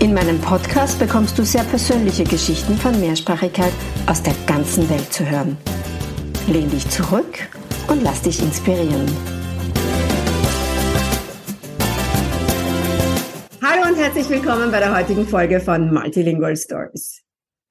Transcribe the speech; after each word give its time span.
In 0.00 0.12
meinem 0.12 0.40
Podcast 0.40 0.98
bekommst 0.98 1.38
du 1.38 1.44
sehr 1.44 1.62
persönliche 1.62 2.24
Geschichten 2.24 2.76
von 2.76 2.98
Mehrsprachigkeit 3.00 3.72
aus 4.06 4.22
der 4.22 4.34
ganzen 4.46 4.88
Welt 4.90 5.12
zu 5.12 5.28
hören. 5.28 5.56
Lehn 6.48 6.68
dich 6.68 6.88
zurück 6.90 7.48
und 7.88 8.02
lass 8.02 8.20
dich 8.22 8.42
inspirieren. 8.42 9.06
Hallo 13.62 13.88
und 13.88 13.96
herzlich 13.96 14.28
willkommen 14.28 14.70
bei 14.70 14.80
der 14.80 14.94
heutigen 14.94 15.26
Folge 15.26 15.60
von 15.60 15.94
Multilingual 15.94 16.56
Stories. 16.56 17.22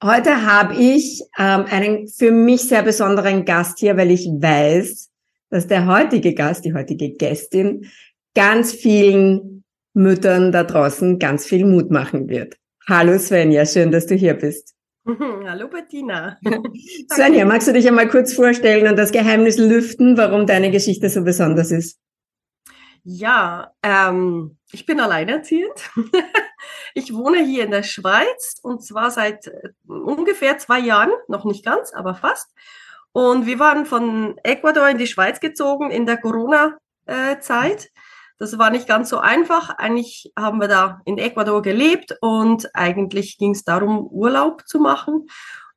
Heute 0.02 0.44
habe 0.44 0.74
ich 0.74 1.22
ähm, 1.38 1.66
einen 1.70 2.08
für 2.08 2.32
mich 2.32 2.62
sehr 2.62 2.82
besonderen 2.82 3.44
Gast 3.44 3.78
hier, 3.78 3.96
weil 3.96 4.10
ich 4.10 4.26
weiß, 4.26 5.10
dass 5.50 5.66
der 5.66 5.86
heutige 5.86 6.34
Gast, 6.34 6.64
die 6.64 6.74
heutige 6.74 7.10
Gästin, 7.12 7.90
ganz 8.34 8.72
vielen 8.72 9.63
Müttern 9.94 10.52
da 10.52 10.64
draußen 10.64 11.18
ganz 11.18 11.46
viel 11.46 11.64
Mut 11.64 11.90
machen 11.90 12.28
wird. 12.28 12.56
Hallo 12.88 13.18
Svenja, 13.18 13.64
schön, 13.64 13.90
dass 13.90 14.06
du 14.06 14.14
hier 14.14 14.34
bist. 14.34 14.74
Hallo 15.06 15.68
Bettina. 15.68 16.36
Svenja, 17.12 17.44
magst 17.44 17.68
du 17.68 17.72
dich 17.72 17.86
einmal 17.86 18.08
kurz 18.08 18.34
vorstellen 18.34 18.88
und 18.88 18.98
das 18.98 19.12
Geheimnis 19.12 19.56
lüften, 19.56 20.16
warum 20.16 20.46
deine 20.46 20.70
Geschichte 20.70 21.08
so 21.08 21.22
besonders 21.22 21.70
ist? 21.70 21.98
Ja, 23.04 23.72
ähm, 23.82 24.56
ich 24.72 24.86
bin 24.86 24.98
alleinerziehend. 24.98 25.90
ich 26.94 27.12
wohne 27.14 27.44
hier 27.44 27.64
in 27.64 27.70
der 27.70 27.82
Schweiz 27.82 28.58
und 28.62 28.82
zwar 28.82 29.10
seit 29.10 29.46
äh, 29.46 29.68
ungefähr 29.86 30.58
zwei 30.58 30.80
Jahren, 30.80 31.12
noch 31.28 31.44
nicht 31.44 31.64
ganz, 31.64 31.92
aber 31.92 32.14
fast. 32.14 32.50
Und 33.12 33.46
wir 33.46 33.58
waren 33.58 33.86
von 33.86 34.38
Ecuador 34.42 34.88
in 34.88 34.98
die 34.98 35.06
Schweiz 35.06 35.38
gezogen 35.38 35.90
in 35.90 36.06
der 36.06 36.16
Corona-Zeit. 36.16 37.90
Das 38.44 38.58
war 38.58 38.68
nicht 38.68 38.86
ganz 38.86 39.08
so 39.08 39.16
einfach. 39.16 39.70
Eigentlich 39.70 40.30
haben 40.38 40.60
wir 40.60 40.68
da 40.68 41.00
in 41.06 41.16
Ecuador 41.16 41.62
gelebt 41.62 42.14
und 42.20 42.68
eigentlich 42.74 43.38
ging 43.38 43.52
es 43.52 43.64
darum, 43.64 44.06
Urlaub 44.06 44.66
zu 44.66 44.80
machen. 44.80 45.28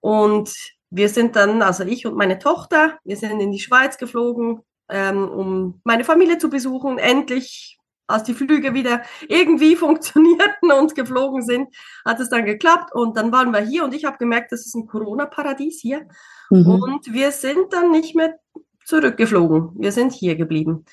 Und 0.01 0.53
wir 0.89 1.07
sind 1.07 1.37
dann, 1.37 1.61
also 1.61 1.85
ich 1.85 2.05
und 2.05 2.17
meine 2.17 2.39
Tochter, 2.39 2.97
wir 3.05 3.15
sind 3.15 3.39
in 3.39 3.53
die 3.53 3.61
Schweiz 3.61 3.97
geflogen, 3.97 4.63
ähm, 4.89 5.29
um 5.29 5.79
meine 5.85 6.03
Familie 6.03 6.39
zu 6.39 6.49
besuchen. 6.49 6.97
Endlich, 6.97 7.79
als 8.05 8.23
die 8.23 8.33
Flüge 8.33 8.73
wieder 8.73 9.01
irgendwie 9.29 9.75
funktionierten 9.77 10.69
und 10.77 10.93
geflogen 10.93 11.43
sind, 11.43 11.73
hat 12.03 12.19
es 12.19 12.29
dann 12.29 12.43
geklappt. 12.43 12.93
Und 12.93 13.15
dann 13.15 13.31
waren 13.31 13.51
wir 13.51 13.61
hier 13.61 13.85
und 13.85 13.93
ich 13.93 14.03
habe 14.03 14.17
gemerkt, 14.17 14.51
das 14.51 14.65
ist 14.65 14.75
ein 14.75 14.87
Corona-Paradies 14.87 15.79
hier. 15.79 16.05
Mhm. 16.49 16.67
Und 16.67 17.13
wir 17.13 17.31
sind 17.31 17.71
dann 17.71 17.91
nicht 17.91 18.13
mehr 18.13 18.37
zurückgeflogen. 18.83 19.71
Wir 19.75 19.93
sind 19.93 20.11
hier 20.11 20.35
geblieben. 20.35 20.83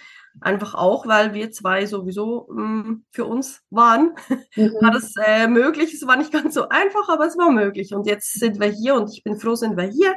Einfach 0.41 0.75
auch, 0.75 1.07
weil 1.07 1.33
wir 1.33 1.53
zwei 1.53 1.87
sowieso 1.87 2.49
mh, 2.51 2.63
mm, 2.63 3.05
für 3.11 3.25
uns 3.25 3.63
waren, 3.71 4.15
mhm. 4.57 4.73
war 4.81 4.91
das 4.91 5.15
äh, 5.25 5.47
möglich. 5.47 5.95
Es 5.95 6.07
war 6.07 6.17
nicht 6.17 6.33
ganz 6.33 6.55
so 6.55 6.69
einfach, 6.69 7.09
aber 7.09 7.27
es 7.27 7.39
war 7.39 7.51
möglich. 7.51 7.95
Und 7.95 8.07
jetzt 8.07 8.33
sind 8.33 8.61
wir 8.61 8.69
hier 8.69 8.95
und 8.95 9.11
ich 9.13 9.23
bin 9.23 9.39
froh, 9.39 9.55
sind 9.55 9.77
wir 9.77 9.85
hier, 9.85 10.15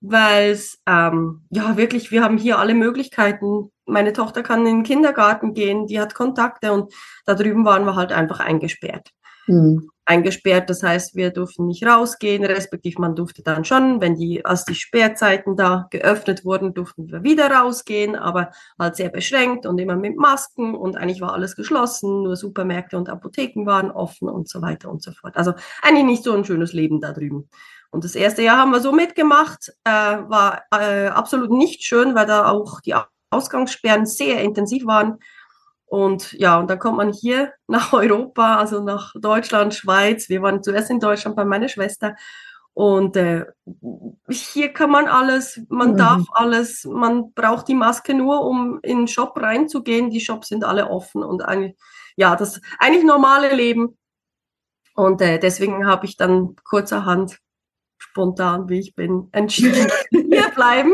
weil 0.00 0.50
es, 0.50 0.78
ähm, 0.86 1.44
ja, 1.50 1.76
wirklich, 1.76 2.10
wir 2.10 2.22
haben 2.22 2.38
hier 2.38 2.58
alle 2.58 2.74
Möglichkeiten. 2.74 3.72
Meine 3.84 4.12
Tochter 4.12 4.42
kann 4.42 4.60
in 4.60 4.78
den 4.78 4.82
Kindergarten 4.84 5.54
gehen, 5.54 5.86
die 5.86 6.00
hat 6.00 6.14
Kontakte 6.14 6.72
und 6.72 6.94
da 7.24 7.34
drüben 7.34 7.64
waren 7.64 7.84
wir 7.84 7.96
halt 7.96 8.12
einfach 8.12 8.40
eingesperrt. 8.40 9.10
Mhm 9.48 9.90
eingesperrt. 10.08 10.70
Das 10.70 10.82
heißt, 10.82 11.14
wir 11.14 11.30
durften 11.30 11.66
nicht 11.66 11.84
rausgehen, 11.86 12.44
respektive 12.44 13.00
man 13.00 13.14
durfte 13.14 13.42
dann 13.42 13.64
schon, 13.64 14.00
wenn 14.00 14.16
die, 14.16 14.44
als 14.44 14.64
die 14.64 14.74
Sperrzeiten 14.74 15.56
da 15.56 15.86
geöffnet 15.90 16.44
wurden, 16.44 16.72
durften 16.72 17.10
wir 17.10 17.22
wieder 17.22 17.50
rausgehen, 17.50 18.16
aber 18.16 18.50
halt 18.78 18.96
sehr 18.96 19.10
beschränkt 19.10 19.66
und 19.66 19.78
immer 19.78 19.96
mit 19.96 20.16
Masken 20.16 20.74
und 20.74 20.96
eigentlich 20.96 21.20
war 21.20 21.34
alles 21.34 21.56
geschlossen, 21.56 22.22
nur 22.22 22.36
Supermärkte 22.36 22.96
und 22.96 23.10
Apotheken 23.10 23.66
waren 23.66 23.90
offen 23.90 24.28
und 24.28 24.48
so 24.48 24.62
weiter 24.62 24.90
und 24.90 25.02
so 25.02 25.12
fort. 25.12 25.36
Also 25.36 25.52
eigentlich 25.82 26.06
nicht 26.06 26.24
so 26.24 26.32
ein 26.32 26.44
schönes 26.44 26.72
Leben 26.72 27.00
da 27.00 27.12
drüben. 27.12 27.48
Und 27.90 28.04
das 28.04 28.14
erste 28.14 28.42
Jahr 28.42 28.58
haben 28.58 28.70
wir 28.70 28.80
so 28.80 28.92
mitgemacht, 28.92 29.72
äh, 29.84 29.90
war 29.90 30.62
äh, 30.72 31.08
absolut 31.08 31.50
nicht 31.50 31.84
schön, 31.84 32.14
weil 32.14 32.26
da 32.26 32.50
auch 32.50 32.80
die 32.80 32.94
Ausgangssperren 33.30 34.06
sehr 34.06 34.40
intensiv 34.40 34.86
waren. 34.86 35.18
Und 35.88 36.32
ja, 36.32 36.58
und 36.58 36.68
dann 36.68 36.78
kommt 36.78 36.98
man 36.98 37.12
hier 37.12 37.52
nach 37.66 37.92
Europa, 37.92 38.56
also 38.56 38.82
nach 38.82 39.12
Deutschland, 39.18 39.74
Schweiz. 39.74 40.28
Wir 40.28 40.42
waren 40.42 40.62
zuerst 40.62 40.90
in 40.90 41.00
Deutschland 41.00 41.36
bei 41.36 41.44
meiner 41.44 41.68
Schwester. 41.68 42.14
Und 42.74 43.16
äh, 43.16 43.44
hier 44.30 44.72
kann 44.72 44.90
man 44.90 45.08
alles, 45.08 45.60
man 45.68 45.92
mhm. 45.92 45.96
darf 45.96 46.22
alles, 46.30 46.84
man 46.84 47.32
braucht 47.32 47.66
die 47.66 47.74
Maske 47.74 48.14
nur, 48.14 48.44
um 48.44 48.78
in 48.82 48.98
den 48.98 49.08
Shop 49.08 49.36
reinzugehen. 49.36 50.10
Die 50.10 50.20
Shops 50.20 50.48
sind 50.48 50.62
alle 50.62 50.88
offen 50.88 51.24
und 51.24 51.42
eigentlich, 51.42 51.76
ja, 52.14 52.36
das 52.36 52.60
eigentlich 52.78 53.04
normale 53.04 53.52
Leben. 53.52 53.98
Und 54.94 55.20
äh, 55.22 55.40
deswegen 55.40 55.88
habe 55.88 56.06
ich 56.06 56.16
dann 56.16 56.54
kurzerhand 56.62 57.38
spontan, 57.98 58.68
wie 58.68 58.80
ich 58.80 58.94
bin, 58.94 59.28
entschieden, 59.32 59.88
hier 60.10 60.48
bleiben 60.54 60.92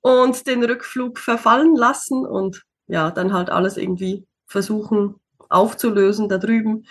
und 0.00 0.46
den 0.46 0.62
Rückflug 0.62 1.18
verfallen 1.18 1.74
lassen 1.74 2.24
und 2.24 2.65
ja, 2.86 3.10
dann 3.10 3.32
halt 3.32 3.50
alles 3.50 3.76
irgendwie 3.76 4.26
versuchen 4.46 5.16
aufzulösen 5.48 6.28
da 6.28 6.38
drüben. 6.38 6.86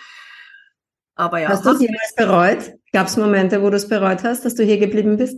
Aber 1.14 1.38
ja. 1.38 1.48
Hast 1.48 1.64
du 1.64 1.70
es 1.70 1.80
jemals 1.80 2.14
bereut? 2.14 2.78
Gab 2.92 3.06
es 3.06 3.16
Momente, 3.16 3.62
wo 3.62 3.70
du 3.70 3.76
es 3.76 3.88
bereut 3.88 4.22
hast, 4.22 4.44
dass 4.44 4.54
du 4.54 4.64
hier 4.64 4.78
geblieben 4.78 5.16
bist? 5.16 5.36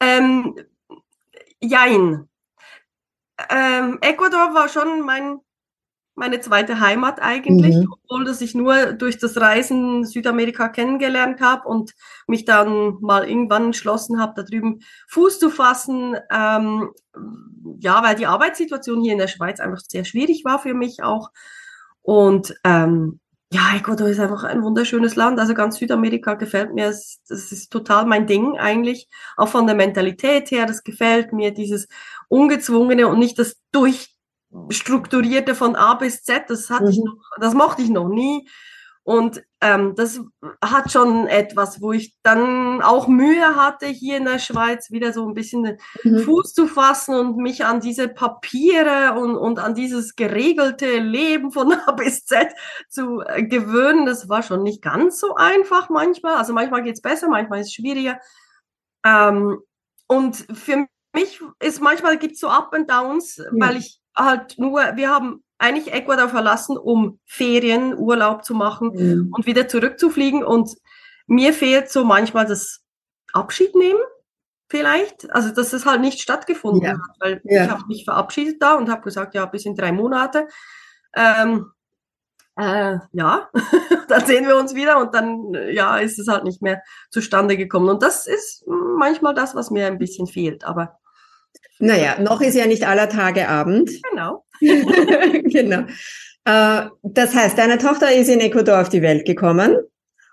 Ähm, 0.00 0.56
jein. 1.60 2.28
Ähm, 3.50 3.98
Ecuador 4.00 4.54
war 4.54 4.68
schon 4.68 5.00
mein 5.00 5.40
meine 6.14 6.40
zweite 6.40 6.80
Heimat 6.80 7.20
eigentlich, 7.22 7.74
mhm. 7.74 7.88
obwohl 7.90 8.24
dass 8.24 8.40
ich 8.40 8.54
nur 8.54 8.92
durch 8.92 9.18
das 9.18 9.40
Reisen 9.40 10.04
Südamerika 10.04 10.68
kennengelernt 10.68 11.40
habe 11.40 11.66
und 11.68 11.92
mich 12.26 12.44
dann 12.44 12.98
mal 13.00 13.28
irgendwann 13.28 13.66
entschlossen 13.66 14.20
habe, 14.20 14.34
da 14.36 14.42
drüben 14.42 14.80
Fuß 15.08 15.38
zu 15.38 15.50
fassen. 15.50 16.16
Ähm, 16.30 16.90
ja, 17.80 18.02
weil 18.02 18.16
die 18.16 18.26
Arbeitssituation 18.26 19.02
hier 19.02 19.12
in 19.12 19.18
der 19.18 19.28
Schweiz 19.28 19.60
einfach 19.60 19.80
sehr 19.80 20.04
schwierig 20.04 20.44
war 20.44 20.58
für 20.58 20.74
mich 20.74 21.02
auch. 21.02 21.30
Und 22.02 22.54
ähm, 22.64 23.20
ja, 23.52 23.76
Ecuador 23.76 24.08
ist 24.08 24.18
einfach 24.18 24.44
ein 24.44 24.62
wunderschönes 24.62 25.14
Land. 25.14 25.38
Also 25.38 25.52
ganz 25.52 25.76
Südamerika 25.76 26.34
gefällt 26.34 26.72
mir. 26.72 26.86
Das 26.86 27.20
ist 27.28 27.70
total 27.70 28.06
mein 28.06 28.26
Ding 28.26 28.58
eigentlich. 28.58 29.08
Auch 29.36 29.48
von 29.48 29.66
der 29.66 29.76
Mentalität 29.76 30.50
her, 30.50 30.64
das 30.64 30.84
gefällt 30.84 31.32
mir, 31.34 31.52
dieses 31.52 31.86
Ungezwungene 32.28 33.08
und 33.08 33.18
nicht 33.18 33.38
das 33.38 33.56
durch 33.70 34.11
strukturierte 34.70 35.54
von 35.54 35.76
A 35.76 35.94
bis 35.94 36.22
Z, 36.22 36.44
das 36.48 36.70
hatte 36.70 36.84
mhm. 36.84 36.90
ich 36.90 36.98
noch, 36.98 37.14
das 37.40 37.54
mochte 37.54 37.82
ich 37.82 37.90
noch 37.90 38.08
nie. 38.08 38.46
Und 39.04 39.42
ähm, 39.60 39.96
das 39.96 40.20
hat 40.64 40.92
schon 40.92 41.26
etwas, 41.26 41.80
wo 41.80 41.90
ich 41.90 42.16
dann 42.22 42.80
auch 42.82 43.08
Mühe 43.08 43.56
hatte, 43.56 43.86
hier 43.86 44.16
in 44.16 44.24
der 44.26 44.38
Schweiz 44.38 44.92
wieder 44.92 45.12
so 45.12 45.26
ein 45.26 45.34
bisschen 45.34 45.64
den 45.64 45.78
mhm. 46.04 46.20
Fuß 46.20 46.54
zu 46.54 46.68
fassen 46.68 47.16
und 47.16 47.36
mich 47.36 47.64
an 47.64 47.80
diese 47.80 48.06
Papiere 48.06 49.18
und, 49.18 49.36
und 49.36 49.58
an 49.58 49.74
dieses 49.74 50.14
geregelte 50.14 50.98
Leben 51.00 51.50
von 51.50 51.72
A 51.86 51.92
bis 51.92 52.26
Z 52.26 52.52
zu 52.88 53.20
äh, 53.26 53.42
gewöhnen. 53.42 54.06
Das 54.06 54.28
war 54.28 54.44
schon 54.44 54.62
nicht 54.62 54.82
ganz 54.82 55.18
so 55.18 55.34
einfach 55.34 55.88
manchmal. 55.88 56.36
Also 56.36 56.52
manchmal 56.52 56.84
geht's 56.84 57.02
besser, 57.02 57.28
manchmal 57.28 57.60
ist 57.60 57.68
es 57.68 57.74
schwieriger. 57.74 58.20
Ähm, 59.04 59.58
und 60.06 60.36
für 60.36 60.86
mich 61.12 61.40
ist 61.58 61.80
manchmal 61.80 62.18
gibt's 62.18 62.38
so 62.38 62.48
Up 62.48 62.72
and 62.72 62.88
Downs, 62.88 63.38
ja. 63.38 63.50
weil 63.52 63.78
ich 63.78 64.01
halt 64.16 64.58
nur, 64.58 64.96
wir 64.96 65.10
haben 65.10 65.42
eigentlich 65.58 65.92
Ecuador 65.92 66.28
verlassen, 66.28 66.76
um 66.76 67.20
Ferien, 67.24 67.96
Urlaub 67.96 68.44
zu 68.44 68.54
machen 68.54 68.90
mhm. 68.94 69.32
und 69.32 69.46
wieder 69.46 69.68
zurückzufliegen. 69.68 70.44
Und 70.44 70.76
mir 71.26 71.52
fehlt 71.52 71.90
so 71.90 72.04
manchmal 72.04 72.46
das 72.46 72.80
Abschied 73.32 73.74
nehmen, 73.74 74.00
vielleicht. 74.68 75.30
Also, 75.32 75.54
dass 75.54 75.72
es 75.72 75.86
halt 75.86 76.00
nicht 76.00 76.20
stattgefunden 76.20 76.82
ja. 76.82 76.92
hat, 76.92 77.16
weil 77.20 77.40
ja. 77.44 77.64
ich 77.64 77.70
habe 77.70 77.86
mich 77.86 78.04
verabschiedet 78.04 78.60
da 78.60 78.74
und 78.74 78.90
habe 78.90 79.02
gesagt, 79.02 79.34
ja, 79.34 79.46
bis 79.46 79.64
in 79.64 79.76
drei 79.76 79.92
Monate. 79.92 80.48
Ähm, 81.14 81.70
äh, 82.56 82.98
ja, 83.12 83.48
dann 84.08 84.26
sehen 84.26 84.46
wir 84.46 84.56
uns 84.56 84.74
wieder 84.74 84.98
und 84.98 85.14
dann, 85.14 85.54
ja, 85.70 85.98
ist 85.98 86.18
es 86.18 86.28
halt 86.28 86.44
nicht 86.44 86.60
mehr 86.60 86.82
zustande 87.10 87.56
gekommen. 87.56 87.88
Und 87.88 88.02
das 88.02 88.26
ist 88.26 88.64
manchmal 88.66 89.34
das, 89.34 89.54
was 89.54 89.70
mir 89.70 89.86
ein 89.86 89.98
bisschen 89.98 90.26
fehlt. 90.26 90.64
Aber 90.64 90.98
naja, 91.82 92.20
noch 92.20 92.40
ist 92.40 92.54
ja 92.54 92.66
nicht 92.66 92.86
aller 92.86 93.08
Tage 93.08 93.48
Abend. 93.48 93.90
Genau. 94.08 94.44
genau. 94.60 95.80
Äh, 96.44 96.88
das 97.02 97.34
heißt, 97.34 97.58
deine 97.58 97.76
Tochter 97.78 98.12
ist 98.14 98.28
in 98.28 98.38
Ecuador 98.38 98.80
auf 98.80 98.88
die 98.88 99.02
Welt 99.02 99.26
gekommen 99.26 99.76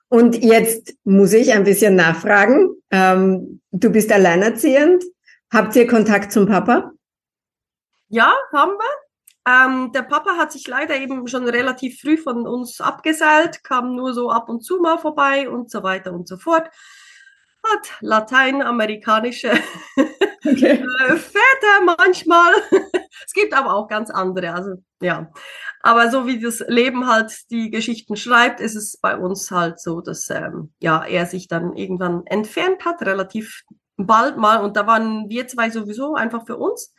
Und 0.09 0.43
jetzt 0.43 0.93
muss 1.05 1.33
ich 1.33 1.51
ein 1.51 1.63
bisschen 1.63 1.95
nachfragen. 1.95 2.69
Ähm, 2.91 3.61
du 3.71 3.89
bist 3.89 4.11
alleinerziehend. 4.11 5.03
Habt 5.51 5.75
ihr 5.75 5.87
Kontakt 5.87 6.31
zum 6.31 6.45
Papa? 6.45 6.91
Ja, 8.09 8.31
haben 8.53 8.73
wir. 8.73 9.51
Ähm, 9.51 9.91
der 9.91 10.03
Papa 10.03 10.37
hat 10.37 10.51
sich 10.51 10.67
leider 10.67 10.97
eben 10.97 11.27
schon 11.27 11.47
relativ 11.47 11.99
früh 11.99 12.17
von 12.17 12.45
uns 12.45 12.79
abgeseilt, 12.79 13.63
kam 13.63 13.95
nur 13.95 14.13
so 14.13 14.29
ab 14.29 14.49
und 14.49 14.61
zu 14.61 14.79
mal 14.79 14.99
vorbei 14.99 15.49
und 15.49 15.71
so 15.71 15.81
weiter 15.81 16.13
und 16.13 16.27
so 16.27 16.37
fort. 16.37 16.69
Hat 17.63 17.89
lateinamerikanische 18.01 19.51
okay. 20.45 20.83
Äh, 20.83 21.15
Väter 21.15 21.95
manchmal. 21.97 22.53
es 23.25 23.33
gibt 23.33 23.53
aber 23.53 23.73
auch 23.73 23.87
ganz 23.87 24.09
andere. 24.09 24.53
Also 24.53 24.75
ja, 25.01 25.31
aber 25.81 26.11
so 26.11 26.27
wie 26.27 26.39
das 26.39 26.63
Leben 26.67 27.07
halt 27.07 27.31
die 27.51 27.69
Geschichten 27.71 28.15
schreibt, 28.15 28.59
ist 28.59 28.75
es 28.75 28.97
bei 28.97 29.17
uns 29.17 29.51
halt 29.51 29.79
so, 29.79 30.01
dass 30.01 30.29
ähm, 30.29 30.73
ja 30.79 31.03
er 31.03 31.25
sich 31.25 31.47
dann 31.47 31.75
irgendwann 31.75 32.25
entfernt 32.25 32.85
hat, 32.85 33.01
relativ 33.01 33.63
bald 33.97 34.37
mal. 34.37 34.63
Und 34.63 34.75
da 34.75 34.87
waren 34.87 35.29
wir 35.29 35.47
zwei 35.47 35.69
sowieso 35.69 36.15
einfach 36.15 36.45
für 36.45 36.57
uns. 36.57 36.93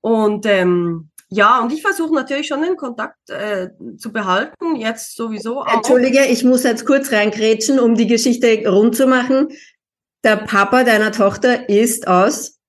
Und 0.00 0.46
ähm, 0.46 1.10
ja, 1.34 1.60
und 1.60 1.72
ich 1.72 1.80
versuche 1.80 2.14
natürlich 2.14 2.46
schon 2.46 2.60
den 2.60 2.76
Kontakt 2.76 3.30
äh, 3.30 3.70
zu 3.96 4.12
behalten, 4.12 4.76
jetzt 4.76 5.16
sowieso 5.16 5.62
auch. 5.62 5.74
Entschuldige, 5.74 6.26
ich 6.26 6.44
muss 6.44 6.62
jetzt 6.62 6.84
kurz 6.84 7.10
reingrätschen, 7.10 7.80
um 7.80 7.94
die 7.94 8.06
Geschichte 8.06 8.68
rund 8.68 8.94
zu 8.94 9.06
machen. 9.06 9.48
Der 10.24 10.36
Papa 10.36 10.84
deiner 10.84 11.12
Tochter 11.12 11.68
ist 11.68 12.06
aus 12.06 12.60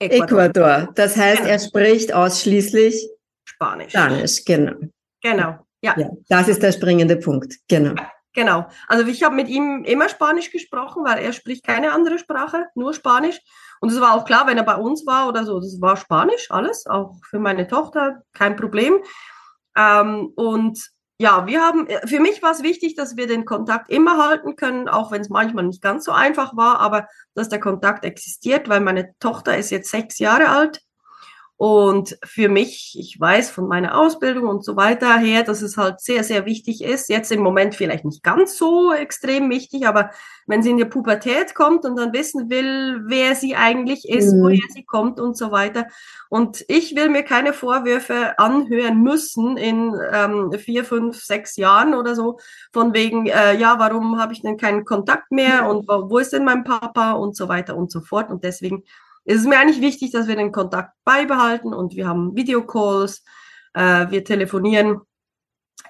Ecuador. 0.00 0.44
Ecuador. 0.44 0.88
Das 0.94 1.16
heißt, 1.16 1.38
genau. 1.38 1.50
er 1.50 1.58
spricht 1.58 2.12
ausschließlich 2.12 3.08
Spanisch. 3.44 3.92
Spanisch, 3.92 4.44
genau. 4.44 4.72
Genau, 5.22 5.58
ja. 5.82 5.94
ja. 5.96 6.10
Das 6.28 6.48
ist 6.48 6.62
der 6.62 6.72
springende 6.72 7.16
Punkt, 7.16 7.56
genau. 7.68 7.94
Genau. 8.32 8.66
Also 8.86 9.06
ich 9.08 9.22
habe 9.22 9.34
mit 9.34 9.48
ihm 9.48 9.84
immer 9.84 10.08
Spanisch 10.08 10.50
gesprochen, 10.50 11.04
weil 11.04 11.18
er 11.18 11.32
spricht 11.32 11.66
keine 11.66 11.92
andere 11.92 12.18
Sprache, 12.18 12.66
nur 12.74 12.94
Spanisch. 12.94 13.40
Und 13.80 13.90
es 13.90 14.00
war 14.00 14.14
auch 14.14 14.24
klar, 14.24 14.46
wenn 14.46 14.56
er 14.56 14.64
bei 14.64 14.76
uns 14.76 15.04
war 15.06 15.28
oder 15.28 15.44
so, 15.44 15.58
das 15.58 15.80
war 15.80 15.96
Spanisch, 15.96 16.50
alles, 16.50 16.86
auch 16.86 17.16
für 17.28 17.40
meine 17.40 17.66
Tochter, 17.66 18.22
kein 18.32 18.56
Problem. 18.56 19.02
Ähm, 19.76 20.32
und 20.36 20.78
ja, 21.20 21.46
wir 21.46 21.60
haben, 21.60 21.86
für 22.06 22.18
mich 22.18 22.42
war 22.42 22.52
es 22.52 22.62
wichtig, 22.62 22.94
dass 22.94 23.18
wir 23.18 23.26
den 23.26 23.44
Kontakt 23.44 23.90
immer 23.90 24.26
halten 24.26 24.56
können, 24.56 24.88
auch 24.88 25.12
wenn 25.12 25.20
es 25.20 25.28
manchmal 25.28 25.64
nicht 25.64 25.82
ganz 25.82 26.06
so 26.06 26.12
einfach 26.12 26.56
war, 26.56 26.78
aber 26.80 27.08
dass 27.34 27.50
der 27.50 27.60
Kontakt 27.60 28.06
existiert, 28.06 28.70
weil 28.70 28.80
meine 28.80 29.14
Tochter 29.18 29.58
ist 29.58 29.68
jetzt 29.68 29.90
sechs 29.90 30.18
Jahre 30.18 30.48
alt 30.48 30.80
und 31.60 32.16
für 32.24 32.48
mich, 32.48 32.96
ich 32.98 33.20
weiß 33.20 33.50
von 33.50 33.68
meiner 33.68 33.98
Ausbildung 33.98 34.48
und 34.48 34.64
so 34.64 34.76
weiter 34.76 35.18
her, 35.18 35.42
dass 35.42 35.60
es 35.60 35.76
halt 35.76 36.00
sehr, 36.00 36.24
sehr 36.24 36.46
wichtig 36.46 36.82
ist. 36.82 37.10
Jetzt 37.10 37.30
im 37.30 37.42
Moment 37.42 37.74
vielleicht 37.74 38.06
nicht 38.06 38.22
ganz 38.22 38.56
so 38.56 38.94
extrem 38.94 39.50
wichtig, 39.50 39.86
aber 39.86 40.08
wenn 40.46 40.62
sie 40.62 40.70
in 40.70 40.78
die 40.78 40.86
Pubertät 40.86 41.54
kommt 41.54 41.84
und 41.84 41.96
dann 41.96 42.14
wissen 42.14 42.48
will, 42.48 43.02
wer 43.04 43.34
sie 43.34 43.56
eigentlich 43.56 44.08
ist, 44.08 44.32
mhm. 44.32 44.42
woher 44.42 44.66
sie 44.70 44.84
kommt 44.84 45.20
und 45.20 45.36
so 45.36 45.50
weiter. 45.52 45.86
Und 46.30 46.64
ich 46.66 46.96
will 46.96 47.10
mir 47.10 47.24
keine 47.24 47.52
Vorwürfe 47.52 48.38
anhören 48.38 49.02
müssen 49.02 49.58
in 49.58 49.94
ähm, 50.14 50.52
vier, 50.52 50.82
fünf, 50.82 51.22
sechs 51.22 51.56
Jahren 51.56 51.92
oder 51.92 52.14
so, 52.14 52.38
von 52.72 52.94
wegen, 52.94 53.26
äh, 53.26 53.54
ja, 53.54 53.78
warum 53.78 54.18
habe 54.18 54.32
ich 54.32 54.40
denn 54.40 54.56
keinen 54.56 54.86
Kontakt 54.86 55.30
mehr 55.30 55.68
und 55.68 55.86
wo, 55.86 56.08
wo 56.08 56.16
ist 56.16 56.32
denn 56.32 56.44
mein 56.44 56.64
Papa 56.64 57.12
und 57.12 57.36
so 57.36 57.50
weiter 57.50 57.76
und 57.76 57.92
so 57.92 58.00
fort. 58.00 58.30
Und 58.30 58.44
deswegen 58.44 58.82
es 59.24 59.36
ist 59.36 59.46
mir 59.46 59.58
eigentlich 59.58 59.80
wichtig, 59.80 60.12
dass 60.12 60.26
wir 60.26 60.36
den 60.36 60.52
Kontakt 60.52 60.92
beibehalten 61.04 61.74
und 61.74 61.94
wir 61.94 62.08
haben 62.08 62.36
Videocalls, 62.36 63.24
äh, 63.74 64.10
wir 64.10 64.24
telefonieren 64.24 65.00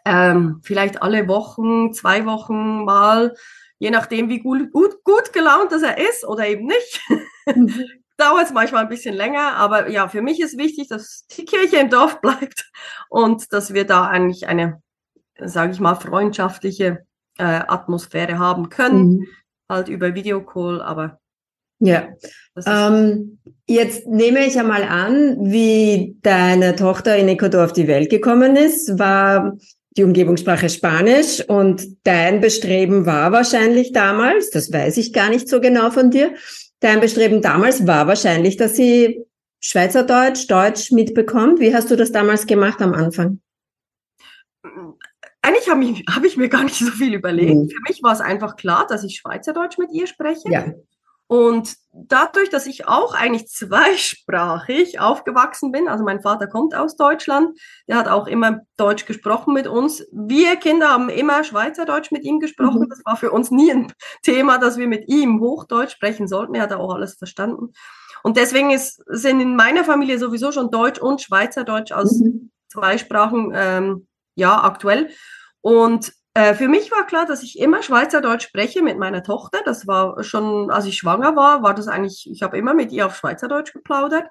ähm, 0.05 0.61
vielleicht 0.63 1.03
alle 1.03 1.29
Wochen, 1.29 1.93
zwei 1.93 2.27
Wochen 2.27 2.85
mal, 2.85 3.35
je 3.79 3.91
nachdem, 3.91 4.29
wie 4.29 4.41
gut, 4.41 4.71
gut, 4.73 5.03
gut 5.05 5.33
gelaunt 5.33 5.73
dass 5.73 5.83
er 5.83 5.99
ist 5.99 6.25
oder 6.25 6.47
eben 6.47 6.67
nicht. 6.67 7.01
Mhm. 7.47 7.85
Dauert 8.17 8.45
es 8.45 8.53
manchmal 8.53 8.83
ein 8.83 8.91
bisschen 8.91 9.15
länger, 9.15 9.57
aber 9.57 9.89
ja, 9.89 10.07
für 10.07 10.21
mich 10.21 10.41
ist 10.41 10.59
wichtig, 10.59 10.89
dass 10.89 11.25
die 11.29 11.47
Kirche 11.47 11.79
im 11.79 11.89
Dorf 11.89 12.21
bleibt 12.21 12.71
und 13.09 13.51
dass 13.51 13.73
wir 13.73 13.87
da 13.87 14.09
eigentlich 14.09 14.47
eine, 14.47 14.83
sage 15.39 15.73
ich 15.73 15.81
mal, 15.81 15.95
freundschaftliche 15.95 17.07
äh, 17.39 17.43
Atmosphäre 17.45 18.39
haben 18.39 18.69
können, 18.69 19.11
mhm. 19.11 19.27
halt 19.71 19.89
über 19.89 20.15
Videocall, 20.15 20.83
aber 20.83 21.20
ja. 21.81 22.09
Ähm, 22.67 23.39
jetzt 23.67 24.07
nehme 24.07 24.47
ich 24.47 24.59
einmal 24.59 24.83
an, 24.85 25.37
wie 25.41 26.17
deine 26.23 26.77
Tochter 26.77 27.17
in 27.17 27.29
Ecuador 27.29 27.65
auf 27.65 27.73
die 27.73 27.89
Welt 27.89 28.11
gekommen 28.11 28.57
ist, 28.57 28.99
war 28.99 29.57
die 29.97 30.05
Umgebungssprache 30.05 30.69
Spanisch 30.69 31.43
und 31.49 31.85
dein 32.05 32.41
Bestreben 32.41 33.07
war 33.07 33.33
wahrscheinlich 33.33 33.93
damals, 33.93 34.51
das 34.51 34.73
weiß 34.73 34.97
ich 34.99 35.13
gar 35.13 35.31
nicht 35.31 35.49
so 35.49 35.61
genau 35.61 35.91
von 35.91 36.11
dir, 36.11 36.35
dein 36.81 37.01
Bestreben 37.01 37.43
damals 37.43 37.87
war 37.87 38.07
wahrscheinlich, 38.07 38.57
dass 38.57 38.77
sie 38.77 39.25
Schweizerdeutsch, 39.61 40.49
Deutsch 40.49 40.91
mitbekommt. 40.91 41.61
Wie 41.61 41.75
hast 41.75 41.91
du 41.91 41.97
das 41.97 42.13
damals 42.13 42.47
gemacht 42.47 42.81
am 42.81 42.95
Anfang? 42.95 43.41
Eigentlich 45.43 45.69
habe 45.69 45.85
ich, 45.85 46.05
hab 46.09 46.25
ich 46.25 46.37
mir 46.37 46.49
gar 46.49 46.65
nicht 46.65 46.77
so 46.77 46.91
viel 46.91 47.15
überlegt. 47.15 47.55
Mhm. 47.55 47.69
Für 47.69 47.81
mich 47.89 48.03
war 48.03 48.13
es 48.13 48.21
einfach 48.21 48.57
klar, 48.57 48.87
dass 48.89 49.05
ich 49.05 49.17
Schweizerdeutsch 49.17 49.79
mit 49.79 49.91
ihr 49.93 50.07
spreche. 50.07 50.51
Ja. 50.51 50.73
Und 51.31 51.77
dadurch, 51.93 52.51
dass 52.51 52.67
ich 52.67 52.89
auch 52.89 53.15
eigentlich 53.15 53.47
zweisprachig 53.47 54.99
aufgewachsen 54.99 55.71
bin, 55.71 55.87
also 55.87 56.03
mein 56.03 56.23
Vater 56.23 56.49
kommt 56.49 56.75
aus 56.75 56.97
Deutschland, 56.97 57.57
der 57.87 57.99
hat 57.99 58.09
auch 58.09 58.27
immer 58.27 58.63
Deutsch 58.77 59.07
gesprochen 59.07 59.55
mit 59.55 59.69
uns. 59.69 60.05
Wir 60.11 60.57
Kinder 60.57 60.89
haben 60.89 61.09
immer 61.09 61.45
Schweizerdeutsch 61.45 62.11
mit 62.11 62.25
ihm 62.25 62.41
gesprochen. 62.41 62.81
Mhm. 62.81 62.89
Das 62.89 63.03
war 63.05 63.17
für 63.17 63.31
uns 63.31 63.53
nie 63.53 63.71
ein 63.71 63.93
Thema, 64.25 64.59
dass 64.59 64.77
wir 64.77 64.89
mit 64.89 65.09
ihm 65.09 65.39
Hochdeutsch 65.39 65.93
sprechen 65.93 66.27
sollten. 66.27 66.57
Er 66.57 66.63
hat 66.63 66.73
auch 66.73 66.93
alles 66.93 67.15
verstanden. 67.15 67.75
Und 68.25 68.37
deswegen 68.37 68.73
ist, 68.73 69.01
sind 69.07 69.39
in 69.39 69.55
meiner 69.55 69.85
Familie 69.85 70.19
sowieso 70.19 70.51
schon 70.51 70.73
Deutsch 70.73 70.99
und 70.99 71.23
Schweizerdeutsch 71.23 71.93
als 71.93 72.19
mhm. 72.19 72.51
zwei 72.67 72.99
Sprachen 72.99 73.53
ähm, 73.55 74.09
ja 74.35 74.65
aktuell. 74.65 75.11
Und 75.61 76.13
äh, 76.35 76.55
für 76.55 76.69
mich 76.69 76.91
war 76.93 77.07
klar, 77.07 77.27
dass 77.27 77.43
ich 77.43 77.59
immer 77.59 77.83
Schweizerdeutsch 77.83 78.45
spreche 78.45 78.83
mit 78.83 78.99
meiner 78.99 79.23
Tochter. 79.23 79.59
Das 79.65 79.87
war 79.87 80.23
schon, 80.23 80.71
als 80.71 80.87
ich 80.87 80.97
schwanger 80.97 81.35
war, 81.35 81.63
war 81.63 81.75
das 81.75 81.89
eigentlich, 81.89 82.29
ich 82.31 82.43
habe 82.43 82.57
immer 82.57 82.75
mit 82.75 82.93
ihr 82.93 83.07
auf 83.07 83.17
Schweizerdeutsch 83.17 83.73
geplaudert. 83.73 84.29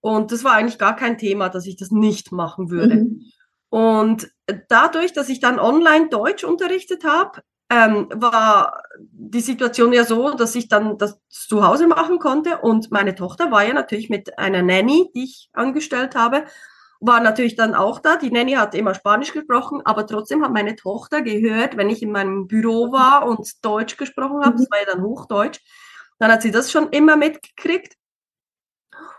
Und 0.00 0.32
das 0.32 0.44
war 0.44 0.54
eigentlich 0.54 0.78
gar 0.78 0.96
kein 0.96 1.18
Thema, 1.18 1.48
dass 1.48 1.66
ich 1.66 1.76
das 1.76 1.90
nicht 1.90 2.32
machen 2.32 2.70
würde. 2.70 2.96
Mhm. 2.96 3.22
Und 3.68 4.30
dadurch, 4.68 5.12
dass 5.12 5.28
ich 5.28 5.38
dann 5.38 5.60
online 5.60 6.08
Deutsch 6.08 6.42
unterrichtet 6.42 7.04
habe, 7.04 7.42
ähm, 7.70 8.08
war 8.12 8.82
die 8.98 9.40
Situation 9.40 9.92
ja 9.92 10.04
so, 10.04 10.34
dass 10.34 10.56
ich 10.56 10.68
dann 10.68 10.98
das 10.98 11.20
zu 11.28 11.64
Hause 11.64 11.86
machen 11.86 12.18
konnte. 12.18 12.58
Und 12.58 12.90
meine 12.90 13.14
Tochter 13.14 13.52
war 13.52 13.64
ja 13.64 13.72
natürlich 13.72 14.10
mit 14.10 14.38
einer 14.38 14.62
Nanny, 14.62 15.10
die 15.14 15.24
ich 15.24 15.50
angestellt 15.52 16.16
habe, 16.16 16.44
war 17.00 17.20
natürlich 17.20 17.56
dann 17.56 17.74
auch 17.74 17.98
da. 17.98 18.16
Die 18.16 18.30
Nanny 18.30 18.52
hat 18.52 18.74
immer 18.74 18.94
Spanisch 18.94 19.32
gesprochen, 19.32 19.80
aber 19.84 20.06
trotzdem 20.06 20.44
hat 20.44 20.52
meine 20.52 20.76
Tochter 20.76 21.22
gehört, 21.22 21.76
wenn 21.76 21.88
ich 21.90 22.02
in 22.02 22.12
meinem 22.12 22.46
Büro 22.46 22.92
war 22.92 23.26
und 23.26 23.64
Deutsch 23.64 23.96
gesprochen 23.96 24.44
habe, 24.44 24.54
mhm. 24.54 24.58
das 24.58 24.70
war 24.70 24.78
ja 24.78 24.86
dann 24.86 25.02
Hochdeutsch, 25.02 25.60
dann 26.18 26.30
hat 26.30 26.42
sie 26.42 26.50
das 26.50 26.70
schon 26.70 26.90
immer 26.90 27.16
mitgekriegt. 27.16 27.94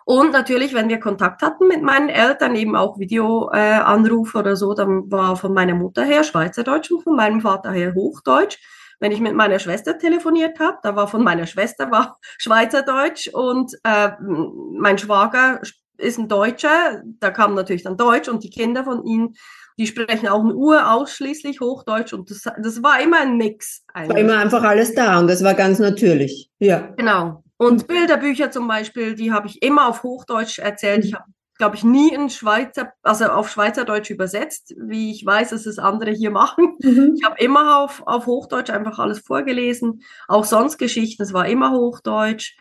Und 0.05 0.31
natürlich, 0.31 0.73
wenn 0.73 0.89
wir 0.89 0.99
Kontakt 0.99 1.41
hatten 1.41 1.67
mit 1.67 1.81
meinen 1.83 2.09
Eltern, 2.09 2.55
eben 2.55 2.75
auch 2.75 2.99
Videoanrufe 2.99 4.37
äh, 4.37 4.41
oder 4.41 4.55
so, 4.55 4.73
dann 4.73 5.11
war 5.11 5.35
von 5.35 5.53
meiner 5.53 5.75
Mutter 5.75 6.03
her 6.03 6.23
Schweizerdeutsch 6.23 6.91
und 6.91 7.03
von 7.03 7.15
meinem 7.15 7.41
Vater 7.41 7.71
her 7.71 7.93
Hochdeutsch. 7.95 8.57
Wenn 8.99 9.11
ich 9.11 9.19
mit 9.19 9.33
meiner 9.33 9.57
Schwester 9.57 9.97
telefoniert 9.97 10.59
habe, 10.59 10.77
da 10.83 10.95
war 10.95 11.07
von 11.07 11.23
meiner 11.23 11.47
Schwester 11.47 11.91
war 11.91 12.19
Schweizerdeutsch 12.37 13.29
und 13.29 13.73
äh, 13.83 14.11
mein 14.19 14.97
Schwager 14.97 15.61
ist 16.01 16.17
ein 16.17 16.27
Deutscher, 16.27 17.01
da 17.19 17.31
kam 17.31 17.53
natürlich 17.53 17.83
dann 17.83 17.97
Deutsch 17.97 18.29
und 18.29 18.43
die 18.43 18.49
Kinder 18.49 18.83
von 18.83 19.05
ihnen, 19.05 19.35
die 19.77 19.87
sprechen 19.87 20.27
auch 20.27 20.43
in 20.43 20.53
Ur 20.53 20.91
ausschließlich 20.91 21.59
Hochdeutsch 21.61 22.13
und 22.13 22.29
das, 22.29 22.43
das 22.43 22.83
war 22.83 23.01
immer 23.01 23.21
ein 23.21 23.37
Mix. 23.37 23.83
Eigentlich. 23.93 24.09
War 24.09 24.17
immer 24.17 24.37
einfach 24.37 24.63
alles 24.63 24.93
da 24.93 25.19
und 25.19 25.27
das 25.27 25.43
war 25.43 25.53
ganz 25.53 25.79
natürlich. 25.79 26.49
Ja. 26.59 26.93
Genau. 26.97 27.43
Und 27.57 27.87
Bilderbücher 27.87 28.51
zum 28.51 28.67
Beispiel, 28.67 29.15
die 29.15 29.31
habe 29.31 29.47
ich 29.47 29.61
immer 29.61 29.87
auf 29.87 30.03
Hochdeutsch 30.03 30.59
erzählt. 30.59 31.05
Ich 31.05 31.13
habe, 31.13 31.25
glaube 31.57 31.75
ich, 31.75 31.83
nie 31.83 32.11
in 32.13 32.29
Schweizer, 32.29 32.93
also 33.03 33.25
auf 33.25 33.49
Schweizerdeutsch 33.49 34.09
übersetzt, 34.09 34.73
wie 34.77 35.11
ich 35.11 35.25
weiß, 35.25 35.51
dass 35.51 35.65
es 35.67 35.77
andere 35.77 36.11
hier 36.11 36.31
machen. 36.31 36.77
Mhm. 36.81 37.15
Ich 37.15 37.23
habe 37.23 37.35
immer 37.39 37.79
auf, 37.79 38.01
auf 38.05 38.25
Hochdeutsch 38.25 38.71
einfach 38.71 38.99
alles 38.99 39.19
vorgelesen. 39.19 40.01
Auch 40.27 40.43
sonst 40.43 40.77
Geschichten, 40.77 41.21
es 41.23 41.33
war 41.33 41.47
immer 41.47 41.71
Hochdeutsch. 41.71 42.55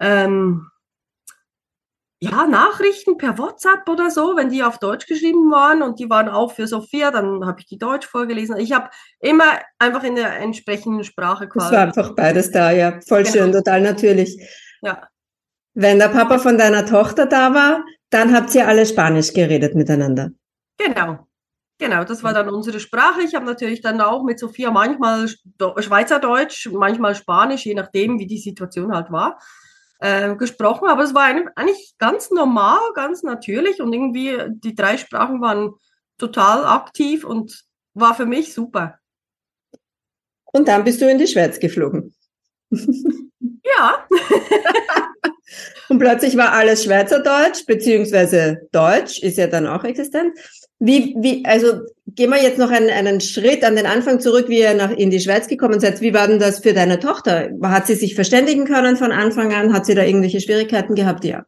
Ähm, 0.00 0.68
ja, 2.22 2.46
Nachrichten 2.46 3.16
per 3.16 3.36
WhatsApp 3.36 3.88
oder 3.88 4.08
so, 4.08 4.36
wenn 4.36 4.48
die 4.48 4.62
auf 4.62 4.78
Deutsch 4.78 5.08
geschrieben 5.08 5.50
waren 5.50 5.82
und 5.82 5.98
die 5.98 6.08
waren 6.08 6.28
auch 6.28 6.52
für 6.52 6.68
Sophia, 6.68 7.10
dann 7.10 7.44
habe 7.44 7.58
ich 7.58 7.66
die 7.66 7.78
Deutsch 7.78 8.06
vorgelesen. 8.06 8.56
Ich 8.58 8.70
habe 8.70 8.90
immer 9.18 9.58
einfach 9.80 10.04
in 10.04 10.14
der 10.14 10.38
entsprechenden 10.38 11.02
Sprache 11.02 11.48
quasi. 11.48 11.66
Es 11.66 11.72
war 11.72 11.80
einfach 11.80 12.14
beides 12.14 12.52
da, 12.52 12.70
ja. 12.70 13.00
Voll 13.08 13.24
genau. 13.24 13.32
schön, 13.34 13.52
total 13.52 13.80
natürlich. 13.80 14.40
Ja. 14.82 15.08
Wenn 15.74 15.98
der 15.98 16.10
Papa 16.10 16.38
von 16.38 16.56
deiner 16.56 16.86
Tochter 16.86 17.26
da 17.26 17.54
war, 17.54 17.84
dann 18.10 18.32
habt 18.32 18.54
ihr 18.54 18.68
alle 18.68 18.86
Spanisch 18.86 19.32
geredet 19.32 19.74
miteinander. 19.74 20.30
Genau. 20.78 21.26
Genau, 21.78 22.04
das 22.04 22.22
war 22.22 22.32
dann 22.32 22.48
unsere 22.50 22.78
Sprache. 22.78 23.22
Ich 23.22 23.34
habe 23.34 23.46
natürlich 23.46 23.80
dann 23.80 24.00
auch 24.00 24.22
mit 24.22 24.38
Sophia 24.38 24.70
manchmal 24.70 25.26
Schweizerdeutsch, 25.28 26.68
manchmal 26.70 27.16
Spanisch, 27.16 27.66
je 27.66 27.74
nachdem, 27.74 28.20
wie 28.20 28.28
die 28.28 28.38
Situation 28.38 28.94
halt 28.94 29.10
war, 29.10 29.40
äh, 30.02 30.34
gesprochen. 30.36 30.88
Aber 30.88 31.02
es 31.02 31.14
war 31.14 31.24
eigentlich 31.24 31.94
ganz 31.98 32.30
normal, 32.30 32.80
ganz 32.94 33.22
natürlich 33.22 33.80
und 33.80 33.92
irgendwie 33.92 34.38
die 34.48 34.74
drei 34.74 34.96
Sprachen 34.96 35.40
waren 35.40 35.74
total 36.18 36.64
aktiv 36.66 37.24
und 37.24 37.64
war 37.94 38.14
für 38.14 38.26
mich 38.26 38.52
super. 38.52 38.98
Und 40.52 40.68
dann 40.68 40.84
bist 40.84 41.00
du 41.00 41.10
in 41.10 41.18
die 41.18 41.26
Schweiz 41.26 41.58
geflogen. 41.58 42.14
Ja. 43.64 44.06
und 45.88 45.98
plötzlich 45.98 46.36
war 46.36 46.52
alles 46.52 46.84
Schweizerdeutsch, 46.84 47.64
beziehungsweise 47.66 48.68
Deutsch 48.72 49.20
ist 49.20 49.38
ja 49.38 49.46
dann 49.46 49.66
auch 49.66 49.84
existent. 49.84 50.36
Wie, 50.84 51.14
wie, 51.16 51.44
also 51.44 51.82
gehen 52.08 52.30
wir 52.30 52.42
jetzt 52.42 52.58
noch 52.58 52.70
einen, 52.72 52.90
einen 52.90 53.20
Schritt 53.20 53.62
an 53.62 53.76
den 53.76 53.86
Anfang 53.86 54.18
zurück, 54.18 54.48
wie 54.48 54.58
ihr 54.58 54.74
nach, 54.74 54.90
in 54.90 55.10
die 55.10 55.20
Schweiz 55.20 55.46
gekommen 55.46 55.78
seid. 55.78 56.00
Wie 56.00 56.12
war 56.12 56.26
denn 56.26 56.40
das 56.40 56.58
für 56.58 56.72
deine 56.72 56.98
Tochter? 56.98 57.50
Hat 57.62 57.86
sie 57.86 57.94
sich 57.94 58.16
verständigen 58.16 58.64
können 58.64 58.96
von 58.96 59.12
Anfang 59.12 59.54
an? 59.54 59.72
Hat 59.72 59.86
sie 59.86 59.94
da 59.94 60.02
irgendwelche 60.02 60.40
Schwierigkeiten 60.40 60.96
gehabt? 60.96 61.24
Ja. 61.24 61.44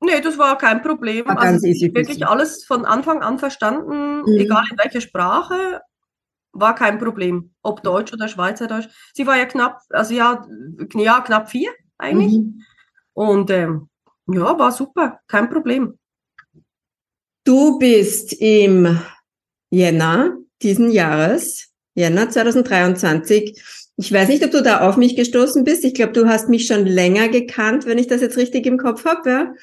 Nee, 0.00 0.18
das 0.22 0.38
war 0.38 0.56
kein 0.56 0.80
Problem. 0.80 1.26
War 1.26 1.38
also 1.38 1.66
wirklich 1.66 2.26
alles 2.26 2.64
von 2.64 2.86
Anfang 2.86 3.20
an 3.20 3.38
verstanden, 3.38 4.22
mhm. 4.22 4.38
egal 4.38 4.64
in 4.70 4.78
welcher 4.78 5.02
Sprache, 5.02 5.82
war 6.52 6.74
kein 6.74 6.98
Problem. 6.98 7.52
Ob 7.62 7.82
Deutsch 7.82 8.14
oder 8.14 8.28
Schweizerdeutsch. 8.28 8.88
Sie 9.12 9.26
war 9.26 9.36
ja 9.36 9.44
knapp, 9.44 9.80
also 9.90 10.14
ja, 10.14 10.46
ja 10.94 11.20
knapp 11.20 11.50
vier 11.50 11.70
eigentlich. 11.98 12.32
Mhm. 12.32 12.62
Und 13.12 13.50
ähm, 13.50 13.90
ja, 14.26 14.58
war 14.58 14.72
super, 14.72 15.20
kein 15.26 15.50
Problem. 15.50 15.98
Du 17.44 17.78
bist 17.78 18.32
im 18.32 18.98
Jänner 19.70 20.38
diesen 20.62 20.90
Jahres, 20.90 21.68
Jänner 21.94 22.30
2023. 22.30 23.62
Ich 23.96 24.12
weiß 24.12 24.28
nicht, 24.28 24.42
ob 24.42 24.50
du 24.50 24.62
da 24.62 24.88
auf 24.88 24.96
mich 24.96 25.14
gestoßen 25.14 25.62
bist. 25.62 25.84
Ich 25.84 25.92
glaube, 25.92 26.12
du 26.12 26.26
hast 26.26 26.48
mich 26.48 26.66
schon 26.66 26.86
länger 26.86 27.28
gekannt, 27.28 27.84
wenn 27.84 27.98
ich 27.98 28.06
das 28.06 28.22
jetzt 28.22 28.38
richtig 28.38 28.64
im 28.64 28.78
Kopf 28.78 29.04
habe. 29.04 29.30
Ja? 29.30 29.54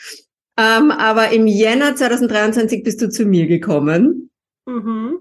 Ähm, 0.57 0.91
aber 0.91 1.31
im 1.31 1.47
Jänner 1.47 1.95
2023 1.95 2.83
bist 2.83 3.01
du 3.01 3.09
zu 3.09 3.25
mir 3.25 3.47
gekommen. 3.47 4.29
Mhm. 4.67 5.19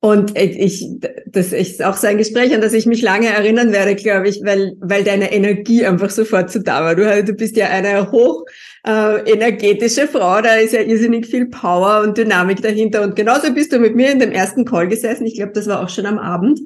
Und 0.00 0.38
ich, 0.38 0.86
das 1.26 1.52
ist 1.52 1.82
auch 1.82 1.96
so 1.96 2.06
ein 2.06 2.18
Gespräch, 2.18 2.54
an 2.54 2.60
das 2.60 2.72
ich 2.72 2.86
mich 2.86 3.02
lange 3.02 3.26
erinnern 3.26 3.72
werde, 3.72 3.96
glaube 3.96 4.28
ich, 4.28 4.40
weil, 4.44 4.76
weil 4.78 5.02
deine 5.02 5.32
Energie 5.32 5.84
einfach 5.84 6.10
sofort 6.10 6.52
so 6.52 6.60
da 6.60 6.84
war. 6.84 6.94
Du, 6.94 7.24
du 7.24 7.32
bist 7.32 7.56
ja 7.56 7.66
eine 7.66 8.12
hoch 8.12 8.44
äh, 8.86 9.28
energetische 9.28 10.06
Frau, 10.06 10.40
da 10.40 10.54
ist 10.54 10.72
ja 10.72 10.82
irrsinnig 10.82 11.26
viel 11.26 11.46
Power 11.46 12.02
und 12.02 12.16
Dynamik 12.16 12.62
dahinter. 12.62 13.02
Und 13.02 13.16
genauso 13.16 13.52
bist 13.52 13.72
du 13.72 13.80
mit 13.80 13.96
mir 13.96 14.12
in 14.12 14.20
dem 14.20 14.30
ersten 14.30 14.64
Call 14.64 14.86
gesessen. 14.86 15.26
Ich 15.26 15.34
glaube, 15.34 15.52
das 15.52 15.66
war 15.66 15.82
auch 15.82 15.88
schon 15.88 16.06
am 16.06 16.18
Abend. 16.18 16.60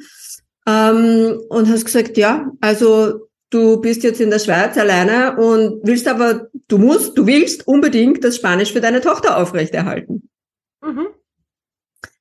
Ähm, 0.68 1.40
und 1.48 1.70
hast 1.70 1.86
gesagt, 1.86 2.18
ja, 2.18 2.52
also 2.60 3.28
du 3.48 3.80
bist 3.80 4.02
jetzt 4.02 4.20
in 4.20 4.30
der 4.30 4.40
Schweiz 4.40 4.76
alleine 4.76 5.36
und 5.36 5.80
willst 5.84 6.06
aber, 6.06 6.48
du 6.68 6.76
musst, 6.76 7.16
du 7.16 7.26
willst 7.26 7.66
unbedingt 7.66 8.22
das 8.24 8.36
Spanisch 8.36 8.72
für 8.74 8.82
deine 8.82 9.00
Tochter 9.00 9.38
aufrechterhalten. 9.38 10.28
Mhm. 10.82 11.08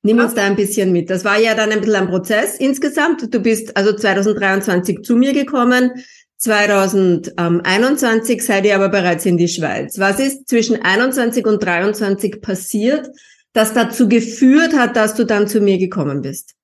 Nimm 0.02 0.18
uns 0.18 0.34
da 0.34 0.44
ein 0.44 0.56
bisschen 0.56 0.92
mit. 0.92 1.08
Das 1.10 1.24
war 1.24 1.38
ja 1.38 1.54
dann 1.54 1.70
ein 1.70 1.80
bisschen 1.80 1.94
ein 1.94 2.08
Prozess 2.08 2.56
insgesamt. 2.56 3.32
Du 3.32 3.40
bist 3.40 3.76
also 3.76 3.94
2023 3.94 5.02
zu 5.02 5.14
mir 5.14 5.32
gekommen. 5.32 5.92
2021 6.38 8.44
seid 8.44 8.66
ihr 8.66 8.74
aber 8.74 8.88
bereits 8.88 9.24
in 9.26 9.36
die 9.36 9.46
Schweiz. 9.46 10.00
Was 10.00 10.18
ist 10.18 10.48
zwischen 10.48 10.82
21 10.82 11.46
und 11.46 11.62
23 11.62 12.42
passiert, 12.42 13.08
das 13.52 13.74
dazu 13.74 14.08
geführt 14.08 14.74
hat, 14.74 14.96
dass 14.96 15.14
du 15.14 15.24
dann 15.24 15.46
zu 15.46 15.60
mir 15.60 15.78
gekommen 15.78 16.22
bist? 16.22 16.56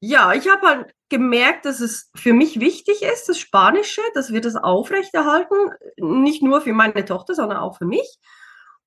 Ja, 0.00 0.34
ich 0.34 0.48
habe 0.48 0.66
halt 0.66 0.92
gemerkt, 1.08 1.66
dass 1.66 1.80
es 1.80 2.10
für 2.16 2.32
mich 2.32 2.58
wichtig 2.58 3.02
ist, 3.02 3.28
das 3.28 3.38
Spanische, 3.38 4.02
dass 4.14 4.32
wir 4.32 4.40
das 4.40 4.56
aufrechterhalten, 4.56 5.54
nicht 5.96 6.42
nur 6.42 6.60
für 6.60 6.72
meine 6.72 7.04
Tochter, 7.04 7.34
sondern 7.34 7.58
auch 7.58 7.78
für 7.78 7.86
mich. 7.86 8.18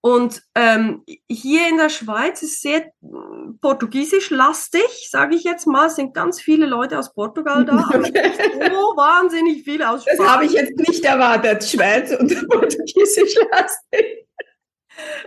Und 0.07 0.41
ähm, 0.55 1.03
hier 1.29 1.67
in 1.67 1.75
der 1.75 1.89
Schweiz 1.89 2.41
ist 2.41 2.61
sehr 2.61 2.93
hm, 3.01 3.59
portugiesisch-lastig, 3.59 5.09
sage 5.11 5.35
ich 5.35 5.43
jetzt 5.43 5.67
mal. 5.67 5.87
Es 5.87 5.97
sind 5.97 6.13
ganz 6.13 6.39
viele 6.39 6.65
Leute 6.65 6.97
aus 6.97 7.13
Portugal 7.13 7.65
da. 7.65 7.89
Okay. 7.93 8.31
So 8.71 8.95
wahnsinnig 8.95 9.63
viele 9.65 9.89
aus 9.89 10.03
Spanien. 10.03 10.23
Das 10.23 10.29
habe 10.29 10.45
ich 10.45 10.53
jetzt 10.53 10.79
nicht 10.79 11.03
erwartet, 11.03 11.61
Schweiz 11.65 12.15
und 12.17 12.29
portugiesisch-lastig. 12.49 14.27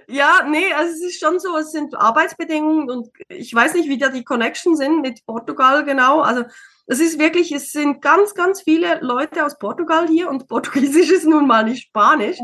Ja, 0.08 0.46
nee, 0.49 0.72
also 0.72 0.94
es 0.94 1.02
ist 1.02 1.20
schon 1.20 1.38
so, 1.38 1.58
es 1.58 1.72
sind 1.72 1.94
Arbeitsbedingungen 1.94 2.90
und 2.90 3.08
ich 3.28 3.54
weiß 3.54 3.75
nicht, 3.75 3.90
wie 3.90 3.99
da 3.99 4.08
die 4.08 4.25
Connection 4.25 4.76
sind 4.76 5.02
mit 5.02 5.26
Portugal 5.26 5.84
genau. 5.84 6.20
Also 6.20 6.44
es 6.87 7.00
ist 7.00 7.18
wirklich, 7.18 7.52
es 7.52 7.70
sind 7.70 8.00
ganz, 8.00 8.34
ganz 8.34 8.62
viele 8.62 8.99
Leute 9.02 9.44
aus 9.44 9.58
Portugal 9.58 10.08
hier 10.08 10.30
und 10.30 10.49
Portugiesisch 10.49 11.10
ist 11.10 11.26
nun 11.26 11.46
mal 11.46 11.64
nicht 11.64 11.88
Spanisch. 11.88 12.38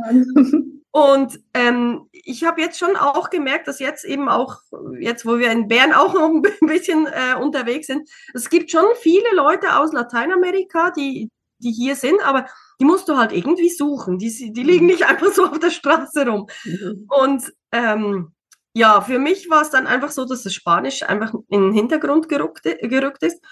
Und 0.96 1.40
ähm, 1.52 2.08
ich 2.10 2.44
habe 2.44 2.62
jetzt 2.62 2.78
schon 2.78 2.96
auch 2.96 3.28
gemerkt, 3.28 3.68
dass 3.68 3.80
jetzt 3.80 4.02
eben 4.06 4.30
auch, 4.30 4.62
jetzt 4.98 5.26
wo 5.26 5.38
wir 5.38 5.50
in 5.50 5.68
Bern 5.68 5.92
auch 5.92 6.14
noch 6.14 6.30
ein 6.30 6.40
bisschen 6.66 7.06
äh, 7.06 7.34
unterwegs 7.38 7.88
sind, 7.88 8.08
es 8.32 8.48
gibt 8.48 8.70
schon 8.70 8.86
viele 9.02 9.34
Leute 9.34 9.76
aus 9.76 9.92
Lateinamerika, 9.92 10.92
die, 10.92 11.30
die 11.58 11.70
hier 11.70 11.96
sind, 11.96 12.26
aber 12.26 12.46
die 12.80 12.86
musst 12.86 13.10
du 13.10 13.18
halt 13.18 13.32
irgendwie 13.32 13.68
suchen. 13.68 14.16
Die, 14.16 14.54
die 14.54 14.62
liegen 14.62 14.86
nicht 14.86 15.02
einfach 15.06 15.30
so 15.32 15.44
auf 15.44 15.58
der 15.58 15.68
Straße 15.68 16.26
rum. 16.26 16.46
Mhm. 16.64 17.06
Und 17.10 17.52
ähm, 17.72 18.32
ja, 18.72 19.02
für 19.02 19.18
mich 19.18 19.50
war 19.50 19.60
es 19.60 19.68
dann 19.68 19.86
einfach 19.86 20.10
so, 20.10 20.24
dass 20.24 20.44
das 20.44 20.54
Spanisch 20.54 21.02
einfach 21.02 21.34
in 21.48 21.60
den 21.60 21.72
Hintergrund 21.74 22.30
gerückt, 22.30 22.62
gerückt 22.62 23.22
ist. 23.22 23.44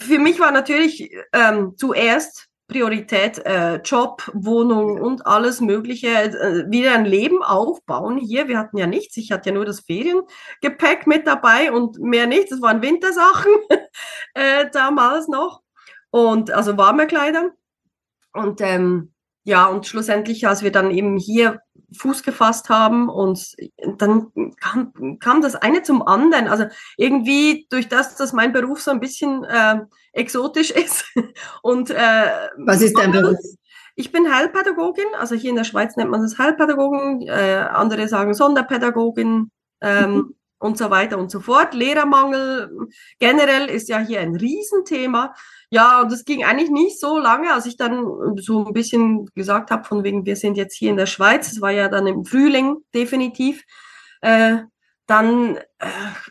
Für 0.00 0.18
mich 0.18 0.40
war 0.40 0.50
natürlich 0.50 1.14
ähm, 1.32 1.74
zuerst 1.76 2.48
Priorität 2.72 3.38
äh, 3.44 3.76
Job, 3.82 4.30
Wohnung 4.32 4.98
und 4.98 5.26
alles 5.26 5.60
Mögliche, 5.60 6.08
äh, 6.08 6.70
wieder 6.70 6.94
ein 6.94 7.04
Leben 7.04 7.42
aufbauen 7.42 8.16
hier. 8.16 8.48
Wir 8.48 8.58
hatten 8.58 8.78
ja 8.78 8.86
nichts. 8.86 9.16
Ich 9.18 9.30
hatte 9.30 9.50
ja 9.50 9.54
nur 9.54 9.66
das 9.66 9.80
Feriengepäck 9.80 11.06
mit 11.06 11.26
dabei 11.26 11.70
und 11.70 11.98
mehr 11.98 12.26
nichts. 12.26 12.48
Das 12.48 12.62
waren 12.62 12.80
Wintersachen 12.80 13.52
äh, 14.34 14.70
damals 14.72 15.28
noch. 15.28 15.60
Und 16.10 16.50
also 16.50 16.78
warme 16.78 17.06
Kleider. 17.06 17.50
Und 18.32 18.62
ähm, 18.62 19.12
ja, 19.44 19.66
und 19.66 19.86
schlussendlich, 19.86 20.46
als 20.46 20.62
wir 20.62 20.72
dann 20.72 20.90
eben 20.90 21.18
hier 21.18 21.60
Fuß 21.94 22.22
gefasst 22.22 22.68
haben 22.68 23.08
und 23.08 23.54
dann 23.98 24.32
kam, 24.60 25.18
kam 25.18 25.42
das 25.42 25.54
eine 25.56 25.82
zum 25.82 26.02
anderen. 26.06 26.48
Also 26.48 26.64
irgendwie 26.96 27.66
durch 27.70 27.88
das, 27.88 28.16
dass 28.16 28.32
mein 28.32 28.52
Beruf 28.52 28.80
so 28.80 28.90
ein 28.90 29.00
bisschen 29.00 29.44
äh, 29.44 29.80
exotisch 30.12 30.70
ist. 30.72 31.04
Und 31.62 31.90
äh, 31.90 32.30
was 32.58 32.80
ist 32.80 32.98
dein 32.98 33.12
Beruf? 33.12 33.36
Ich 33.94 34.10
bin 34.10 34.34
Heilpädagogin, 34.34 35.04
also 35.18 35.34
hier 35.34 35.50
in 35.50 35.56
der 35.56 35.64
Schweiz 35.64 35.96
nennt 35.96 36.10
man 36.10 36.22
das 36.22 36.38
Heilpädagogin, 36.38 37.28
äh, 37.28 37.66
andere 37.70 38.08
sagen 38.08 38.32
Sonderpädagogin 38.32 39.50
ähm, 39.82 40.14
mhm. 40.14 40.34
Und 40.62 40.78
so 40.78 40.90
weiter 40.90 41.18
und 41.18 41.30
so 41.30 41.40
fort. 41.40 41.74
Lehrermangel 41.74 42.70
generell 43.18 43.68
ist 43.68 43.88
ja 43.88 43.98
hier 43.98 44.20
ein 44.20 44.36
Riesenthema. 44.36 45.34
Ja, 45.70 46.02
und 46.02 46.12
es 46.12 46.24
ging 46.24 46.44
eigentlich 46.44 46.70
nicht 46.70 47.00
so 47.00 47.18
lange, 47.18 47.52
als 47.52 47.66
ich 47.66 47.76
dann 47.76 48.04
so 48.36 48.66
ein 48.66 48.72
bisschen 48.72 49.26
gesagt 49.34 49.70
habe, 49.70 49.84
von 49.84 50.04
wegen, 50.04 50.24
wir 50.24 50.36
sind 50.36 50.56
jetzt 50.56 50.76
hier 50.76 50.90
in 50.90 50.96
der 50.96 51.06
Schweiz, 51.06 51.50
es 51.50 51.60
war 51.60 51.70
ja 51.70 51.88
dann 51.88 52.06
im 52.06 52.24
Frühling 52.24 52.76
definitiv. 52.94 53.64
Äh, 54.20 54.58
dann 55.06 55.56
äh, 55.56 55.86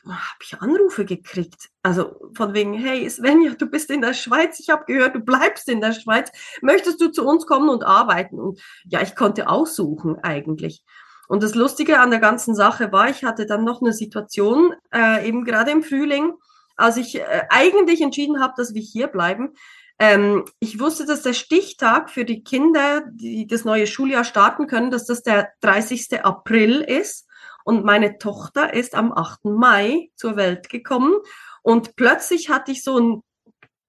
habe 0.07 0.41
ich 0.41 0.59
Anrufe 0.59 1.05
gekriegt. 1.05 1.69
Also 1.83 2.31
von 2.35 2.53
wegen, 2.53 2.73
hey 2.73 3.09
Svenja, 3.09 3.53
du 3.53 3.65
bist 3.65 3.91
in 3.91 4.01
der 4.01 4.13
Schweiz, 4.13 4.59
ich 4.59 4.69
habe 4.69 4.85
gehört, 4.85 5.15
du 5.15 5.19
bleibst 5.19 5.67
in 5.67 5.81
der 5.81 5.93
Schweiz, 5.93 6.31
möchtest 6.61 7.01
du 7.01 7.11
zu 7.11 7.25
uns 7.25 7.45
kommen 7.45 7.69
und 7.69 7.83
arbeiten? 7.83 8.39
Und 8.39 8.61
ja, 8.85 9.01
ich 9.01 9.15
konnte 9.15 9.49
aussuchen 9.49 10.17
eigentlich. 10.23 10.83
Und 11.27 11.43
das 11.43 11.55
Lustige 11.55 11.99
an 11.99 12.11
der 12.11 12.19
ganzen 12.19 12.55
Sache 12.55 12.91
war, 12.91 13.09
ich 13.09 13.23
hatte 13.23 13.45
dann 13.45 13.63
noch 13.63 13.81
eine 13.81 13.93
Situation, 13.93 14.73
äh, 14.93 15.27
eben 15.27 15.45
gerade 15.45 15.71
im 15.71 15.83
Frühling, 15.83 16.33
als 16.75 16.97
ich 16.97 17.19
äh, 17.19 17.43
eigentlich 17.49 18.01
entschieden 18.01 18.41
habe, 18.41 18.53
dass 18.57 18.73
wir 18.73 18.81
hier 18.81 19.07
bleiben. 19.07 19.53
Ähm, 19.99 20.45
ich 20.59 20.79
wusste, 20.79 21.05
dass 21.05 21.21
der 21.21 21.33
Stichtag 21.33 22.09
für 22.09 22.25
die 22.25 22.43
Kinder, 22.43 23.03
die 23.11 23.47
das 23.47 23.65
neue 23.65 23.87
Schuljahr 23.87 24.23
starten 24.23 24.67
können, 24.67 24.91
dass 24.91 25.05
das 25.05 25.21
der 25.23 25.49
30. 25.61 26.23
April 26.23 26.81
ist. 26.81 27.27
Und 27.63 27.85
meine 27.85 28.17
Tochter 28.17 28.73
ist 28.73 28.95
am 28.95 29.11
8. 29.11 29.45
Mai 29.45 30.09
zur 30.15 30.35
Welt 30.35 30.69
gekommen. 30.69 31.13
Und 31.61 31.95
plötzlich 31.95 32.49
hatte 32.49 32.71
ich 32.71 32.83
so 32.83 32.97
einen 32.97 33.23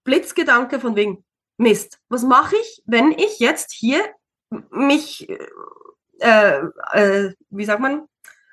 Blitzgedanke 0.04 0.80
von 0.80 0.96
wegen, 0.96 1.24
Mist, 1.56 1.98
was 2.08 2.22
mache 2.24 2.56
ich, 2.56 2.82
wenn 2.86 3.12
ich 3.12 3.38
jetzt 3.38 3.72
hier 3.72 4.02
mich, 4.70 5.28
äh, 6.20 6.60
äh, 6.92 7.32
wie 7.50 7.64
sagt 7.64 7.80
man, 7.80 8.06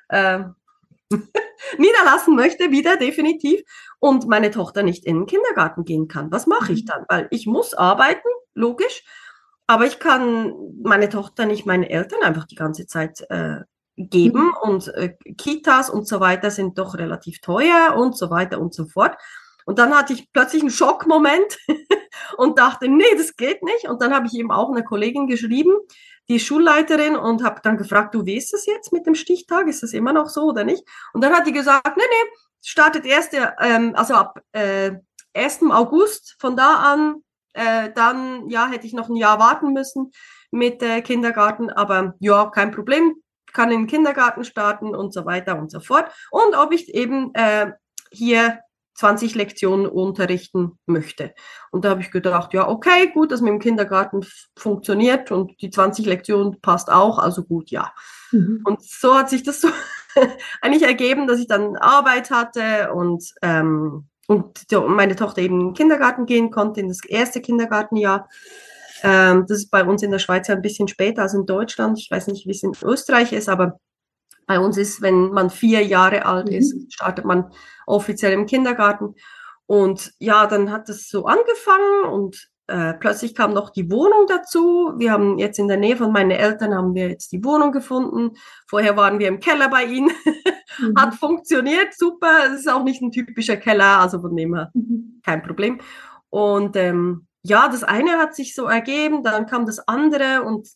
äh, 0.09 0.43
niederlassen 1.77 2.35
möchte, 2.35 2.71
wieder 2.71 2.97
definitiv, 2.97 3.61
und 3.99 4.27
meine 4.27 4.51
Tochter 4.51 4.83
nicht 4.83 5.05
in 5.05 5.17
den 5.17 5.25
Kindergarten 5.25 5.83
gehen 5.83 6.07
kann. 6.07 6.31
Was 6.31 6.47
mache 6.47 6.71
ich 6.73 6.83
mhm. 6.83 6.87
dann? 6.87 7.05
Weil 7.09 7.27
ich 7.31 7.45
muss 7.45 7.73
arbeiten, 7.73 8.27
logisch, 8.53 9.03
aber 9.67 9.85
ich 9.85 9.99
kann 9.99 10.53
meine 10.83 11.09
Tochter 11.09 11.45
nicht 11.45 11.65
meinen 11.65 11.83
Eltern 11.83 12.23
einfach 12.23 12.45
die 12.45 12.55
ganze 12.55 12.87
Zeit 12.87 13.21
äh, 13.29 13.59
geben 13.97 14.45
mhm. 14.45 14.53
und 14.61 14.87
äh, 14.95 15.15
Kitas 15.37 15.89
und 15.89 16.07
so 16.07 16.19
weiter 16.19 16.51
sind 16.51 16.77
doch 16.77 16.95
relativ 16.95 17.41
teuer 17.41 17.95
und 17.97 18.17
so 18.17 18.29
weiter 18.29 18.59
und 18.59 18.73
so 18.73 18.85
fort. 18.85 19.15
Und 19.65 19.77
dann 19.77 19.95
hatte 19.95 20.13
ich 20.13 20.31
plötzlich 20.31 20.63
einen 20.63 20.71
Schockmoment 20.71 21.59
und 22.37 22.57
dachte, 22.57 22.87
nee, 22.87 23.15
das 23.17 23.35
geht 23.35 23.61
nicht. 23.61 23.87
Und 23.87 24.01
dann 24.01 24.13
habe 24.13 24.25
ich 24.25 24.33
eben 24.33 24.51
auch 24.51 24.71
einer 24.71 24.83
Kollegin 24.83 25.27
geschrieben, 25.27 25.73
die 26.29 26.39
Schulleiterin, 26.39 27.15
und 27.15 27.43
habe 27.43 27.61
dann 27.63 27.77
gefragt, 27.77 28.13
du, 28.13 28.25
wie 28.25 28.37
ist 28.37 28.53
das 28.53 28.65
jetzt 28.65 28.93
mit 28.93 29.05
dem 29.05 29.15
Stichtag? 29.15 29.67
Ist 29.67 29.83
das 29.83 29.93
immer 29.93 30.13
noch 30.13 30.29
so 30.29 30.43
oder 30.43 30.63
nicht? 30.63 30.83
Und 31.13 31.23
dann 31.23 31.33
hat 31.33 31.47
die 31.47 31.53
gesagt, 31.53 31.97
nee, 31.97 32.03
nee, 32.03 32.31
startet 32.63 33.05
erst, 33.05 33.33
ähm, 33.33 33.93
also 33.95 34.13
ab 34.13 34.39
äh, 34.51 34.91
1. 35.33 35.63
August, 35.71 36.35
von 36.39 36.55
da 36.55 36.75
an, 36.75 37.23
äh, 37.53 37.91
dann, 37.93 38.49
ja, 38.49 38.67
hätte 38.67 38.85
ich 38.85 38.93
noch 38.93 39.09
ein 39.09 39.15
Jahr 39.15 39.39
warten 39.39 39.73
müssen 39.73 40.11
mit 40.51 40.81
äh, 40.83 41.01
Kindergarten, 41.01 41.69
aber 41.69 42.15
ja, 42.19 42.45
kein 42.47 42.71
Problem, 42.71 43.15
kann 43.53 43.71
in 43.71 43.81
den 43.81 43.87
Kindergarten 43.87 44.43
starten 44.43 44.95
und 44.95 45.13
so 45.13 45.25
weiter 45.25 45.57
und 45.57 45.71
so 45.71 45.79
fort. 45.79 46.11
Und 46.29 46.55
ob 46.55 46.71
ich 46.71 46.93
eben 46.93 47.33
äh, 47.33 47.71
hier 48.11 48.59
20 48.95 49.35
Lektionen 49.35 49.85
unterrichten 49.85 50.77
möchte. 50.85 51.33
Und 51.71 51.85
da 51.85 51.89
habe 51.89 52.01
ich 52.01 52.11
gedacht, 52.11 52.53
ja, 52.53 52.67
okay, 52.67 53.11
gut, 53.13 53.31
dass 53.31 53.41
mit 53.41 53.51
dem 53.51 53.59
Kindergarten 53.59 54.25
funktioniert 54.57 55.31
und 55.31 55.61
die 55.61 55.69
20 55.69 56.05
Lektionen 56.05 56.59
passt 56.61 56.91
auch, 56.91 57.17
also 57.17 57.43
gut, 57.43 57.71
ja. 57.71 57.93
Mhm. 58.31 58.61
Und 58.65 58.83
so 58.83 59.15
hat 59.15 59.29
sich 59.29 59.43
das 59.43 59.61
so 59.61 59.69
eigentlich 60.61 60.83
ergeben, 60.83 61.27
dass 61.27 61.39
ich 61.39 61.47
dann 61.47 61.77
Arbeit 61.77 62.31
hatte 62.31 62.91
und, 62.93 63.23
ähm, 63.41 64.07
und 64.27 64.65
meine 64.71 65.15
Tochter 65.15 65.41
eben 65.41 65.59
in 65.59 65.67
den 65.67 65.73
Kindergarten 65.73 66.25
gehen 66.25 66.51
konnte, 66.51 66.81
in 66.81 66.89
das 66.89 67.03
erste 67.05 67.41
Kindergartenjahr. 67.41 68.29
Ähm, 69.01 69.45
das 69.47 69.59
ist 69.59 69.71
bei 69.71 69.83
uns 69.83 70.03
in 70.03 70.11
der 70.11 70.19
Schweiz 70.19 70.47
ja 70.47 70.55
ein 70.55 70.61
bisschen 70.61 70.87
später 70.87 71.23
als 71.23 71.33
in 71.33 71.45
Deutschland. 71.45 71.97
Ich 71.99 72.11
weiß 72.11 72.27
nicht, 72.27 72.45
wie 72.45 72.51
es 72.51 72.63
in 72.63 72.73
Österreich 72.83 73.31
ist, 73.31 73.49
aber 73.49 73.79
bei 74.49 74.59
uns 74.59 74.77
ist, 74.77 75.03
wenn 75.03 75.29
man 75.29 75.51
vier 75.51 75.85
Jahre 75.85 76.25
alt 76.25 76.47
mhm. 76.47 76.55
ist, 76.55 76.91
startet 76.91 77.23
man 77.23 77.51
offiziell 77.85 78.33
im 78.33 78.47
Kindergarten. 78.47 79.13
Und 79.67 80.11
ja, 80.17 80.47
dann 80.47 80.71
hat 80.71 80.89
es 80.89 81.07
so 81.07 81.27
angefangen 81.27 82.05
und 82.11 82.49
äh, 82.65 82.95
plötzlich 82.95 83.35
kam 83.35 83.53
noch 83.53 83.69
die 83.69 83.91
Wohnung 83.91 84.25
dazu. 84.27 84.93
Wir 84.97 85.11
haben 85.11 85.37
jetzt 85.37 85.59
in 85.59 85.67
der 85.67 85.77
Nähe 85.77 85.95
von 85.97 86.11
meinen 86.11 86.31
Eltern 86.31 86.73
haben 86.73 86.95
wir 86.95 87.09
jetzt 87.09 87.31
die 87.31 87.45
Wohnung 87.45 87.71
gefunden. 87.71 88.31
Vorher 88.67 88.97
waren 88.97 89.19
wir 89.19 89.27
im 89.27 89.39
Keller 89.39 89.69
bei 89.69 89.85
ihnen. 89.85 90.11
Mhm. 90.77 90.93
Hat 90.97 91.15
funktioniert, 91.15 91.95
super. 91.97 92.45
Es 92.45 92.59
ist 92.59 92.69
auch 92.69 92.83
nicht 92.83 93.01
ein 93.01 93.11
typischer 93.11 93.57
Keller, 93.57 93.99
also 93.99 94.21
von 94.21 94.35
dem 94.35 94.53
her 94.53 94.69
mhm. 94.75 95.19
kein 95.25 95.41
Problem. 95.41 95.81
Und 96.29 96.75
ähm, 96.75 97.27
ja, 97.41 97.67
das 97.67 97.83
eine 97.83 98.11
hat 98.11 98.35
sich 98.35 98.53
so 98.53 98.65
ergeben, 98.65 99.23
dann 99.23 99.47
kam 99.47 99.65
das 99.65 99.79
andere 99.87 100.43
und 100.43 100.69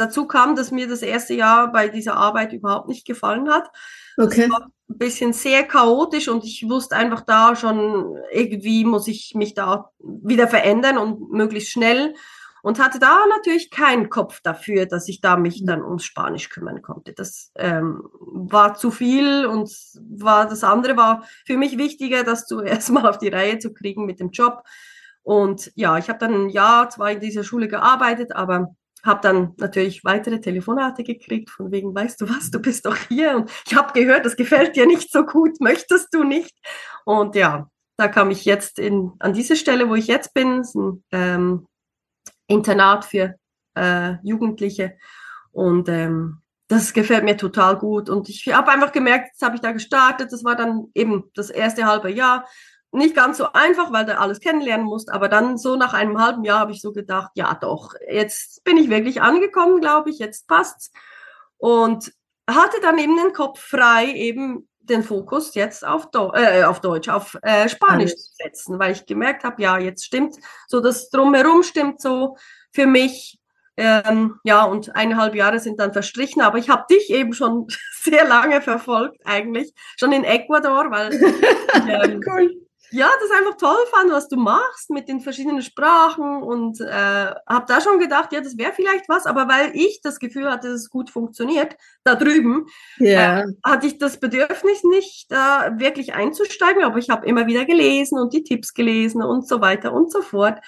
dazu 0.00 0.26
kam, 0.26 0.56
dass 0.56 0.70
mir 0.70 0.88
das 0.88 1.02
erste 1.02 1.34
Jahr 1.34 1.70
bei 1.72 1.88
dieser 1.88 2.14
Arbeit 2.14 2.52
überhaupt 2.52 2.88
nicht 2.88 3.06
gefallen 3.06 3.50
hat. 3.50 3.68
Okay. 4.16 4.42
Das 4.42 4.50
war 4.50 4.70
ein 4.88 4.98
bisschen 4.98 5.32
sehr 5.32 5.64
chaotisch 5.64 6.28
und 6.28 6.44
ich 6.44 6.66
wusste 6.68 6.96
einfach 6.96 7.20
da 7.20 7.54
schon, 7.54 8.16
irgendwie 8.32 8.84
muss 8.84 9.06
ich 9.08 9.34
mich 9.34 9.54
da 9.54 9.90
wieder 9.98 10.48
verändern 10.48 10.98
und 10.98 11.30
möglichst 11.30 11.70
schnell 11.70 12.14
und 12.62 12.78
hatte 12.78 12.98
da 12.98 13.26
natürlich 13.28 13.70
keinen 13.70 14.10
Kopf 14.10 14.40
dafür, 14.42 14.86
dass 14.86 15.08
ich 15.08 15.20
da 15.20 15.36
mich 15.36 15.64
dann 15.64 15.82
ums 15.82 16.04
Spanisch 16.04 16.48
kümmern 16.50 16.82
konnte. 16.82 17.12
Das 17.12 17.52
ähm, 17.56 18.02
war 18.20 18.74
zu 18.74 18.90
viel 18.90 19.46
und 19.46 19.70
war 20.00 20.46
das 20.46 20.64
andere 20.64 20.96
war 20.96 21.24
für 21.46 21.56
mich 21.56 21.78
wichtiger, 21.78 22.24
das 22.24 22.46
zuerst 22.46 22.90
mal 22.90 23.06
auf 23.06 23.18
die 23.18 23.28
Reihe 23.28 23.58
zu 23.58 23.72
kriegen 23.72 24.06
mit 24.06 24.20
dem 24.20 24.30
Job. 24.30 24.64
Und 25.22 25.70
ja, 25.74 25.98
ich 25.98 26.08
habe 26.08 26.18
dann 26.18 26.34
ein 26.34 26.48
Jahr, 26.48 26.88
zwei 26.90 27.14
in 27.14 27.20
dieser 27.20 27.44
Schule 27.44 27.68
gearbeitet, 27.68 28.32
aber 28.34 28.74
habe 29.04 29.20
dann 29.22 29.54
natürlich 29.56 30.04
weitere 30.04 30.40
Telefonate 30.40 31.04
gekriegt, 31.04 31.50
von 31.50 31.70
wegen, 31.70 31.94
weißt 31.94 32.20
du 32.20 32.28
was, 32.28 32.50
du 32.50 32.60
bist 32.60 32.86
doch 32.86 32.96
hier 33.08 33.36
und 33.36 33.50
ich 33.66 33.74
habe 33.76 33.92
gehört, 33.92 34.24
das 34.24 34.36
gefällt 34.36 34.76
dir 34.76 34.86
nicht 34.86 35.10
so 35.10 35.24
gut, 35.24 35.60
möchtest 35.60 36.12
du 36.12 36.24
nicht? 36.24 36.54
Und 37.04 37.34
ja, 37.34 37.68
da 37.96 38.08
kam 38.08 38.30
ich 38.30 38.44
jetzt 38.44 38.78
in, 38.78 39.12
an 39.18 39.32
diese 39.32 39.56
Stelle, 39.56 39.88
wo 39.88 39.94
ich 39.94 40.06
jetzt 40.06 40.32
bin, 40.32 40.60
ist 40.60 40.74
ein 40.74 41.04
ähm, 41.12 41.66
Internat 42.46 43.04
für 43.04 43.34
äh, 43.74 44.14
Jugendliche. 44.22 44.96
Und 45.52 45.88
ähm, 45.88 46.40
das 46.68 46.92
gefällt 46.92 47.24
mir 47.24 47.36
total 47.36 47.76
gut. 47.76 48.08
Und 48.08 48.28
ich 48.28 48.46
habe 48.52 48.70
einfach 48.70 48.92
gemerkt, 48.92 49.30
jetzt 49.32 49.42
habe 49.42 49.56
ich 49.56 49.60
da 49.60 49.72
gestartet, 49.72 50.32
das 50.32 50.44
war 50.44 50.56
dann 50.56 50.86
eben 50.94 51.24
das 51.34 51.50
erste 51.50 51.84
halbe 51.84 52.10
Jahr, 52.10 52.46
nicht 52.92 53.14
ganz 53.14 53.38
so 53.38 53.52
einfach, 53.52 53.92
weil 53.92 54.04
du 54.04 54.18
alles 54.18 54.40
kennenlernen 54.40 54.86
musst, 54.86 55.12
aber 55.12 55.28
dann 55.28 55.58
so 55.58 55.76
nach 55.76 55.92
einem 55.92 56.18
halben 56.20 56.44
Jahr 56.44 56.60
habe 56.60 56.72
ich 56.72 56.80
so 56.80 56.92
gedacht, 56.92 57.30
ja 57.34 57.54
doch, 57.54 57.94
jetzt 58.08 58.64
bin 58.64 58.76
ich 58.76 58.90
wirklich 58.90 59.22
angekommen, 59.22 59.80
glaube 59.80 60.10
ich, 60.10 60.18
jetzt 60.18 60.48
passt's. 60.48 60.90
Und 61.56 62.12
hatte 62.48 62.80
dann 62.80 62.98
eben 62.98 63.16
den 63.16 63.32
Kopf 63.32 63.60
frei, 63.60 64.06
eben 64.06 64.68
den 64.80 65.04
Fokus 65.04 65.54
jetzt 65.54 65.86
auf, 65.86 66.10
Do 66.10 66.32
äh, 66.34 66.64
auf 66.64 66.80
Deutsch, 66.80 67.08
auf 67.08 67.36
äh, 67.42 67.68
Spanisch 67.68 68.16
zu 68.16 68.32
setzen, 68.42 68.78
weil 68.80 68.92
ich 68.92 69.06
gemerkt 69.06 69.44
habe, 69.44 69.62
ja, 69.62 69.78
jetzt 69.78 70.04
stimmt 70.04 70.34
so, 70.66 70.80
das 70.80 71.10
Drumherum 71.10 71.62
stimmt 71.62 72.00
so 72.00 72.36
für 72.72 72.86
mich. 72.86 73.38
Ähm, 73.76 74.40
ja, 74.42 74.64
und 74.64 74.94
eineinhalb 74.96 75.34
Jahre 75.34 75.60
sind 75.60 75.78
dann 75.78 75.92
verstrichen, 75.92 76.42
aber 76.42 76.58
ich 76.58 76.68
habe 76.68 76.84
dich 76.90 77.08
eben 77.10 77.32
schon 77.34 77.68
sehr 78.02 78.26
lange 78.26 78.60
verfolgt, 78.62 79.20
eigentlich, 79.24 79.72
schon 79.98 80.12
in 80.12 80.24
Ecuador, 80.24 80.90
weil 80.90 81.12
ähm, 81.88 82.20
cool 82.26 82.50
ja, 82.92 83.08
das 83.20 83.30
einfach 83.38 83.56
toll 83.56 83.86
fand, 83.90 84.10
was 84.10 84.28
du 84.28 84.36
machst 84.36 84.90
mit 84.90 85.08
den 85.08 85.20
verschiedenen 85.20 85.62
Sprachen 85.62 86.42
und 86.42 86.80
äh, 86.80 87.34
habe 87.48 87.64
da 87.68 87.80
schon 87.80 87.98
gedacht, 87.98 88.32
ja, 88.32 88.40
das 88.40 88.58
wäre 88.58 88.72
vielleicht 88.72 89.08
was, 89.08 89.26
aber 89.26 89.48
weil 89.48 89.70
ich 89.74 90.00
das 90.02 90.18
Gefühl 90.18 90.50
hatte, 90.50 90.68
dass 90.68 90.82
es 90.82 90.90
gut 90.90 91.10
funktioniert 91.10 91.76
da 92.04 92.14
drüben, 92.14 92.66
yeah. 93.00 93.40
äh, 93.40 93.44
hatte 93.64 93.86
ich 93.86 93.98
das 93.98 94.18
Bedürfnis 94.18 94.82
nicht, 94.84 95.30
da 95.30 95.66
äh, 95.66 95.78
wirklich 95.78 96.14
einzusteigen, 96.14 96.82
aber 96.82 96.98
ich 96.98 97.10
habe 97.10 97.26
immer 97.26 97.46
wieder 97.46 97.64
gelesen 97.64 98.18
und 98.18 98.32
die 98.32 98.42
Tipps 98.42 98.74
gelesen 98.74 99.22
und 99.22 99.46
so 99.46 99.60
weiter 99.60 99.92
und 99.92 100.10
so 100.10 100.22
fort. 100.22 100.58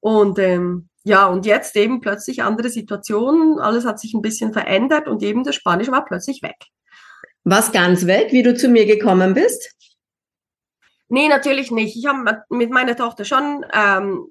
Und 0.00 0.38
ähm, 0.38 0.88
ja, 1.02 1.26
und 1.26 1.46
jetzt 1.46 1.76
eben 1.76 2.00
plötzlich 2.00 2.42
andere 2.42 2.68
Situationen, 2.68 3.58
alles 3.58 3.84
hat 3.84 4.00
sich 4.00 4.14
ein 4.14 4.22
bisschen 4.22 4.52
verändert 4.52 5.08
und 5.08 5.22
eben 5.22 5.44
das 5.44 5.54
Spanisch 5.54 5.90
war 5.90 6.04
plötzlich 6.04 6.42
weg. 6.42 6.56
Was 7.44 7.72
ganz 7.72 8.06
weg, 8.06 8.28
wie 8.32 8.42
du 8.42 8.54
zu 8.54 8.68
mir 8.68 8.86
gekommen 8.86 9.34
bist? 9.34 9.73
Nee, 11.14 11.28
natürlich 11.28 11.70
nicht. 11.70 11.96
Ich 11.96 12.06
habe 12.06 12.42
mit 12.48 12.72
meiner 12.72 12.96
Tochter 12.96 13.24
schon 13.24 13.64
ähm, 13.72 14.26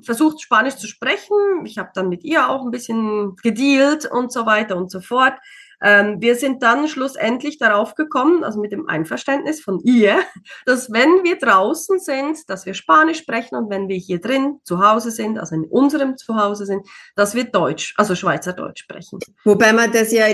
versucht, 0.00 0.40
Spanisch 0.40 0.76
zu 0.76 0.86
sprechen. 0.86 1.66
Ich 1.66 1.76
habe 1.76 1.90
dann 1.94 2.08
mit 2.08 2.24
ihr 2.24 2.48
auch 2.48 2.64
ein 2.64 2.70
bisschen 2.70 3.36
gedealt 3.42 4.10
und 4.10 4.32
so 4.32 4.46
weiter 4.46 4.78
und 4.78 4.90
so 4.90 5.02
fort. 5.02 5.34
Ähm, 5.84 6.16
wir 6.20 6.34
sind 6.34 6.62
dann 6.62 6.88
schlussendlich 6.88 7.58
darauf 7.58 7.94
gekommen, 7.94 8.42
also 8.42 8.58
mit 8.58 8.72
dem 8.72 8.88
Einverständnis 8.88 9.60
von 9.60 9.80
ihr, 9.80 10.18
dass 10.66 10.90
wenn 10.90 11.22
wir 11.22 11.36
draußen 11.38 11.98
sind, 11.98 12.38
dass 12.48 12.64
wir 12.64 12.72
Spanisch 12.72 13.18
sprechen 13.18 13.56
und 13.56 13.68
wenn 13.68 13.86
wir 13.88 13.96
hier 13.96 14.18
drin 14.18 14.60
zu 14.64 14.78
Hause 14.78 15.10
sind, 15.10 15.38
also 15.38 15.54
in 15.54 15.64
unserem 15.64 16.16
Zuhause 16.16 16.64
sind, 16.64 16.86
dass 17.16 17.34
wir 17.34 17.44
Deutsch, 17.44 17.92
also 17.98 18.14
Schweizerdeutsch 18.14 18.80
sprechen. 18.80 19.18
Wobei 19.44 19.74
man 19.74 19.92
das 19.92 20.10
ja, 20.10 20.24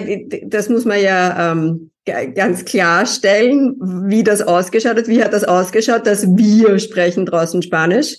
das 0.47 0.69
muss 0.69 0.85
man 0.85 1.03
ja 1.03 1.51
ähm, 1.51 1.91
ganz 2.05 2.65
klarstellen, 2.65 3.77
wie 4.09 4.23
das 4.23 4.43
ausgeschaut 4.43 4.97
hat. 4.97 5.09
Wie 5.09 5.23
hat 5.23 5.33
das 5.33 5.43
ausgeschaut, 5.43 6.07
dass 6.07 6.25
wir 6.37 6.79
sprechen 6.79 7.27
draußen 7.27 7.63
Spanisch? 7.63 8.19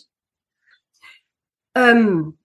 Ähm, 1.75 2.37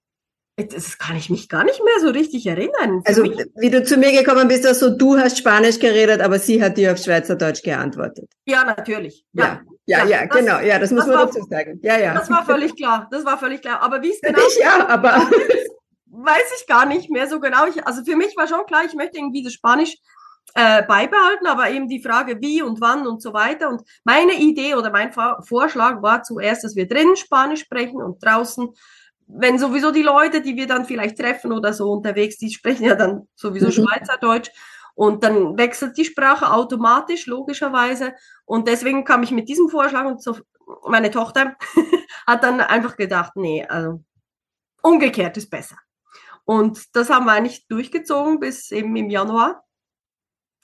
das 0.57 0.97
kann 0.97 1.17
ich 1.17 1.29
mich 1.29 1.51
gar 1.51 1.65
nicht 1.65 1.83
mehr 1.85 2.01
so 2.01 2.09
richtig 2.09 2.47
erinnern. 2.47 3.03
also, 3.05 3.25
wie 3.25 3.71
du 3.71 3.85
zu 3.85 3.99
mir 3.99 4.13
gekommen 4.13 4.49
bist, 4.49 4.67
also 4.67 4.89
du 4.89 5.19
hast 5.19 5.37
Spanisch 5.37 5.79
geredet, 5.79 6.23
aber 6.23 6.39
sie 6.39 6.63
hat 6.63 6.79
dir 6.79 6.93
auf 6.93 6.99
Schweizerdeutsch 6.99 7.63
geantwortet. 7.63 8.31
Ja, 8.47 8.65
natürlich. 8.65 9.27
Ja, 9.35 9.61
ja, 9.85 10.05
ja, 10.05 10.07
ja 10.07 10.27
das, 10.27 10.39
genau. 10.39 10.61
Ja, 10.61 10.79
das 10.79 10.91
muss 10.91 11.01
das 11.01 11.09
man 11.09 11.19
war, 11.19 11.27
dazu 11.27 11.43
sagen. 11.49 11.79
Ja, 11.83 11.99
ja. 11.99 12.15
Das 12.15 12.31
war 12.31 12.45
völlig 12.47 12.75
klar. 12.75 13.07
Das 13.11 13.25
war 13.27 13.39
völlig 13.39 13.61
klar. 13.61 13.83
Aber 13.83 14.01
wie 14.03 14.11
es 14.11 14.21
genau 14.21 14.39
ich, 14.49 14.59
ja, 14.59 14.89
aber 14.89 15.29
weiß 16.07 16.53
ich 16.59 16.67
gar 16.67 16.87
nicht 16.87 17.11
mehr 17.11 17.29
so 17.29 17.39
genau. 17.39 17.67
Ich, 17.67 17.87
also 17.87 18.03
für 18.03 18.17
mich 18.17 18.35
war 18.37 18.49
schon 18.49 18.65
klar, 18.67 18.85
ich 18.87 18.95
möchte 18.95 19.19
irgendwie 19.19 19.43
das 19.43 19.53
Spanisch 19.53 19.97
äh, 20.55 20.83
beibehalten, 20.85 21.47
aber 21.47 21.69
eben 21.69 21.87
die 21.87 22.03
Frage, 22.03 22.41
wie 22.41 22.63
und 22.63 22.81
wann 22.81 23.07
und 23.07 23.21
so 23.21 23.35
weiter. 23.35 23.69
Und 23.69 23.83
meine 24.05 24.33
Idee 24.33 24.75
oder 24.75 24.91
mein 24.91 25.13
Vorschlag 25.13 26.01
war 26.01 26.23
zuerst, 26.23 26.65
dass 26.65 26.75
wir 26.77 26.89
drinnen 26.89 27.17
Spanisch 27.17 27.61
sprechen 27.61 28.03
und 28.03 28.25
draußen 28.25 28.71
wenn 29.27 29.59
sowieso 29.59 29.91
die 29.91 30.03
Leute, 30.03 30.41
die 30.41 30.57
wir 30.57 30.67
dann 30.67 30.85
vielleicht 30.85 31.19
treffen 31.19 31.53
oder 31.53 31.73
so 31.73 31.91
unterwegs, 31.91 32.39
die 32.39 32.51
sprechen 32.51 32.85
ja 32.85 32.95
dann 32.95 33.29
sowieso 33.35 33.67
mhm. 33.67 33.73
Schweizerdeutsch 33.73 34.51
und 34.95 35.23
dann 35.23 35.59
wechselt 35.59 35.97
die 35.97 36.05
Sprache 36.05 36.53
automatisch, 36.53 37.27
logischerweise. 37.27 38.15
Und 38.45 38.69
deswegen 38.69 39.05
kam 39.05 39.23
ich 39.23 39.31
mit 39.31 39.49
diesem 39.49 39.69
Vorschlag 39.69 40.07
und 40.07 40.23
so, 40.23 40.39
meine 40.89 41.11
Tochter 41.11 41.57
hat 42.27 42.43
dann 42.43 42.61
einfach 42.61 42.97
gedacht, 42.97 43.33
nee, 43.35 43.67
also 43.67 44.03
umgekehrt 44.83 45.37
ist 45.37 45.51
besser. 45.51 45.77
Und 46.45 46.95
das 46.95 47.11
haben 47.11 47.27
wir 47.27 47.33
eigentlich 47.33 47.67
durchgezogen 47.67 48.39
bis 48.39 48.71
eben 48.71 48.95
im 48.97 49.11
Januar. 49.11 49.66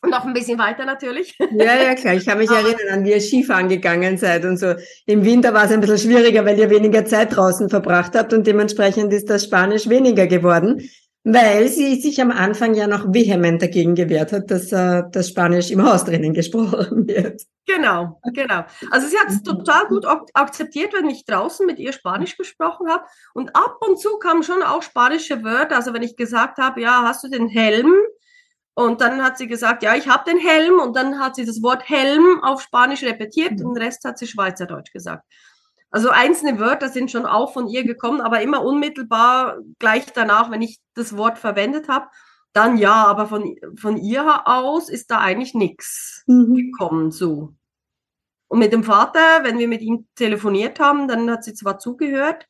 Noch 0.08 0.24
ein 0.24 0.32
bisschen 0.32 0.58
weiter 0.58 0.84
natürlich. 0.84 1.38
Ja, 1.38 1.80
ja, 1.80 1.94
klar. 1.94 2.14
Ich 2.14 2.26
kann 2.26 2.38
mich 2.38 2.50
erinnern, 2.50 2.88
an 2.90 3.04
wie 3.04 3.12
ihr 3.12 3.20
Skifahren 3.20 3.68
gegangen 3.68 4.18
seid 4.18 4.44
und 4.44 4.56
so. 4.56 4.74
Im 5.06 5.24
Winter 5.24 5.54
war 5.54 5.64
es 5.64 5.70
ein 5.70 5.80
bisschen 5.80 5.98
schwieriger, 5.98 6.44
weil 6.44 6.58
ihr 6.58 6.70
weniger 6.70 7.04
Zeit 7.04 7.36
draußen 7.36 7.68
verbracht 7.68 8.16
habt 8.16 8.32
und 8.32 8.46
dementsprechend 8.46 9.12
ist 9.12 9.30
das 9.30 9.44
Spanisch 9.44 9.88
weniger 9.88 10.26
geworden. 10.26 10.88
Weil 11.24 11.68
sie 11.68 12.00
sich 12.00 12.20
am 12.20 12.32
Anfang 12.32 12.74
ja 12.74 12.88
noch 12.88 13.14
vehement 13.14 13.62
dagegen 13.62 13.94
gewehrt 13.94 14.32
hat, 14.32 14.50
dass 14.50 14.72
äh, 14.72 15.04
das 15.12 15.28
Spanisch 15.28 15.70
im 15.70 15.84
Haus 15.88 16.04
drinnen 16.04 16.34
gesprochen 16.34 17.06
wird. 17.06 17.42
Genau, 17.64 18.20
genau. 18.34 18.64
Also 18.90 19.06
sie 19.06 19.16
hat 19.16 19.28
es 19.28 19.44
total 19.44 19.86
gut 19.86 20.04
akzeptiert, 20.34 20.92
wenn 20.94 21.08
ich 21.08 21.24
draußen 21.24 21.64
mit 21.64 21.78
ihr 21.78 21.92
Spanisch 21.92 22.36
gesprochen 22.36 22.88
habe. 22.88 23.04
Und 23.34 23.54
ab 23.54 23.76
und 23.86 24.00
zu 24.00 24.18
kamen 24.18 24.42
schon 24.42 24.64
auch 24.64 24.82
spanische 24.82 25.44
Wörter. 25.44 25.76
Also 25.76 25.94
wenn 25.94 26.02
ich 26.02 26.16
gesagt 26.16 26.58
habe, 26.58 26.80
ja, 26.80 27.02
hast 27.04 27.22
du 27.22 27.28
den 27.28 27.46
Helm? 27.46 27.92
Und 28.74 29.00
dann 29.00 29.22
hat 29.22 29.36
sie 29.36 29.46
gesagt, 29.46 29.82
ja, 29.82 29.94
ich 29.94 30.08
habe 30.08 30.30
den 30.30 30.38
Helm. 30.38 30.80
Und 30.80 30.96
dann 30.96 31.18
hat 31.18 31.36
sie 31.36 31.44
das 31.44 31.62
Wort 31.62 31.88
Helm 31.88 32.42
auf 32.42 32.62
Spanisch 32.62 33.02
repetiert 33.02 33.60
und 33.60 33.74
den 33.74 33.82
Rest 33.82 34.04
hat 34.04 34.18
sie 34.18 34.26
Schweizerdeutsch 34.26 34.92
gesagt. 34.92 35.24
Also 35.90 36.08
einzelne 36.08 36.58
Wörter 36.58 36.88
sind 36.88 37.10
schon 37.10 37.26
auch 37.26 37.52
von 37.52 37.68
ihr 37.68 37.84
gekommen, 37.84 38.22
aber 38.22 38.40
immer 38.40 38.64
unmittelbar 38.64 39.58
gleich 39.78 40.06
danach, 40.14 40.50
wenn 40.50 40.62
ich 40.62 40.80
das 40.94 41.18
Wort 41.18 41.38
verwendet 41.38 41.88
habe, 41.88 42.06
dann 42.54 42.78
ja, 42.78 43.06
aber 43.06 43.26
von, 43.26 43.56
von 43.76 43.98
ihr 43.98 44.48
aus 44.48 44.88
ist 44.88 45.10
da 45.10 45.18
eigentlich 45.18 45.52
nichts 45.54 46.22
mhm. 46.26 46.54
gekommen 46.54 47.10
so. 47.10 47.54
Und 48.48 48.58
mit 48.58 48.72
dem 48.72 48.84
Vater, 48.84 49.44
wenn 49.44 49.58
wir 49.58 49.68
mit 49.68 49.82
ihm 49.82 50.06
telefoniert 50.14 50.80
haben, 50.80 51.08
dann 51.08 51.30
hat 51.30 51.44
sie 51.44 51.54
zwar 51.54 51.78
zugehört, 51.78 52.46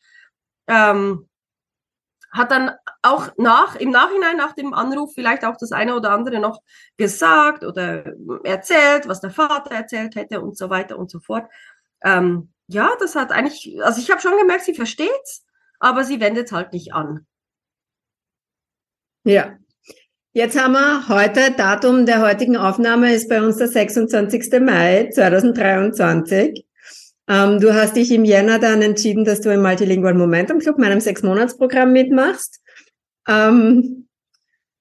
ähm, 0.69 1.29
hat 2.33 2.51
dann 2.51 2.71
auch 3.03 3.29
nach, 3.37 3.77
im 3.77 3.91
Nachhinein 3.91 4.37
nach 4.37 4.55
dem 4.55 4.73
Anruf 4.73 5.13
vielleicht 5.15 5.45
auch 5.45 5.57
das 5.59 5.71
eine 5.71 5.95
oder 5.95 6.11
andere 6.11 6.41
noch 6.41 6.63
gesagt 6.97 7.63
oder 7.63 8.05
erzählt, 8.43 9.07
was 9.07 9.21
der 9.21 9.31
Vater 9.31 9.75
erzählt 9.75 10.17
hätte 10.17 10.41
und 10.41 10.57
so 10.57 10.71
weiter 10.71 10.99
und 10.99 11.11
so 11.11 11.21
fort. 11.21 11.51
Ähm, 12.03 12.53
ja, 12.69 12.91
das 12.99 13.15
hat 13.15 13.33
eigentlich, 13.33 13.79
also 13.83 14.01
ich 14.01 14.11
habe 14.11 14.21
schon 14.21 14.39
gemerkt, 14.39 14.65
sie 14.65 14.75
versteht's, 14.75 15.45
aber 15.79 16.05
sie 16.05 16.21
wendet 16.21 16.47
es 16.47 16.53
halt 16.53 16.73
nicht 16.73 16.95
an. 16.95 17.27
Ja. 19.25 19.59
Jetzt 20.33 20.59
haben 20.59 20.73
wir 20.73 21.09
heute, 21.09 21.53
Datum 21.53 22.07
der 22.07 22.23
heutigen 22.23 22.57
Aufnahme 22.57 23.13
ist 23.13 23.29
bei 23.29 23.43
uns 23.43 23.59
der 23.59 23.69
26. 23.69 24.61
Mai 24.63 25.11
2023. 25.13 26.67
Ähm, 27.29 27.61
du 27.61 27.75
hast 27.75 27.97
dich 27.97 28.11
im 28.11 28.25
Jänner 28.25 28.59
dann 28.59 28.83
entschieden, 28.83 29.25
dass 29.25 29.41
du 29.41 29.53
im 29.53 29.63
Multilingual 29.63 30.15
Momentum 30.15 30.59
Club, 30.59 30.79
meinem 30.79 31.01
Sechs-Monats-Programm 31.01 31.93
mitmachst. 31.93 32.61
Ähm, 33.29 34.09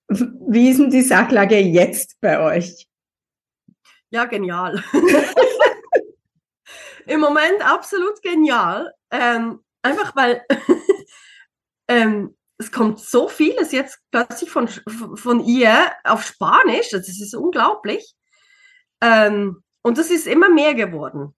wie 0.08 0.70
ist 0.70 0.80
denn 0.80 0.90
die 0.90 1.02
Sachlage 1.02 1.58
jetzt 1.58 2.20
bei 2.20 2.40
euch? 2.40 2.88
Ja, 4.10 4.26
genial. 4.26 4.84
im 7.06 7.20
Moment 7.20 7.64
absolut 7.64 8.22
genial. 8.22 8.94
Ähm, 9.12 9.64
einfach 9.82 10.16
weil 10.16 10.46
ähm, 11.88 12.36
es 12.58 12.72
kommt 12.72 13.00
so 13.00 13.28
vieles 13.28 13.72
jetzt 13.72 14.00
plötzlich 14.12 14.50
von, 14.50 14.68
von 14.68 15.46
ihr 15.46 15.92
auf 16.04 16.24
Spanisch. 16.24 16.90
Das 16.90 17.08
ist 17.08 17.34
unglaublich. 17.34 18.14
Ähm, 19.02 19.64
und 19.82 19.98
das 19.98 20.12
ist 20.12 20.28
immer 20.28 20.50
mehr 20.50 20.76
geworden. 20.76 21.34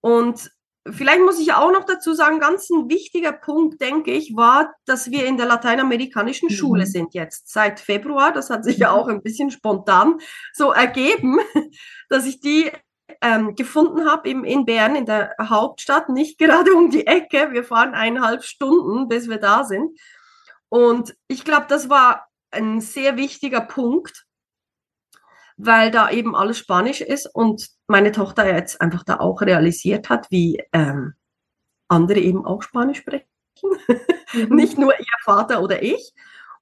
Und 0.00 0.50
vielleicht 0.88 1.20
muss 1.20 1.38
ich 1.38 1.52
auch 1.52 1.72
noch 1.72 1.84
dazu 1.84 2.14
sagen, 2.14 2.40
ganz 2.40 2.70
ein 2.70 2.88
wichtiger 2.88 3.32
Punkt, 3.32 3.80
denke 3.80 4.12
ich, 4.12 4.34
war, 4.34 4.74
dass 4.86 5.10
wir 5.10 5.26
in 5.26 5.36
der 5.36 5.46
lateinamerikanischen 5.46 6.48
mhm. 6.48 6.54
Schule 6.54 6.86
sind 6.86 7.14
jetzt 7.14 7.50
seit 7.52 7.80
Februar. 7.80 8.32
Das 8.32 8.50
hat 8.50 8.64
sich 8.64 8.78
ja 8.78 8.90
auch 8.90 9.08
ein 9.08 9.22
bisschen 9.22 9.50
spontan 9.50 10.18
so 10.52 10.72
ergeben, 10.72 11.38
dass 12.08 12.26
ich 12.26 12.40
die 12.40 12.70
ähm, 13.22 13.54
gefunden 13.54 14.08
habe 14.08 14.28
im, 14.28 14.44
in 14.44 14.64
Bern, 14.64 14.96
in 14.96 15.06
der 15.06 15.34
Hauptstadt, 15.40 16.08
nicht 16.08 16.38
gerade 16.38 16.74
um 16.74 16.90
die 16.90 17.06
Ecke. 17.06 17.52
Wir 17.52 17.64
fahren 17.64 17.94
eineinhalb 17.94 18.44
Stunden, 18.44 19.08
bis 19.08 19.28
wir 19.28 19.38
da 19.38 19.64
sind. 19.64 19.98
Und 20.68 21.14
ich 21.28 21.44
glaube, 21.44 21.66
das 21.68 21.90
war 21.90 22.28
ein 22.50 22.80
sehr 22.80 23.16
wichtiger 23.16 23.60
Punkt, 23.60 24.26
weil 25.56 25.90
da 25.90 26.10
eben 26.10 26.34
alles 26.34 26.58
Spanisch 26.58 27.00
ist 27.00 27.26
und 27.26 27.68
meine 27.90 28.12
Tochter 28.12 28.52
jetzt 28.52 28.80
einfach 28.80 29.04
da 29.04 29.20
auch 29.20 29.42
realisiert 29.42 30.08
hat, 30.08 30.30
wie 30.30 30.62
ähm, 30.72 31.14
andere 31.88 32.20
eben 32.20 32.46
auch 32.46 32.62
Spanisch 32.62 32.98
sprechen. 32.98 33.26
Mhm. 34.32 34.48
Nicht 34.56 34.78
nur 34.78 34.98
ihr 34.98 35.04
Vater 35.24 35.62
oder 35.62 35.82
ich. 35.82 36.14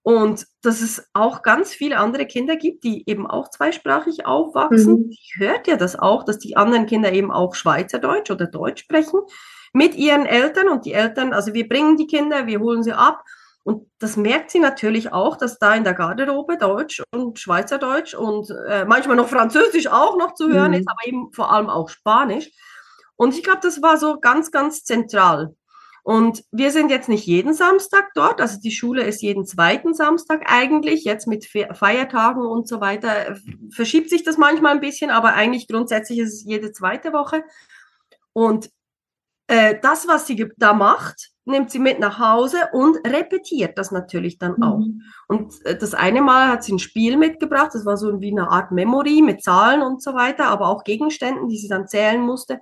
Und 0.02 0.46
dass 0.62 0.80
es 0.80 1.10
auch 1.12 1.42
ganz 1.42 1.74
viele 1.74 1.98
andere 1.98 2.24
Kinder 2.24 2.56
gibt, 2.56 2.82
die 2.82 3.08
eben 3.08 3.26
auch 3.26 3.50
zweisprachig 3.50 4.24
aufwachsen. 4.24 4.94
Mhm. 4.94 5.10
Ich 5.10 5.34
hört 5.36 5.66
ja 5.66 5.76
das 5.76 5.98
auch, 5.98 6.24
dass 6.24 6.38
die 6.38 6.56
anderen 6.56 6.86
Kinder 6.86 7.12
eben 7.12 7.30
auch 7.30 7.54
Schweizerdeutsch 7.54 8.30
oder 8.30 8.46
Deutsch 8.46 8.82
sprechen 8.82 9.20
mit 9.74 9.96
ihren 9.96 10.24
Eltern 10.24 10.68
und 10.68 10.86
die 10.86 10.94
Eltern, 10.94 11.34
also 11.34 11.52
wir 11.52 11.68
bringen 11.68 11.98
die 11.98 12.06
Kinder, 12.06 12.46
wir 12.46 12.60
holen 12.60 12.82
sie 12.82 12.92
ab 12.92 13.22
und 13.64 13.90
das 13.98 14.16
merkt 14.16 14.50
sie 14.50 14.60
natürlich 14.60 15.12
auch, 15.12 15.36
dass 15.36 15.58
da 15.58 15.74
in 15.74 15.84
der 15.84 15.94
Garderobe 15.94 16.56
Deutsch 16.56 17.02
und 17.12 17.38
Schweizerdeutsch 17.38 18.14
und 18.14 18.50
äh, 18.68 18.84
manchmal 18.84 19.16
noch 19.16 19.28
Französisch 19.28 19.88
auch 19.88 20.16
noch 20.16 20.34
zu 20.34 20.48
hören 20.48 20.72
mhm. 20.72 20.78
ist, 20.78 20.88
aber 20.88 21.06
eben 21.06 21.32
vor 21.32 21.52
allem 21.52 21.68
auch 21.68 21.88
Spanisch. 21.88 22.50
Und 23.16 23.34
ich 23.34 23.42
glaube, 23.42 23.60
das 23.62 23.82
war 23.82 23.98
so 23.98 24.20
ganz, 24.20 24.50
ganz 24.50 24.84
zentral. 24.84 25.54
Und 26.04 26.44
wir 26.52 26.70
sind 26.70 26.90
jetzt 26.90 27.10
nicht 27.10 27.26
jeden 27.26 27.52
Samstag 27.52 28.08
dort, 28.14 28.40
also 28.40 28.58
die 28.58 28.70
Schule 28.70 29.02
ist 29.02 29.20
jeden 29.20 29.44
zweiten 29.44 29.92
Samstag 29.92 30.44
eigentlich, 30.46 31.04
jetzt 31.04 31.26
mit 31.26 31.44
Feiertagen 31.44 32.46
und 32.46 32.66
so 32.66 32.80
weiter, 32.80 33.36
verschiebt 33.74 34.08
sich 34.08 34.24
das 34.24 34.38
manchmal 34.38 34.72
ein 34.72 34.80
bisschen, 34.80 35.10
aber 35.10 35.34
eigentlich 35.34 35.68
grundsätzlich 35.68 36.20
ist 36.20 36.32
es 36.32 36.44
jede 36.44 36.72
zweite 36.72 37.12
Woche. 37.12 37.44
Und 38.32 38.70
äh, 39.48 39.76
das, 39.82 40.06
was 40.06 40.26
sie 40.26 40.50
da 40.56 40.72
macht, 40.72 41.30
nimmt 41.44 41.70
sie 41.70 41.78
mit 41.78 41.98
nach 41.98 42.18
Hause 42.18 42.68
und 42.72 42.96
repetiert 43.06 43.76
das 43.78 43.90
natürlich 43.90 44.38
dann 44.38 44.62
auch. 44.62 44.78
Mhm. 44.78 45.02
Und 45.26 45.54
äh, 45.66 45.76
das 45.76 45.94
eine 45.94 46.22
Mal 46.22 46.48
hat 46.48 46.62
sie 46.62 46.74
ein 46.74 46.78
Spiel 46.78 47.16
mitgebracht, 47.16 47.70
das 47.72 47.84
war 47.84 47.96
so 47.96 48.20
wie 48.20 48.30
eine 48.30 48.50
Art 48.50 48.70
Memory 48.70 49.22
mit 49.22 49.42
Zahlen 49.42 49.82
und 49.82 50.02
so 50.02 50.14
weiter, 50.14 50.46
aber 50.46 50.68
auch 50.68 50.84
Gegenständen, 50.84 51.48
die 51.48 51.58
sie 51.58 51.68
dann 51.68 51.88
zählen 51.88 52.20
musste 52.20 52.60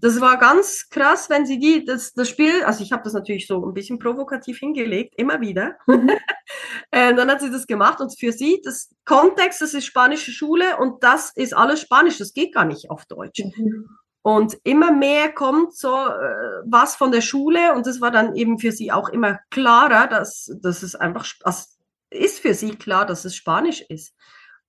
das 0.00 0.20
war 0.20 0.38
ganz 0.38 0.88
krass, 0.90 1.30
wenn 1.30 1.46
sie 1.46 1.58
die, 1.58 1.84
das, 1.84 2.12
das 2.12 2.28
Spiel, 2.28 2.62
also 2.64 2.82
ich 2.82 2.92
habe 2.92 3.02
das 3.02 3.14
natürlich 3.14 3.46
so 3.46 3.64
ein 3.64 3.72
bisschen 3.72 3.98
provokativ 3.98 4.58
hingelegt, 4.58 5.14
immer 5.16 5.40
wieder. 5.40 5.76
Mhm. 5.86 6.10
äh, 6.90 7.14
dann 7.14 7.30
hat 7.30 7.40
sie 7.40 7.50
das 7.50 7.66
gemacht 7.66 8.00
und 8.00 8.16
für 8.18 8.32
sie, 8.32 8.60
das 8.62 8.90
Kontext, 9.04 9.62
das 9.62 9.74
ist 9.74 9.86
spanische 9.86 10.32
Schule 10.32 10.76
und 10.78 11.02
das 11.02 11.32
ist 11.34 11.56
alles 11.56 11.80
Spanisch, 11.80 12.18
das 12.18 12.34
geht 12.34 12.54
gar 12.54 12.64
nicht 12.64 12.90
auf 12.90 13.06
Deutsch. 13.06 13.42
Mhm. 13.42 13.88
Und 14.26 14.58
immer 14.64 14.90
mehr 14.90 15.28
kommt 15.28 15.76
so 15.76 15.94
äh, 15.94 16.64
was 16.64 16.96
von 16.96 17.12
der 17.12 17.20
Schule 17.20 17.72
und 17.76 17.86
das 17.86 18.00
war 18.00 18.10
dann 18.10 18.34
eben 18.34 18.58
für 18.58 18.72
sie 18.72 18.90
auch 18.90 19.08
immer 19.08 19.38
klarer, 19.50 20.08
dass, 20.08 20.50
dass 20.60 20.82
es 20.82 20.96
einfach, 20.96 21.24
also 21.44 21.66
ist 22.10 22.40
für 22.40 22.52
sie 22.52 22.70
klar, 22.74 23.06
dass 23.06 23.24
es 23.24 23.36
Spanisch 23.36 23.82
ist. 23.82 24.14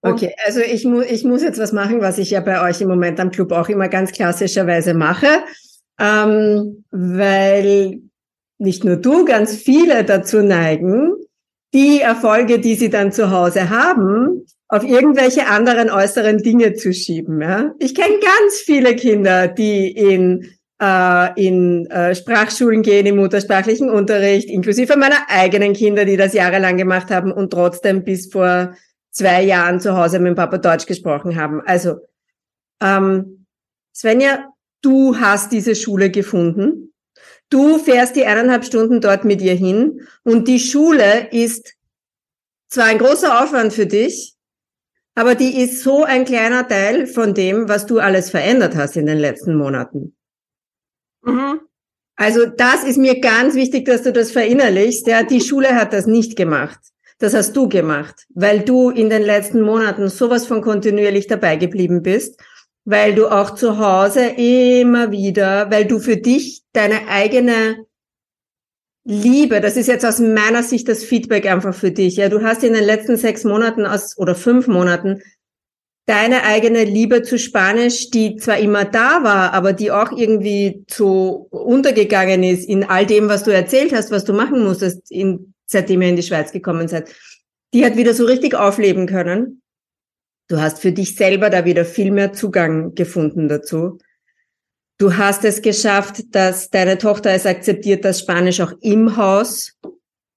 Okay, 0.04 0.36
also 0.46 0.60
ich, 0.60 0.86
mu 0.86 1.02
ich 1.02 1.24
muss 1.24 1.41
jetzt 1.41 1.60
was 1.60 1.72
machen, 1.72 2.02
was 2.02 2.20
ich 2.20 2.30
ja 2.30 2.39
bei 2.39 2.70
euch 2.70 2.82
im 2.82 2.88
Moment 2.88 3.20
am 3.20 3.32
Club 3.32 3.52
auch 3.52 3.67
immer 3.67 3.89
ganz 3.89 4.12
klassischerweise 4.12 4.93
mache, 4.93 5.41
ähm, 6.00 6.84
weil 6.91 8.02
nicht 8.60 8.84
nur 8.84 8.98
du, 8.98 9.26
ganz 9.26 9.56
viele 9.56 10.04
dazu 10.04 10.43
neigen, 10.43 11.13
die 11.74 12.00
Erfolge, 12.02 12.60
die 12.60 12.76
sie 12.76 12.91
dann 12.91 13.12
zu 13.12 13.32
Hause 13.32 13.72
haben, 13.72 14.46
auf 14.70 14.84
irgendwelche 14.84 15.48
anderen 15.48 15.90
äußeren 15.90 16.40
Dinge 16.40 16.74
zu 16.74 16.94
schieben. 16.94 17.42
Ja? 17.42 17.74
Ich 17.80 17.96
kenne 17.96 18.20
ganz 18.20 18.60
viele 18.66 18.96
Kinder, 18.96 19.48
die 19.48 19.90
in 19.92 20.58
äh, 20.82 21.44
in 21.44 21.88
äh, 21.88 22.14
Sprachschulen 22.14 22.84
gehen, 22.84 23.06
im 23.06 23.18
muttersprachlichen 23.18 23.90
Unterricht, 23.90 24.50
inklusive 24.50 24.96
meiner 24.98 25.28
eigenen 25.28 25.74
Kinder, 25.74 26.06
die 26.06 26.18
das 26.18 26.34
jahrelang 26.34 26.78
gemacht 26.78 27.10
haben 27.10 27.32
und 27.32 27.52
trotzdem 27.52 28.04
bis 28.04 28.32
vor 28.32 28.76
zwei 29.12 29.42
Jahren 29.44 29.80
zu 29.80 29.98
Hause 29.98 30.20
mit 30.20 30.28
dem 30.28 30.36
Papa 30.36 30.60
Deutsch 30.60 30.86
gesprochen 30.86 31.36
haben. 31.36 31.62
Also, 31.66 31.98
ähm, 32.82 33.46
Svenja, 33.96 34.54
du 34.82 35.18
hast 35.20 35.52
diese 35.52 35.76
Schule 35.76 36.12
gefunden. 36.12 36.94
Du 37.50 37.80
fährst 37.80 38.16
die 38.16 38.26
eineinhalb 38.26 38.66
Stunden 38.66 39.02
dort 39.02 39.26
mit 39.26 39.42
ihr 39.42 39.56
hin 39.56 40.02
und 40.24 40.48
die 40.48 40.60
Schule 40.60 41.30
ist 41.32 41.74
zwar 42.70 42.86
ein 42.86 43.00
großer 43.00 43.42
Aufwand 43.42 43.74
für 43.74 43.88
dich, 43.88 44.37
aber 45.18 45.34
die 45.34 45.60
ist 45.60 45.82
so 45.82 46.04
ein 46.04 46.26
kleiner 46.26 46.68
Teil 46.68 47.08
von 47.08 47.34
dem, 47.34 47.68
was 47.68 47.88
du 47.88 47.98
alles 47.98 48.30
verändert 48.30 48.76
hast 48.76 48.96
in 48.98 49.08
den 49.08 49.18
letzten 49.18 49.56
Monaten. 49.56 50.16
Mhm. 51.24 51.62
Also 52.16 52.46
das 52.46 52.84
ist 52.84 52.98
mir 52.98 53.20
ganz 53.20 53.56
wichtig, 53.56 53.86
dass 53.86 54.04
du 54.04 54.14
das 54.14 54.30
verinnerlichst. 54.32 55.08
Ja, 55.08 55.24
die 55.24 55.42
Schule 55.42 55.74
hat 55.74 55.92
das 55.92 56.06
nicht 56.06 56.36
gemacht. 56.36 56.78
Das 57.18 57.34
hast 57.34 57.58
du 57.58 57.68
gemacht, 57.68 58.28
weil 58.36 58.60
du 58.60 58.92
in 58.92 59.10
den 59.10 59.24
letzten 59.24 59.62
Monaten 59.62 60.08
sowas 60.08 60.46
von 60.46 60.62
kontinuierlich 60.62 61.26
dabei 61.26 61.56
geblieben 61.56 62.04
bist, 62.04 62.40
weil 62.86 63.16
du 63.16 63.28
auch 63.28 63.56
zu 63.56 63.80
Hause 63.80 64.24
immer 64.38 65.10
wieder, 65.10 65.72
weil 65.72 65.86
du 65.86 65.98
für 65.98 66.18
dich 66.18 66.62
deine 66.74 67.08
eigene 67.08 67.88
Liebe, 69.10 69.62
das 69.62 69.78
ist 69.78 69.88
jetzt 69.88 70.06
aus 70.06 70.20
meiner 70.20 70.63
Sicht 70.63 70.89
das 70.89 71.02
Feedback 71.02 71.50
einfach 71.50 71.74
für 71.74 71.91
dich. 71.91 72.17
Ja, 72.17 72.28
du 72.28 72.41
hast 72.41 72.62
in 72.65 72.74
den 72.74 72.84
letzten 72.84 73.15
sechs 73.15 73.46
Monaten 73.46 73.86
aus, 73.86 74.17
oder 74.17 74.36
fünf 74.36 74.67
Monaten 74.67 75.22
deine 76.08 76.43
eigene 76.43 76.84
Liebe 76.84 77.22
zu 77.22 77.39
Spanisch, 77.39 78.10
die 78.10 78.36
zwar 78.36 78.58
immer 78.58 78.84
da 78.84 79.24
war, 79.24 79.54
aber 79.54 79.72
die 79.72 79.91
auch 79.91 80.12
irgendwie 80.12 80.84
zu 80.88 81.48
untergegangen 81.52 82.43
ist 82.43 82.67
in 82.67 82.84
all 82.84 83.06
dem, 83.06 83.30
was 83.30 83.46
du 83.46 83.52
erzählt 83.52 83.93
hast, 83.93 84.12
was 84.12 84.26
du 84.26 84.34
machen 84.34 84.62
musstest, 84.65 85.10
in 85.10 85.54
seitdem 85.65 86.02
ihr 86.02 86.10
in 86.10 86.17
die 86.17 86.24
Schweiz 86.24 86.52
gekommen 86.52 86.89
seid, 86.89 87.10
die 87.74 87.86
hat 87.86 87.96
wieder 87.96 88.13
so 88.13 88.26
richtig 88.26 88.56
aufleben 88.56 89.08
können. 89.08 89.62
Du 90.50 90.60
hast 90.60 90.80
für 90.80 90.91
dich 90.91 91.15
selber 91.15 91.50
da 91.50 91.63
wieder 91.63 91.86
viel 91.86 92.12
mehr 92.12 92.34
Zugang 92.34 92.93
gefunden 92.93 93.48
dazu. 93.48 94.00
Du 95.00 95.16
hast 95.16 95.46
es 95.46 95.62
geschafft, 95.62 96.24
dass 96.32 96.72
deine 96.72 96.98
Tochter 96.98 97.32
es 97.32 97.46
akzeptiert, 97.46 98.04
dass 98.04 98.20
Spanisch 98.20 98.62
auch 98.62 98.74
im 98.82 99.16
Haus 99.16 99.74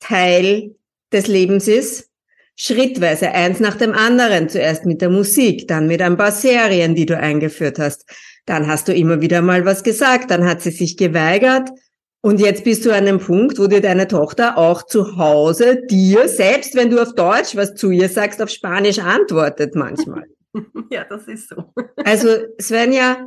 Teil 0.00 0.74
des 1.12 1.28
Lebens 1.28 1.66
ist. 1.66 2.08
Schrittweise 2.56 3.30
eins 3.32 3.58
nach 3.58 3.76
dem 3.76 3.94
anderen. 3.94 4.50
Zuerst 4.50 4.84
mit 4.84 5.00
der 5.00 5.08
Musik, 5.08 5.66
dann 5.66 5.86
mit 5.86 6.02
ein 6.02 6.18
paar 6.18 6.32
Serien, 6.32 6.94
die 6.94 7.06
du 7.06 7.16
eingeführt 7.16 7.78
hast. 7.78 8.04
Dann 8.44 8.66
hast 8.66 8.88
du 8.88 8.94
immer 8.94 9.22
wieder 9.22 9.40
mal 9.40 9.64
was 9.64 9.82
gesagt, 9.82 10.30
dann 10.30 10.44
hat 10.44 10.60
sie 10.60 10.70
sich 10.70 10.98
geweigert. 10.98 11.70
Und 12.22 12.38
jetzt 12.38 12.64
bist 12.64 12.84
du 12.84 12.90
an 12.90 13.08
einem 13.08 13.18
Punkt, 13.18 13.58
wo 13.58 13.66
dir 13.66 13.80
deine 13.80 14.08
Tochter 14.08 14.58
auch 14.58 14.84
zu 14.84 15.16
Hause 15.16 15.80
dir, 15.88 16.28
selbst 16.28 16.74
wenn 16.74 16.90
du 16.90 17.00
auf 17.00 17.14
Deutsch 17.14 17.56
was 17.56 17.74
zu 17.74 17.90
ihr 17.90 18.10
sagst, 18.10 18.42
auf 18.42 18.50
Spanisch 18.50 18.98
antwortet 18.98 19.74
manchmal. 19.74 20.24
Ja, 20.90 21.04
das 21.08 21.28
ist 21.28 21.48
so. 21.48 21.72
Also 22.04 22.30
Svenja, 22.60 23.24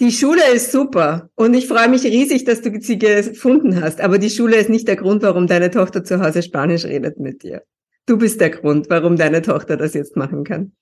die 0.00 0.10
Schule 0.10 0.42
ist 0.52 0.72
super 0.72 1.30
und 1.36 1.54
ich 1.54 1.68
freue 1.68 1.88
mich 1.88 2.04
riesig, 2.04 2.44
dass 2.44 2.62
du 2.62 2.70
sie 2.80 2.98
gefunden 2.98 3.80
hast. 3.80 4.00
Aber 4.00 4.18
die 4.18 4.30
Schule 4.30 4.56
ist 4.56 4.68
nicht 4.68 4.88
der 4.88 4.96
Grund, 4.96 5.22
warum 5.22 5.46
deine 5.46 5.70
Tochter 5.70 6.02
zu 6.02 6.20
Hause 6.20 6.42
Spanisch 6.42 6.84
redet 6.84 7.18
mit 7.20 7.42
dir. 7.42 7.62
Du 8.06 8.18
bist 8.18 8.40
der 8.40 8.50
Grund, 8.50 8.90
warum 8.90 9.16
deine 9.16 9.40
Tochter 9.40 9.76
das 9.76 9.94
jetzt 9.94 10.16
machen 10.16 10.44
kann. 10.44 10.72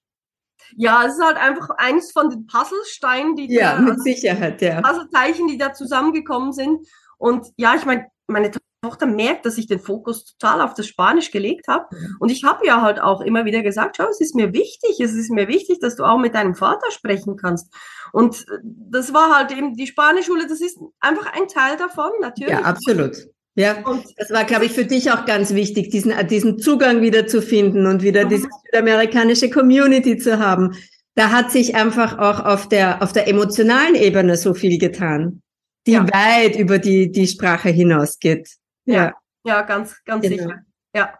Ja, 0.76 1.04
es 1.06 1.14
ist 1.14 1.24
halt 1.24 1.36
einfach 1.36 1.70
eins 1.76 2.12
von 2.12 2.30
den 2.30 2.46
Puzzlesteinen, 2.46 3.36
die 3.36 3.52
ja, 3.52 3.76
da, 3.76 3.80
mit 3.82 4.02
Sicherheit, 4.02 4.62
ja. 4.62 4.80
Puzzleteilchen, 4.80 5.46
die 5.46 5.58
da 5.58 5.72
zusammengekommen 5.72 6.52
sind. 6.52 6.86
Und 7.18 7.46
ja, 7.56 7.74
ich 7.76 7.84
meine, 7.84 8.06
meine 8.26 8.50
Tochter 8.50 8.66
merkt, 9.06 9.46
dass 9.46 9.58
ich 9.58 9.66
den 9.66 9.78
Fokus 9.78 10.24
total 10.24 10.60
auf 10.60 10.74
das 10.74 10.86
Spanisch 10.86 11.30
gelegt 11.30 11.68
habe. 11.68 11.86
Und 12.18 12.30
ich 12.30 12.44
habe 12.44 12.66
ja 12.66 12.82
halt 12.82 13.00
auch 13.00 13.20
immer 13.20 13.44
wieder 13.44 13.62
gesagt, 13.62 13.96
schau, 13.96 14.08
es 14.08 14.20
ist 14.20 14.34
mir 14.34 14.52
wichtig, 14.52 15.00
es 15.00 15.12
ist 15.12 15.30
mir 15.30 15.48
wichtig, 15.48 15.78
dass 15.80 15.96
du 15.96 16.04
auch 16.04 16.18
mit 16.18 16.34
deinem 16.34 16.54
Vater 16.54 16.90
sprechen 16.90 17.36
kannst. 17.36 17.72
Und 18.12 18.44
das 18.62 19.14
war 19.14 19.36
halt 19.36 19.52
eben 19.52 19.74
die 19.74 19.86
Spanischschule, 19.86 20.46
das 20.48 20.60
ist 20.60 20.78
einfach 21.00 21.32
ein 21.32 21.48
Teil 21.48 21.76
davon, 21.76 22.10
natürlich. 22.20 22.52
Ja, 22.52 22.62
absolut. 22.62 23.16
Ja, 23.54 23.86
und 23.86 24.04
das 24.16 24.30
war, 24.30 24.44
glaube 24.44 24.64
ich, 24.64 24.72
für 24.72 24.86
dich 24.86 25.10
auch 25.10 25.26
ganz 25.26 25.54
wichtig, 25.54 25.90
diesen, 25.90 26.14
diesen 26.28 26.58
Zugang 26.58 27.02
wieder 27.02 27.26
zu 27.26 27.42
finden 27.42 27.86
und 27.86 28.02
wieder 28.02 28.24
mhm. 28.24 28.30
diese 28.30 28.48
südamerikanische 28.64 29.50
Community 29.50 30.16
zu 30.16 30.38
haben. 30.38 30.74
Da 31.14 31.30
hat 31.30 31.52
sich 31.52 31.74
einfach 31.74 32.18
auch 32.18 32.44
auf 32.44 32.68
der, 32.68 33.02
auf 33.02 33.12
der 33.12 33.28
emotionalen 33.28 33.94
Ebene 33.94 34.36
so 34.36 34.54
viel 34.54 34.78
getan, 34.78 35.42
die 35.86 35.92
ja. 35.92 36.06
weit 36.10 36.56
über 36.56 36.78
die, 36.78 37.12
die 37.12 37.26
Sprache 37.26 37.68
hinausgeht. 37.68 38.48
Ja, 38.84 39.14
ja, 39.44 39.62
ganz, 39.62 40.02
ganz 40.04 40.22
genau. 40.22 40.36
sicher. 40.42 40.60
Ja. 40.94 41.18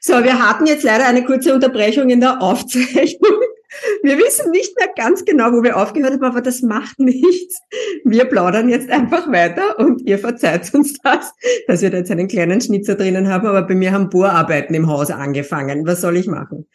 So, 0.00 0.24
wir 0.24 0.38
hatten 0.38 0.66
jetzt 0.66 0.84
leider 0.84 1.06
eine 1.06 1.24
kurze 1.24 1.54
Unterbrechung 1.54 2.08
in 2.10 2.20
der 2.20 2.40
Aufzeichnung. 2.40 3.40
Wir 4.02 4.16
wissen 4.16 4.50
nicht 4.50 4.76
mehr 4.78 4.88
ganz 4.96 5.26
genau, 5.26 5.52
wo 5.52 5.62
wir 5.62 5.76
aufgehört 5.76 6.14
haben, 6.14 6.24
aber 6.24 6.40
das 6.40 6.62
macht 6.62 6.98
nichts. 6.98 7.60
Wir 8.02 8.24
plaudern 8.24 8.70
jetzt 8.70 8.88
einfach 8.88 9.30
weiter 9.30 9.78
und 9.78 10.00
ihr 10.08 10.18
verzeiht 10.18 10.72
uns 10.72 10.94
das, 11.02 11.34
dass 11.66 11.82
wir 11.82 11.90
da 11.90 11.98
jetzt 11.98 12.10
einen 12.10 12.28
kleinen 12.28 12.62
Schnitzer 12.62 12.94
drinnen 12.94 13.28
haben, 13.28 13.46
aber 13.46 13.62
bei 13.62 13.74
mir 13.74 13.92
haben 13.92 14.08
Bohrarbeiten 14.08 14.74
im 14.74 14.88
Haus 14.88 15.10
angefangen. 15.10 15.86
Was 15.86 16.00
soll 16.00 16.16
ich 16.16 16.26
machen? 16.26 16.66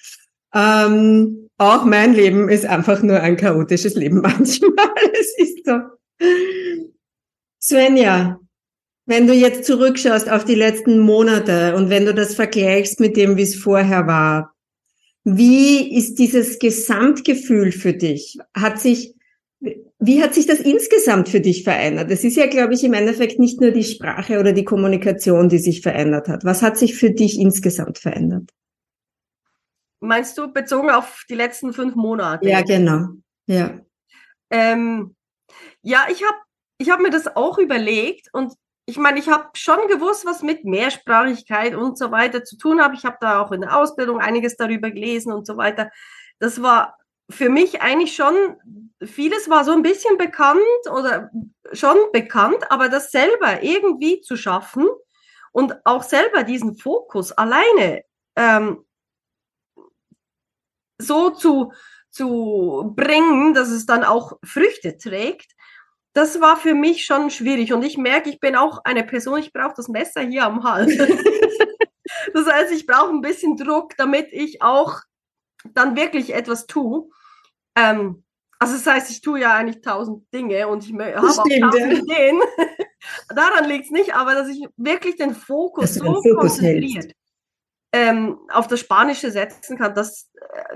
Ähm, 0.54 1.50
auch 1.58 1.84
mein 1.84 2.14
Leben 2.14 2.48
ist 2.48 2.66
einfach 2.66 3.02
nur 3.02 3.20
ein 3.20 3.38
chaotisches 3.38 3.96
Leben 3.96 4.18
manchmal. 4.22 4.94
Es 5.14 5.38
ist 5.38 5.66
so. 5.66 5.80
Svenja, 7.60 8.40
wenn 9.06 9.28
du 9.28 9.34
jetzt 9.34 9.66
zurückschaust 9.66 10.30
auf 10.30 10.46
die 10.46 10.56
letzten 10.56 11.00
Monate 11.00 11.76
und 11.76 11.90
wenn 11.90 12.06
du 12.06 12.14
das 12.14 12.36
vergleichst 12.36 13.00
mit 13.00 13.18
dem, 13.18 13.38
wie 13.38 13.42
es 13.44 13.56
vorher 13.56 14.08
war, 14.08 14.54
wie 15.26 15.96
ist 15.98 16.16
dieses 16.16 16.60
Gesamtgefühl 16.60 17.72
für 17.72 17.94
dich? 17.94 18.38
Hat 18.54 18.80
sich, 18.80 19.16
wie 19.60 20.22
hat 20.22 20.34
sich 20.34 20.46
das 20.46 20.60
insgesamt 20.60 21.30
für 21.30 21.40
dich 21.40 21.64
verändert? 21.64 22.12
Es 22.12 22.24
ist 22.24 22.36
ja, 22.36 22.48
glaube 22.48 22.74
ich, 22.74 22.84
im 22.84 22.94
Endeffekt 22.94 23.40
nicht 23.40 23.62
nur 23.62 23.72
die 23.72 23.84
Sprache 23.84 24.40
oder 24.40 24.52
die 24.52 24.66
Kommunikation, 24.66 25.50
die 25.50 25.60
sich 25.60 25.82
verändert 25.82 26.28
hat. 26.28 26.44
Was 26.44 26.62
hat 26.62 26.78
sich 26.78 26.96
für 26.96 27.12
dich 27.12 27.40
insgesamt 27.40 28.00
verändert? 28.00 28.50
Meinst 30.02 30.38
du 30.38 30.52
bezogen 30.52 30.90
auf 30.90 31.24
die 31.30 31.36
letzten 31.36 31.72
fünf 31.72 31.96
Monate? 31.96 32.48
Ja, 32.48 32.62
genau. 32.62 33.08
Ja. 33.48 33.80
Ähm, 34.50 35.16
ja, 35.82 36.06
ich 36.12 36.22
habe 36.24 36.38
ich 36.78 36.90
hab 36.90 37.00
mir 37.00 37.10
das 37.10 37.34
auch 37.38 37.58
überlegt 37.58 38.28
und 38.34 38.54
ich 38.86 38.98
meine, 38.98 39.20
ich 39.20 39.30
habe 39.30 39.50
schon 39.54 39.88
gewusst, 39.88 40.26
was 40.26 40.44
mit 40.44 40.66
Mehrsprachigkeit 40.66 41.76
und 41.76 41.98
so 41.98 42.12
weiter 42.12 42.44
zu 42.44 42.58
tun 42.58 42.82
habe. 42.82 42.96
Ich 42.96 43.06
habe 43.06 43.18
da 43.22 43.42
auch 43.42 43.52
in 43.52 43.62
der 43.62 43.78
Ausbildung 43.78 44.20
einiges 44.20 44.58
darüber 44.58 44.92
gelesen 44.92 45.32
und 45.32 45.48
so 45.48 45.56
weiter. 45.56 45.90
Das 46.40 46.62
war 46.62 46.98
für 47.30 47.50
mich 47.50 47.82
eigentlich 47.82 48.16
schon, 48.16 48.58
vieles 49.02 49.50
war 49.50 49.64
so 49.64 49.72
ein 49.72 49.84
bisschen 49.84 50.18
bekannt 50.18 50.60
oder 50.92 51.32
schon 51.72 51.96
bekannt, 52.12 52.70
aber 52.70 52.90
das 52.90 53.12
selber 53.12 53.64
irgendwie 53.64 54.20
zu 54.22 54.36
schaffen 54.36 54.88
und 55.54 55.76
auch 55.86 56.04
selber 56.04 56.44
diesen 56.44 56.76
Fokus 56.76 57.32
alleine 57.32 58.04
ähm, 58.36 58.86
so 60.98 61.30
zu, 61.30 61.72
zu 62.10 62.94
bringen, 62.96 63.54
dass 63.54 63.70
es 63.70 63.86
dann 63.86 64.04
auch 64.04 64.38
Früchte 64.44 64.98
trägt, 64.98 65.53
das 66.14 66.40
war 66.42 66.58
für 66.58 66.76
mich 66.76 67.06
schon 67.06 67.30
schwierig. 67.30 67.74
Und 67.74 67.84
ich 67.84 67.98
merke, 67.98 68.30
ich 68.30 68.40
bin 68.40 68.56
auch 68.56 68.80
eine 68.84 69.04
Person, 69.04 69.40
ich 69.40 69.52
brauche 69.52 69.74
das 69.76 69.88
Messer 69.88 70.22
hier 70.22 70.46
am 70.46 70.64
Hals. 70.64 70.96
das 72.34 72.48
heißt, 72.48 72.72
ich 72.72 72.86
brauche 72.86 73.10
ein 73.10 73.22
bisschen 73.22 73.58
Druck, 73.58 73.98
damit 73.98 74.28
ich 74.32 74.62
auch 74.62 75.02
dann 75.74 75.96
wirklich 75.96 76.34
etwas 76.34 76.68
tue. 76.68 77.10
Ähm, 77.76 78.24
also 78.60 78.76
das 78.76 78.86
heißt, 78.86 79.12
ich 79.12 79.22
tue 79.22 79.42
ja 79.42 79.56
eigentlich 79.56 79.82
tausend 79.82 80.32
Dinge 80.34 80.68
und 80.68 80.86
ich 80.86 80.94
habe 80.94 81.20
auch 81.20 81.36
tausend. 81.36 81.50
Ideen. 81.50 82.40
Daran 83.36 83.68
liegt 83.68 83.86
es 83.86 83.92
nicht, 83.92 84.16
aber 84.16 84.36
dass 84.36 84.48
ich 84.48 84.66
wirklich 84.78 85.18
den 85.18 85.36
Fokus 85.36 85.96
so 85.96 86.06
Fokus 86.06 86.36
konzentriert 86.36 87.14
ähm, 87.94 88.40
auf 88.50 88.68
das 88.68 88.80
Spanische 88.80 89.32
setzen 89.32 89.78
kann, 89.78 89.94
das, 89.94 90.32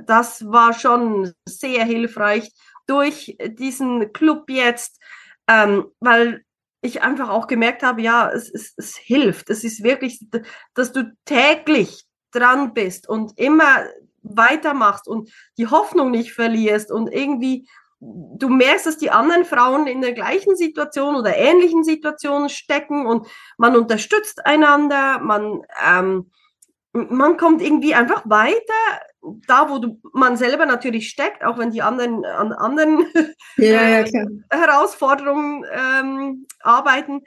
das 0.05 0.45
war 0.49 0.73
schon 0.73 1.33
sehr 1.49 1.83
hilfreich 1.83 2.51
durch 2.85 3.35
diesen 3.57 4.13
Club 4.13 4.49
jetzt 4.49 5.01
ähm, 5.47 5.85
weil 5.99 6.43
ich 6.81 7.01
einfach 7.01 7.29
auch 7.29 7.47
gemerkt 7.47 7.83
habe, 7.83 8.01
ja, 8.01 8.29
es, 8.29 8.53
es, 8.53 8.73
es 8.77 8.95
hilft. 8.97 9.49
Es 9.49 9.63
ist 9.63 9.83
wirklich, 9.83 10.25
dass 10.73 10.91
du 10.91 11.11
täglich 11.25 12.05
dran 12.31 12.73
bist 12.73 13.09
und 13.09 13.37
immer 13.37 13.85
weitermachst 14.21 15.07
und 15.07 15.31
die 15.57 15.67
Hoffnung 15.67 16.11
nicht 16.11 16.33
verlierst 16.33 16.91
und 16.91 17.11
irgendwie 17.11 17.67
du 17.99 18.49
merkst, 18.49 18.85
dass 18.85 18.97
die 18.97 19.09
anderen 19.09 19.45
Frauen 19.45 19.87
in 19.87 20.01
der 20.01 20.13
gleichen 20.13 20.55
Situation 20.55 21.15
oder 21.15 21.35
ähnlichen 21.35 21.83
Situationen 21.83 22.49
stecken 22.49 23.05
und 23.05 23.27
man 23.57 23.75
unterstützt 23.75 24.45
einander, 24.45 25.19
man, 25.19 25.61
ähm, 25.83 26.29
man 26.93 27.37
kommt 27.37 27.61
irgendwie 27.61 27.95
einfach 27.95 28.21
weiter 28.25 29.01
da, 29.47 29.69
wo 29.69 29.79
du, 29.79 29.99
man 30.13 30.37
selber 30.37 30.65
natürlich 30.65 31.09
steckt, 31.09 31.43
auch 31.43 31.57
wenn 31.57 31.71
die 31.71 31.81
anderen 31.81 32.25
an 32.25 32.53
anderen 32.53 33.05
ja, 33.57 33.99
ja, 33.99 34.05
Herausforderungen 34.49 35.65
ähm, 35.71 36.47
arbeiten. 36.61 37.21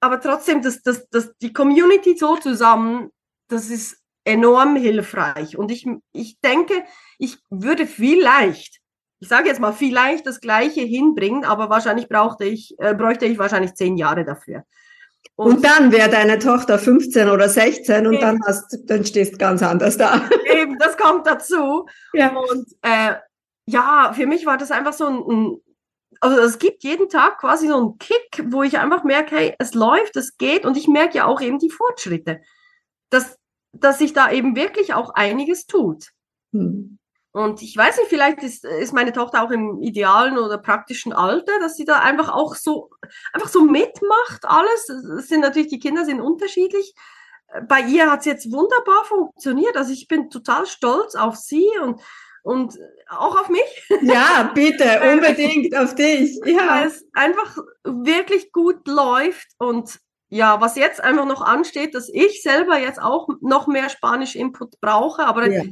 Aber 0.00 0.20
trotzdem, 0.20 0.62
das, 0.62 0.82
das, 0.82 1.08
das, 1.10 1.36
die 1.38 1.52
Community 1.52 2.16
so 2.18 2.36
zusammen, 2.36 3.10
das 3.48 3.70
ist 3.70 3.98
enorm 4.24 4.76
hilfreich. 4.76 5.56
Und 5.56 5.70
ich, 5.70 5.86
ich 6.12 6.40
denke, 6.40 6.84
ich 7.18 7.38
würde 7.50 7.86
vielleicht, 7.86 8.80
ich 9.20 9.28
sage 9.28 9.48
jetzt 9.48 9.60
mal, 9.60 9.72
vielleicht 9.72 10.26
das 10.26 10.40
Gleiche 10.40 10.80
hinbringen, 10.80 11.44
aber 11.44 11.70
wahrscheinlich 11.70 12.08
brauchte 12.08 12.44
ich, 12.44 12.74
äh, 12.78 12.94
bräuchte 12.94 13.26
ich 13.26 13.38
wahrscheinlich 13.38 13.74
zehn 13.74 13.96
Jahre 13.96 14.24
dafür. 14.24 14.64
Und, 15.36 15.56
und 15.56 15.64
dann 15.64 15.92
wäre 15.92 16.10
deine 16.10 16.38
Tochter 16.38 16.78
15 16.78 17.28
oder 17.28 17.48
16 17.48 18.06
und 18.06 18.14
eben. 18.14 18.20
dann 18.20 18.40
hast, 18.46 18.78
dann 18.84 19.04
stehst 19.04 19.38
ganz 19.38 19.62
anders 19.62 19.96
da. 19.96 20.22
Eben, 20.52 20.78
das 20.78 20.96
kommt 20.96 21.26
dazu. 21.26 21.86
Ja. 22.12 22.36
Und 22.36 22.66
äh, 22.82 23.14
ja, 23.66 24.12
für 24.14 24.26
mich 24.26 24.44
war 24.46 24.58
das 24.58 24.70
einfach 24.70 24.92
so 24.92 25.06
ein, 25.06 25.22
ein 25.26 25.60
also 26.20 26.40
es 26.40 26.58
gibt 26.58 26.84
jeden 26.84 27.08
Tag 27.08 27.38
quasi 27.38 27.66
so 27.66 27.76
einen 27.76 27.98
Kick, 27.98 28.44
wo 28.52 28.62
ich 28.62 28.78
einfach 28.78 29.02
merke, 29.02 29.36
hey, 29.36 29.54
es 29.58 29.74
läuft, 29.74 30.16
es 30.16 30.36
geht 30.36 30.64
und 30.64 30.76
ich 30.76 30.86
merke 30.86 31.18
ja 31.18 31.24
auch 31.26 31.40
eben 31.40 31.58
die 31.58 31.70
Fortschritte, 31.70 32.40
dass, 33.10 33.38
dass 33.72 33.98
sich 33.98 34.12
da 34.12 34.30
eben 34.30 34.54
wirklich 34.54 34.94
auch 34.94 35.10
einiges 35.14 35.66
tut. 35.66 36.10
Hm. 36.52 36.98
Und 37.32 37.62
ich 37.62 37.74
weiß 37.74 37.96
nicht, 37.96 38.08
vielleicht 38.08 38.42
ist, 38.42 38.64
ist 38.64 38.92
meine 38.92 39.12
Tochter 39.12 39.42
auch 39.42 39.50
im 39.50 39.80
idealen 39.80 40.36
oder 40.36 40.58
praktischen 40.58 41.14
Alter, 41.14 41.58
dass 41.60 41.76
sie 41.76 41.86
da 41.86 42.00
einfach 42.00 42.28
auch 42.28 42.54
so, 42.54 42.90
einfach 43.32 43.48
so 43.48 43.62
mitmacht 43.62 44.44
alles. 44.44 44.88
Es 44.90 45.28
sind 45.28 45.40
natürlich, 45.40 45.68
die 45.68 45.78
Kinder 45.78 46.04
sind 46.04 46.20
unterschiedlich. 46.20 46.94
Bei 47.68 47.80
ihr 47.80 48.10
hat 48.10 48.20
es 48.20 48.26
jetzt 48.26 48.52
wunderbar 48.52 49.04
funktioniert. 49.06 49.78
Also 49.78 49.92
ich 49.92 50.08
bin 50.08 50.28
total 50.28 50.66
stolz 50.66 51.14
auf 51.14 51.36
sie 51.36 51.66
und, 51.82 52.02
und 52.42 52.78
auch 53.08 53.40
auf 53.40 53.48
mich. 53.48 53.88
Ja, 54.02 54.50
bitte, 54.54 55.00
unbedingt 55.12 55.74
auf 55.74 55.94
dich. 55.94 56.38
Ja. 56.44 56.80
Weil 56.80 56.88
es 56.88 57.02
einfach 57.14 57.56
wirklich 57.82 58.52
gut 58.52 58.86
läuft 58.86 59.48
und 59.56 60.00
ja, 60.28 60.62
was 60.62 60.76
jetzt 60.76 61.02
einfach 61.02 61.26
noch 61.26 61.42
ansteht, 61.42 61.94
dass 61.94 62.08
ich 62.10 62.42
selber 62.42 62.78
jetzt 62.78 63.00
auch 63.00 63.28
noch 63.42 63.66
mehr 63.66 63.90
Spanisch-Input 63.90 64.80
brauche, 64.80 65.26
aber 65.26 65.50
ja. 65.50 65.62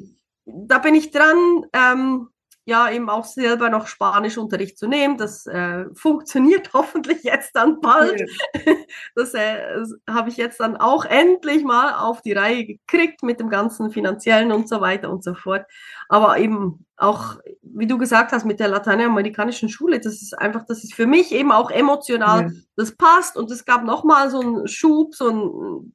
Da 0.54 0.78
bin 0.78 0.94
ich 0.94 1.10
dran, 1.10 1.66
ähm, 1.72 2.28
ja, 2.70 2.90
eben 2.90 3.08
auch 3.10 3.24
selber 3.24 3.68
noch 3.68 3.86
Spanischunterricht 3.86 4.78
zu 4.78 4.86
nehmen. 4.86 5.16
Das 5.16 5.46
äh, 5.46 5.86
funktioniert 5.94 6.70
hoffentlich 6.74 7.24
jetzt 7.24 7.56
dann 7.56 7.80
bald. 7.80 8.20
Ja. 8.20 8.74
Das 9.14 9.34
äh, 9.34 9.84
habe 10.08 10.28
ich 10.28 10.36
jetzt 10.36 10.60
dann 10.60 10.76
auch 10.76 11.04
endlich 11.04 11.64
mal 11.64 11.94
auf 11.94 12.22
die 12.22 12.32
Reihe 12.32 12.64
gekriegt 12.64 13.22
mit 13.22 13.40
dem 13.40 13.48
ganzen 13.48 13.90
finanziellen 13.90 14.52
und 14.52 14.68
so 14.68 14.80
weiter 14.80 15.10
und 15.10 15.24
so 15.24 15.34
fort. 15.34 15.66
Aber 16.08 16.38
eben 16.38 16.86
auch, 16.96 17.38
wie 17.62 17.86
du 17.86 17.98
gesagt 17.98 18.32
hast, 18.32 18.44
mit 18.44 18.60
der 18.60 18.68
lateinamerikanischen 18.68 19.68
Schule, 19.68 20.00
das 20.00 20.22
ist 20.22 20.38
einfach, 20.38 20.64
das 20.66 20.84
ist 20.84 20.94
für 20.94 21.06
mich 21.06 21.32
eben 21.32 21.50
auch 21.50 21.70
emotional, 21.70 22.42
ja. 22.42 22.50
das 22.76 22.96
passt 22.96 23.36
und 23.36 23.50
es 23.50 23.64
gab 23.64 23.84
nochmal 23.84 24.30
so 24.30 24.40
einen 24.40 24.68
Schub, 24.68 25.14
so 25.14 25.28
ein 25.28 25.92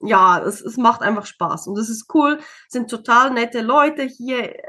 ja, 0.00 0.42
es, 0.44 0.60
es 0.60 0.76
macht 0.76 1.02
einfach 1.02 1.26
Spaß 1.26 1.66
und 1.66 1.78
es 1.78 1.88
ist 1.88 2.12
cool, 2.14 2.38
sind 2.68 2.90
total 2.90 3.30
nette 3.30 3.60
Leute 3.60 4.02
hier 4.02 4.56
äh, 4.56 4.64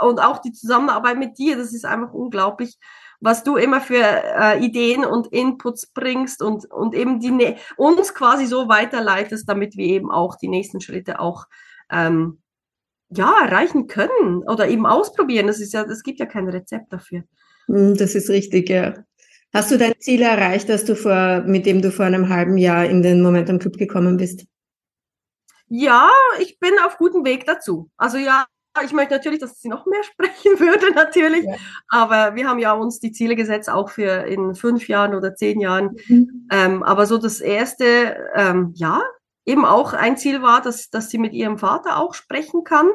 und 0.00 0.20
auch 0.20 0.38
die 0.38 0.52
Zusammenarbeit 0.52 1.18
mit 1.18 1.38
dir, 1.38 1.56
das 1.56 1.72
ist 1.72 1.84
einfach 1.84 2.12
unglaublich, 2.12 2.78
was 3.20 3.44
du 3.44 3.56
immer 3.56 3.80
für 3.80 4.02
äh, 4.02 4.64
Ideen 4.64 5.04
und 5.04 5.26
Inputs 5.28 5.86
bringst 5.86 6.42
und, 6.42 6.70
und 6.70 6.94
eben 6.94 7.20
die, 7.20 7.56
uns 7.76 8.14
quasi 8.14 8.46
so 8.46 8.68
weiterleitest, 8.68 9.48
damit 9.48 9.76
wir 9.76 9.86
eben 9.86 10.10
auch 10.10 10.36
die 10.36 10.48
nächsten 10.48 10.80
Schritte 10.80 11.20
auch 11.20 11.46
ähm, 11.90 12.40
ja, 13.10 13.34
erreichen 13.44 13.88
können 13.88 14.42
oder 14.48 14.68
eben 14.68 14.86
ausprobieren. 14.86 15.48
Das 15.48 15.60
ist 15.60 15.74
ja, 15.74 15.82
es 15.82 16.02
gibt 16.02 16.18
ja 16.18 16.26
kein 16.26 16.48
Rezept 16.48 16.92
dafür. 16.92 17.24
Hm, 17.66 17.96
das 17.96 18.14
ist 18.14 18.30
richtig, 18.30 18.70
ja. 18.70 18.94
Hast 19.52 19.72
du 19.72 19.78
dein 19.78 19.94
Ziel 19.98 20.22
erreicht, 20.22 20.68
dass 20.68 20.84
du 20.84 20.94
vor, 20.94 21.42
mit 21.44 21.66
dem 21.66 21.82
du 21.82 21.90
vor 21.90 22.04
einem 22.04 22.28
halben 22.28 22.56
Jahr 22.56 22.86
in 22.86 23.02
den 23.02 23.20
Momentum 23.20 23.58
Club 23.58 23.76
gekommen 23.76 24.16
bist? 24.16 24.46
Ja, 25.70 26.10
ich 26.40 26.58
bin 26.58 26.72
auf 26.84 26.98
gutem 26.98 27.24
Weg 27.24 27.46
dazu. 27.46 27.90
Also 27.96 28.18
ja, 28.18 28.44
ich 28.84 28.92
möchte 28.92 29.14
natürlich, 29.14 29.38
dass 29.38 29.60
sie 29.60 29.68
noch 29.68 29.86
mehr 29.86 30.02
sprechen 30.04 30.58
würde, 30.58 30.92
natürlich. 30.92 31.44
Ja. 31.44 31.54
Aber 31.88 32.34
wir 32.34 32.48
haben 32.48 32.58
ja 32.58 32.72
uns 32.72 32.98
die 33.00 33.12
Ziele 33.12 33.36
gesetzt, 33.36 33.70
auch 33.70 33.88
für 33.90 34.26
in 34.26 34.54
fünf 34.54 34.88
Jahren 34.88 35.14
oder 35.14 35.34
zehn 35.34 35.60
Jahren. 35.60 35.96
Mhm. 36.08 36.48
Ähm, 36.50 36.82
aber 36.82 37.06
so 37.06 37.18
das 37.18 37.40
erste, 37.40 38.16
ähm, 38.34 38.72
ja, 38.74 39.00
eben 39.46 39.64
auch 39.64 39.92
ein 39.92 40.16
Ziel 40.16 40.42
war, 40.42 40.60
dass, 40.60 40.90
dass 40.90 41.08
sie 41.08 41.18
mit 41.18 41.32
ihrem 41.32 41.58
Vater 41.58 41.98
auch 41.98 42.14
sprechen 42.14 42.64
kann. 42.64 42.88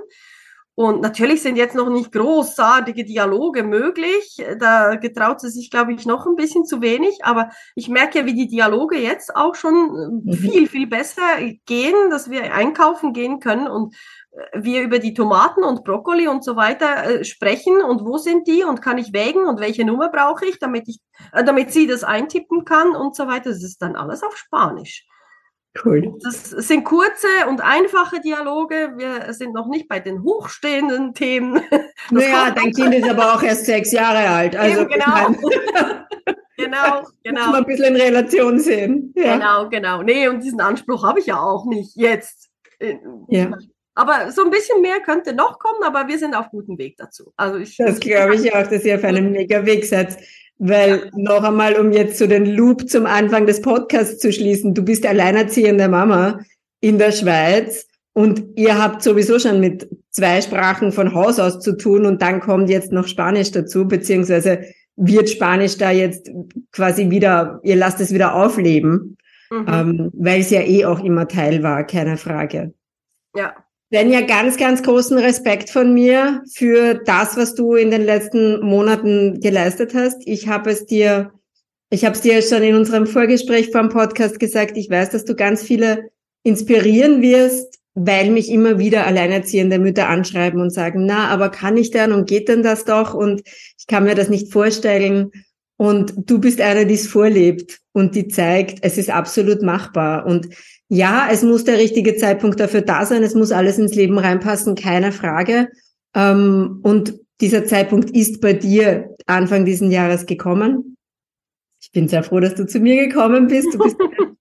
Und 0.75 1.01
natürlich 1.01 1.41
sind 1.41 1.55
jetzt 1.55 1.73
noch 1.73 1.89
nicht 1.89 2.11
großartige 2.11 3.05
Dialoge 3.05 3.63
möglich. 3.63 4.43
Da 4.59 4.95
getraut 4.95 5.39
sie 5.39 5.49
sich, 5.49 5.71
glaube 5.71 5.93
ich, 5.93 6.05
noch 6.05 6.25
ein 6.25 6.35
bisschen 6.35 6.65
zu 6.65 6.81
wenig. 6.81 7.19
Aber 7.23 7.49
ich 7.75 7.87
merke 7.87 8.19
ja, 8.19 8.25
wie 8.25 8.35
die 8.35 8.47
Dialoge 8.47 8.97
jetzt 8.97 9.33
auch 9.37 9.55
schon 9.55 10.23
mhm. 10.25 10.33
viel, 10.33 10.67
viel 10.67 10.87
besser 10.87 11.21
gehen, 11.65 12.09
dass 12.09 12.29
wir 12.29 12.53
einkaufen 12.53 13.13
gehen 13.13 13.39
können 13.39 13.67
und 13.67 13.95
wir 14.53 14.81
über 14.81 14.99
die 14.99 15.13
Tomaten 15.13 15.63
und 15.63 15.83
Brokkoli 15.83 16.27
und 16.27 16.43
so 16.43 16.55
weiter 16.55 17.05
äh, 17.05 17.23
sprechen 17.23 17.81
und 17.81 18.03
wo 18.03 18.17
sind 18.17 18.47
die 18.47 18.63
und 18.63 18.81
kann 18.81 18.97
ich 18.97 19.13
wägen 19.13 19.45
und 19.45 19.59
welche 19.59 19.85
Nummer 19.85 20.09
brauche 20.09 20.45
ich, 20.45 20.59
damit 20.59 20.87
ich, 20.87 20.99
äh, 21.31 21.43
damit 21.43 21.71
sie 21.71 21.87
das 21.87 22.03
eintippen 22.03 22.65
kann 22.65 22.95
und 22.95 23.15
so 23.15 23.27
weiter. 23.27 23.49
Das 23.49 23.63
ist 23.63 23.81
dann 23.81 23.95
alles 23.95 24.23
auf 24.23 24.35
Spanisch. 24.35 25.07
Cool. 25.83 26.13
Das 26.23 26.49
sind 26.49 26.85
kurze 26.85 27.27
und 27.49 27.61
einfache 27.61 28.21
Dialoge. 28.21 28.93
Wir 28.95 29.33
sind 29.33 29.53
noch 29.53 29.67
nicht 29.67 29.89
bei 29.89 29.99
den 29.99 30.23
hochstehenden 30.23 31.13
Themen. 31.13 31.61
Das 32.11 32.21
naja, 32.21 32.51
dein 32.51 32.71
Kind 32.71 32.93
ist 32.93 33.09
aber 33.09 33.33
auch 33.33 33.41
erst 33.41 33.65
sechs 33.65 33.91
Jahre 33.91 34.29
alt. 34.29 34.55
Also 34.55 34.85
genau. 34.85 35.29
genau, 36.57 37.03
genau. 37.23 37.41
Muss 37.45 37.51
man 37.51 37.55
ein 37.55 37.65
bisschen 37.65 37.95
in 37.95 38.01
Relation 38.01 38.59
sehen. 38.59 39.13
Ja. 39.15 39.33
Genau, 39.33 39.69
genau. 39.69 40.03
Nee, 40.03 40.27
und 40.27 40.43
diesen 40.43 40.61
Anspruch 40.61 41.03
habe 41.03 41.19
ich 41.19 41.25
ja 41.25 41.39
auch 41.39 41.65
nicht 41.65 41.95
jetzt. 41.95 42.51
Ja. 43.27 43.57
Aber 43.95 44.31
so 44.31 44.43
ein 44.43 44.51
bisschen 44.51 44.81
mehr 44.81 44.99
könnte 44.99 45.33
noch 45.33 45.57
kommen, 45.57 45.81
aber 45.83 46.07
wir 46.07 46.19
sind 46.19 46.35
auf 46.35 46.51
gutem 46.51 46.77
Weg 46.77 46.95
dazu. 46.97 47.33
Also 47.37 47.57
ich, 47.57 47.77
das 47.77 47.99
glaube 47.99 48.35
ich 48.35 48.53
auch, 48.53 48.67
dass 48.67 48.83
ihr 48.83 48.95
auf 48.95 49.03
einem 49.03 49.31
mega 49.31 49.65
Weg 49.65 49.85
seid. 49.85 50.17
Weil 50.57 50.97
ja. 50.97 51.11
noch 51.15 51.43
einmal, 51.43 51.75
um 51.75 51.91
jetzt 51.91 52.17
so 52.17 52.27
den 52.27 52.45
Loop 52.45 52.89
zum 52.89 53.05
Anfang 53.05 53.45
des 53.45 53.61
Podcasts 53.61 54.19
zu 54.19 54.31
schließen, 54.31 54.73
du 54.73 54.83
bist 54.83 55.05
alleinerziehende 55.05 55.89
Mama 55.89 56.39
in 56.79 56.97
der 56.97 57.11
Schweiz 57.11 57.87
und 58.13 58.45
ihr 58.55 58.81
habt 58.81 59.03
sowieso 59.03 59.37
schon 59.39 59.59
mit 59.59 59.89
zwei 60.11 60.39
Sprachen 60.41 60.93
von 60.93 61.13
Haus 61.13 61.39
aus 61.39 61.59
zu 61.59 61.75
tun 61.75 62.05
und 62.05 62.21
dann 62.21 62.39
kommt 62.39 62.69
jetzt 62.69 62.93
noch 62.93 63.07
Spanisch 63.07 63.51
dazu, 63.51 63.85
beziehungsweise 63.85 64.61
wird 64.95 65.29
Spanisch 65.29 65.77
da 65.77 65.91
jetzt 65.91 66.31
quasi 66.71 67.09
wieder, 67.09 67.59
ihr 67.63 67.75
lasst 67.75 67.99
es 67.99 68.13
wieder 68.13 68.33
aufleben, 68.33 69.17
mhm. 69.51 69.65
ähm, 69.67 70.11
weil 70.13 70.39
es 70.39 70.51
ja 70.51 70.61
eh 70.61 70.85
auch 70.85 71.03
immer 71.03 71.27
Teil 71.27 71.63
war, 71.63 71.85
keine 71.85 72.15
Frage. 72.15 72.73
Ja, 73.35 73.53
Svenja, 73.93 74.21
ganz, 74.21 74.57
ganz 74.57 74.81
großen 74.81 75.17
Respekt 75.19 75.69
von 75.69 75.93
mir 75.93 76.41
für 76.51 76.95
das, 76.95 77.37
was 77.37 77.53
du 77.53 77.75
in 77.75 77.91
den 77.91 78.03
letzten 78.03 78.59
Monaten 78.61 79.39
geleistet 79.39 79.93
hast. 79.93 80.23
Ich 80.25 80.47
habe 80.47 80.71
es 80.71 80.87
dir, 80.87 81.31
ich 81.91 82.03
habe 82.03 82.15
es 82.15 82.21
dir 82.21 82.41
schon 82.41 82.63
in 82.63 82.75
unserem 82.75 83.05
Vorgespräch 83.05 83.69
vom 83.71 83.89
Podcast 83.89 84.39
gesagt. 84.39 84.75
Ich 84.75 84.89
weiß, 84.89 85.11
dass 85.11 85.23
du 85.23 85.35
ganz 85.35 85.61
viele 85.61 86.09
inspirieren 86.41 87.21
wirst, 87.21 87.79
weil 87.93 88.31
mich 88.31 88.49
immer 88.49 88.79
wieder 88.79 89.05
alleinerziehende 89.05 89.77
Mütter 89.77 90.09
anschreiben 90.09 90.61
und 90.61 90.71
sagen, 90.71 91.05
na, 91.05 91.27
aber 91.27 91.49
kann 91.49 91.77
ich 91.77 91.91
denn 91.91 92.11
und 92.11 92.27
geht 92.27 92.49
denn 92.49 92.63
das 92.63 92.85
doch? 92.85 93.13
Und 93.13 93.43
ich 93.45 93.85
kann 93.85 94.05
mir 94.05 94.15
das 94.15 94.29
nicht 94.29 94.51
vorstellen. 94.51 95.31
Und 95.77 96.13
du 96.17 96.39
bist 96.39 96.59
eine, 96.59 96.87
die 96.87 96.95
es 96.95 97.07
vorlebt 97.07 97.81
und 97.91 98.15
die 98.15 98.29
zeigt, 98.29 98.79
es 98.81 98.97
ist 98.97 99.11
absolut 99.11 99.61
machbar. 99.61 100.25
Und 100.25 100.49
ja, 100.95 101.27
es 101.29 101.43
muss 101.43 101.65
der 101.65 101.77
richtige 101.77 102.15
Zeitpunkt 102.15 102.59
dafür 102.59 102.81
da 102.81 103.05
sein. 103.05 103.21
Es 103.21 103.35
muss 103.35 103.51
alles 103.51 103.77
ins 103.77 103.95
Leben 103.95 104.17
reinpassen, 104.17 104.75
keine 104.75 105.11
Frage. 105.11 105.67
Ähm, 106.15 106.79
und 106.83 107.19
dieser 107.41 107.65
Zeitpunkt 107.65 108.11
ist 108.11 108.39
bei 108.39 108.53
dir 108.53 109.13
Anfang 109.25 109.65
diesen 109.65 109.91
Jahres 109.91 110.25
gekommen. 110.25 110.95
Ich 111.81 111.91
bin 111.91 112.07
sehr 112.07 112.23
froh, 112.23 112.39
dass 112.39 112.55
du 112.55 112.65
zu 112.65 112.79
mir 112.79 113.07
gekommen 113.07 113.47
bist. 113.47 113.73
Du 113.73 113.77
bist 113.79 113.97
eine 113.99 114.35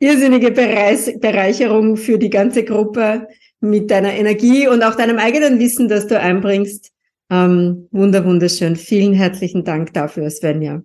irrsinnige 0.00 0.50
Bereicherung 0.50 1.96
für 1.96 2.18
die 2.18 2.30
ganze 2.30 2.64
Gruppe 2.64 3.28
mit 3.60 3.90
deiner 3.90 4.12
Energie 4.12 4.66
und 4.66 4.82
auch 4.82 4.96
deinem 4.96 5.18
eigenen 5.18 5.60
Wissen, 5.60 5.88
das 5.88 6.08
du 6.08 6.18
einbringst. 6.18 6.90
Ähm, 7.30 7.88
wunder, 7.92 8.24
wunderschön. 8.24 8.74
Vielen 8.74 9.14
herzlichen 9.14 9.62
Dank 9.64 9.92
dafür, 9.94 10.28
Svenja. 10.28 10.82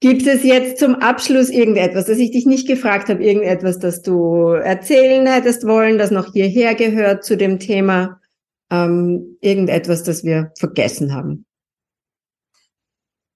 Gibt 0.00 0.26
es 0.26 0.42
jetzt 0.42 0.78
zum 0.78 0.96
Abschluss 0.96 1.48
irgendetwas, 1.48 2.04
das 2.04 2.18
ich 2.18 2.30
dich 2.30 2.44
nicht 2.44 2.68
gefragt 2.68 3.08
habe, 3.08 3.24
irgendetwas, 3.24 3.78
das 3.78 4.02
du 4.02 4.48
erzählen 4.48 5.26
hättest 5.26 5.66
wollen, 5.66 5.96
das 5.96 6.10
noch 6.10 6.32
hierher 6.32 6.74
gehört 6.74 7.24
zu 7.24 7.36
dem 7.36 7.58
Thema? 7.58 8.20
Ähm, 8.70 9.38
irgendetwas, 9.40 10.02
das 10.02 10.22
wir 10.22 10.52
vergessen 10.58 11.14
haben? 11.14 11.46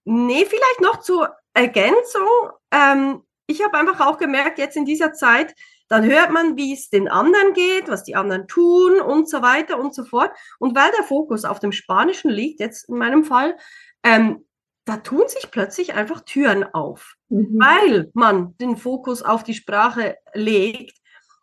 Nee, 0.04 0.44
vielleicht 0.44 0.80
noch 0.80 1.00
zur 1.00 1.34
Ergänzung. 1.54 2.28
Ähm, 2.72 3.22
ich 3.46 3.64
habe 3.64 3.78
einfach 3.78 4.06
auch 4.06 4.18
gemerkt, 4.18 4.58
jetzt 4.58 4.76
in 4.76 4.84
dieser 4.84 5.12
Zeit, 5.12 5.54
dann 5.88 6.04
hört 6.04 6.30
man, 6.30 6.56
wie 6.56 6.74
es 6.74 6.90
den 6.90 7.08
anderen 7.08 7.52
geht, 7.54 7.88
was 7.88 8.04
die 8.04 8.16
anderen 8.16 8.46
tun 8.46 9.00
und 9.00 9.28
so 9.28 9.40
weiter 9.40 9.78
und 9.78 9.94
so 9.94 10.04
fort. 10.04 10.30
Und 10.58 10.76
weil 10.76 10.90
der 10.96 11.04
Fokus 11.04 11.44
auf 11.44 11.58
dem 11.58 11.72
Spanischen 11.72 12.30
liegt, 12.30 12.60
jetzt 12.60 12.88
in 12.88 12.96
meinem 12.96 13.24
Fall, 13.24 13.56
ähm, 14.04 14.44
da 14.84 14.96
tun 14.96 15.28
sich 15.28 15.50
plötzlich 15.50 15.94
einfach 15.94 16.20
Türen 16.20 16.64
auf, 16.64 17.14
mhm. 17.28 17.58
weil 17.58 18.10
man 18.14 18.56
den 18.58 18.76
Fokus 18.76 19.22
auf 19.22 19.44
die 19.44 19.54
Sprache 19.54 20.16
legt. 20.34 20.98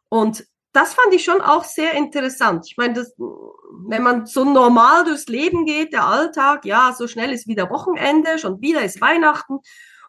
Und 0.10 0.46
das 0.74 0.94
fand 0.94 1.14
ich 1.14 1.24
schon 1.24 1.42
auch 1.42 1.64
sehr 1.64 1.94
interessant. 1.94 2.66
Ich 2.68 2.78
meine, 2.78 2.94
das, 2.94 3.16
wenn 3.18 4.04
man 4.04 4.26
so 4.26 4.44
normal 4.44 5.06
durchs 5.06 5.28
Leben 5.28 5.66
geht, 5.66 5.94
der 5.94 6.06
Alltag, 6.06 6.66
ja, 6.66 6.94
so 6.96 7.08
schnell 7.08 7.32
ist 7.32 7.48
wieder 7.48 7.70
Wochenende, 7.70 8.38
schon 8.38 8.62
wieder 8.62 8.84
ist 8.84 9.02
Weihnachten. 9.02 9.60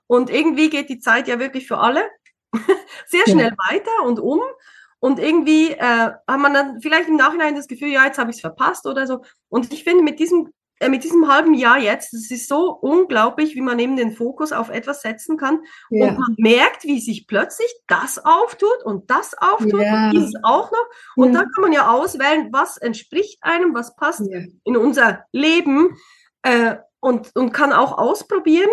Und 0.07 0.31
irgendwie 0.31 0.71
geht 0.71 0.89
die 0.89 0.99
Zeit 0.99 1.29
ja 1.29 1.39
wirklich 1.39 1.67
für 1.67 1.79
alle 1.79 2.03
sehr 3.07 3.25
schnell 3.27 3.53
ja. 3.57 3.73
weiter 3.73 4.05
und 4.05 4.19
um. 4.21 4.41
Und 5.01 5.21
irgendwie 5.21 5.71
äh, 5.71 5.79
hat 5.81 6.41
man 6.41 6.55
dann 6.55 6.81
vielleicht 6.81 7.09
im 7.09 7.17
Nachhinein 7.17 7.55
das 7.55 7.69
Gefühl, 7.69 7.89
ja, 7.89 8.05
jetzt 8.05 8.19
habe 8.19 8.31
ich 8.31 8.37
es 8.37 8.41
verpasst 8.41 8.85
oder 8.87 9.07
so. 9.07 9.23
Und 9.49 9.73
ich 9.73 9.85
finde, 9.85 10.03
mit 10.03 10.19
diesem 10.19 10.53
mit 10.87 11.03
diesem 11.03 11.27
halben 11.27 11.55
Jahr 11.55 11.79
jetzt, 11.79 12.15
es 12.15 12.31
ist 12.31 12.49
so 12.49 12.71
unglaublich, 12.71 13.57
wie 13.57 13.61
man 13.61 13.79
eben 13.79 13.97
den 13.97 14.13
Fokus 14.13 14.53
auf 14.53 14.69
etwas 14.69 15.03
setzen 15.03 15.37
kann. 15.37 15.61
Ja. 15.91 16.09
Und 16.09 16.19
man 16.19 16.35
merkt, 16.39 16.85
wie 16.85 17.01
sich 17.01 17.27
plötzlich 17.27 17.69
das 17.89 18.25
auftut 18.25 18.85
und 18.85 19.11
das 19.11 19.37
auftut 19.37 19.81
ja. 19.81 20.07
und 20.07 20.13
dieses 20.13 20.35
auch 20.45 20.71
noch. 20.71 20.87
Und 21.17 21.33
ja. 21.33 21.41
dann 21.41 21.51
kann 21.51 21.63
man 21.63 21.73
ja 21.73 21.91
auswählen, 21.91 22.49
was 22.53 22.77
entspricht 22.77 23.39
einem, 23.43 23.75
was 23.75 23.97
passt 23.97 24.23
in 24.65 24.77
unser 24.77 25.25
Leben 25.33 25.97
äh, 26.43 26.77
und, 27.01 27.35
und 27.35 27.53
kann 27.53 27.73
auch 27.73 27.99
ausprobieren. 27.99 28.71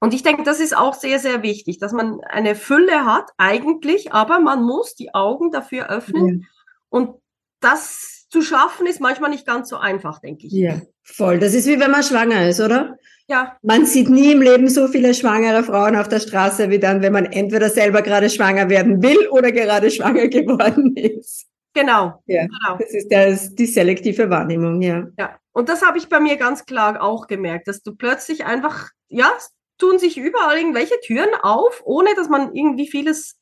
Und 0.00 0.14
ich 0.14 0.22
denke, 0.22 0.44
das 0.44 0.60
ist 0.60 0.76
auch 0.76 0.94
sehr, 0.94 1.18
sehr 1.18 1.42
wichtig, 1.42 1.78
dass 1.78 1.92
man 1.92 2.20
eine 2.22 2.54
Fülle 2.54 3.04
hat, 3.04 3.30
eigentlich, 3.36 4.12
aber 4.12 4.38
man 4.38 4.62
muss 4.62 4.94
die 4.94 5.14
Augen 5.14 5.50
dafür 5.50 5.90
öffnen. 5.90 6.46
Und 6.88 7.20
das 7.60 8.17
zu 8.28 8.42
schaffen, 8.42 8.86
ist 8.86 9.00
manchmal 9.00 9.30
nicht 9.30 9.46
ganz 9.46 9.68
so 9.68 9.76
einfach, 9.76 10.20
denke 10.20 10.46
ich. 10.46 10.52
Ja, 10.52 10.80
voll. 11.02 11.38
Das 11.38 11.54
ist 11.54 11.66
wie 11.66 11.80
wenn 11.80 11.90
man 11.90 12.02
schwanger 12.02 12.48
ist, 12.48 12.60
oder? 12.60 12.96
Ja. 13.26 13.56
Man 13.62 13.84
sieht 13.84 14.08
nie 14.08 14.32
im 14.32 14.42
Leben 14.42 14.68
so 14.68 14.88
viele 14.88 15.12
schwangere 15.14 15.62
Frauen 15.62 15.96
auf 15.96 16.08
der 16.08 16.20
Straße 16.20 16.70
wie 16.70 16.78
dann, 16.78 17.02
wenn 17.02 17.12
man 17.12 17.26
entweder 17.26 17.68
selber 17.68 18.02
gerade 18.02 18.30
schwanger 18.30 18.70
werden 18.70 19.02
will 19.02 19.28
oder 19.30 19.52
gerade 19.52 19.90
schwanger 19.90 20.28
geworden 20.28 20.96
ist. 20.96 21.46
Genau. 21.74 22.22
Ja, 22.26 22.42
genau. 22.42 22.78
Das 22.78 22.92
ist 22.92 23.12
das, 23.12 23.54
die 23.54 23.66
selektive 23.66 24.30
Wahrnehmung, 24.30 24.80
ja. 24.82 25.06
Ja, 25.18 25.38
und 25.52 25.68
das 25.68 25.82
habe 25.82 25.98
ich 25.98 26.08
bei 26.08 26.20
mir 26.20 26.36
ganz 26.36 26.64
klar 26.64 27.02
auch 27.02 27.26
gemerkt, 27.26 27.68
dass 27.68 27.82
du 27.82 27.94
plötzlich 27.94 28.46
einfach, 28.46 28.90
ja, 29.08 29.30
tun 29.78 29.98
sich 29.98 30.18
überall 30.18 30.56
irgendwelche 30.58 30.98
Türen 31.00 31.30
auf, 31.42 31.82
ohne 31.84 32.14
dass 32.16 32.28
man 32.28 32.54
irgendwie 32.54 32.88
vieles 32.88 33.37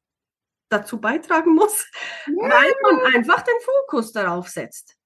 dazu 0.69 1.01
beitragen 1.01 1.55
muss, 1.55 1.87
ja. 2.27 2.35
weil 2.43 2.73
man 2.83 3.15
einfach 3.15 3.43
den 3.43 3.55
Fokus 3.61 4.13
darauf 4.13 4.49
setzt. 4.49 4.97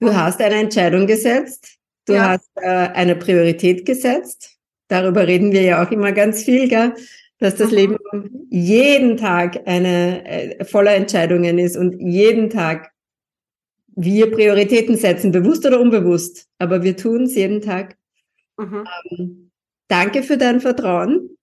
Du 0.00 0.14
hast 0.14 0.40
eine 0.40 0.56
Entscheidung 0.56 1.06
gesetzt, 1.06 1.78
du 2.06 2.14
ja. 2.14 2.30
hast 2.30 2.50
äh, 2.56 2.68
eine 2.68 3.14
Priorität 3.14 3.86
gesetzt. 3.86 4.56
Darüber 4.88 5.26
reden 5.26 5.52
wir 5.52 5.62
ja 5.62 5.84
auch 5.84 5.90
immer 5.90 6.12
ganz 6.12 6.42
viel, 6.42 6.68
gell? 6.68 6.94
dass 7.42 7.56
das. 7.56 7.70
Leben 7.72 7.98
jeden 8.50 9.16
Tag 9.16 9.66
eine 9.66 10.24
äh, 10.24 10.64
voller 10.64 10.94
Entscheidungen 10.94 11.58
ist 11.58 11.76
und 11.76 12.00
jeden 12.00 12.50
Tag 12.50 12.92
wir 13.94 14.30
Prioritäten 14.30 14.96
setzen, 14.96 15.32
bewusst 15.32 15.66
oder 15.66 15.80
unbewusst, 15.80 16.46
aber 16.58 16.82
wir 16.82 16.96
tun 16.96 17.24
es 17.24 17.34
jeden 17.34 17.60
Tag. 17.60 17.96
Mhm. 18.56 18.84
Ähm, 19.10 19.50
danke 19.88 20.22
für 20.22 20.38
dein 20.38 20.60
Vertrauen. 20.60 21.36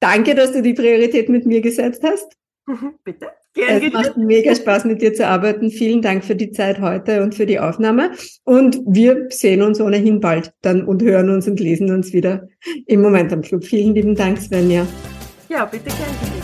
Danke, 0.00 0.34
dass 0.34 0.52
du 0.52 0.62
die 0.62 0.74
Priorität 0.74 1.28
mit 1.28 1.46
mir 1.46 1.60
gesetzt 1.60 2.02
hast. 2.02 2.36
Mhm, 2.66 2.94
bitte. 3.04 3.28
Gerne. 3.54 3.86
Es 3.86 3.92
macht 3.92 4.16
mega 4.18 4.54
Spaß, 4.54 4.84
mit 4.84 5.00
dir 5.00 5.14
zu 5.14 5.26
arbeiten. 5.26 5.70
Vielen 5.70 6.02
Dank 6.02 6.24
für 6.24 6.36
die 6.36 6.50
Zeit 6.50 6.78
heute 6.80 7.22
und 7.22 7.34
für 7.34 7.46
die 7.46 7.58
Aufnahme. 7.58 8.10
Und 8.44 8.80
wir 8.86 9.28
sehen 9.30 9.62
uns 9.62 9.80
ohnehin 9.80 10.20
bald 10.20 10.52
dann 10.60 10.84
und 10.84 11.02
hören 11.02 11.30
uns 11.30 11.48
und 11.48 11.58
lesen 11.58 11.90
uns 11.90 12.12
wieder 12.12 12.46
im 12.86 13.00
Moment 13.00 13.32
am 13.32 13.40
Club. 13.40 13.64
Vielen 13.64 13.94
lieben 13.94 14.14
Dank, 14.14 14.38
Svenja. 14.38 14.86
Ja, 15.48 15.64
bitte 15.64 15.86
gerne. 15.86 16.35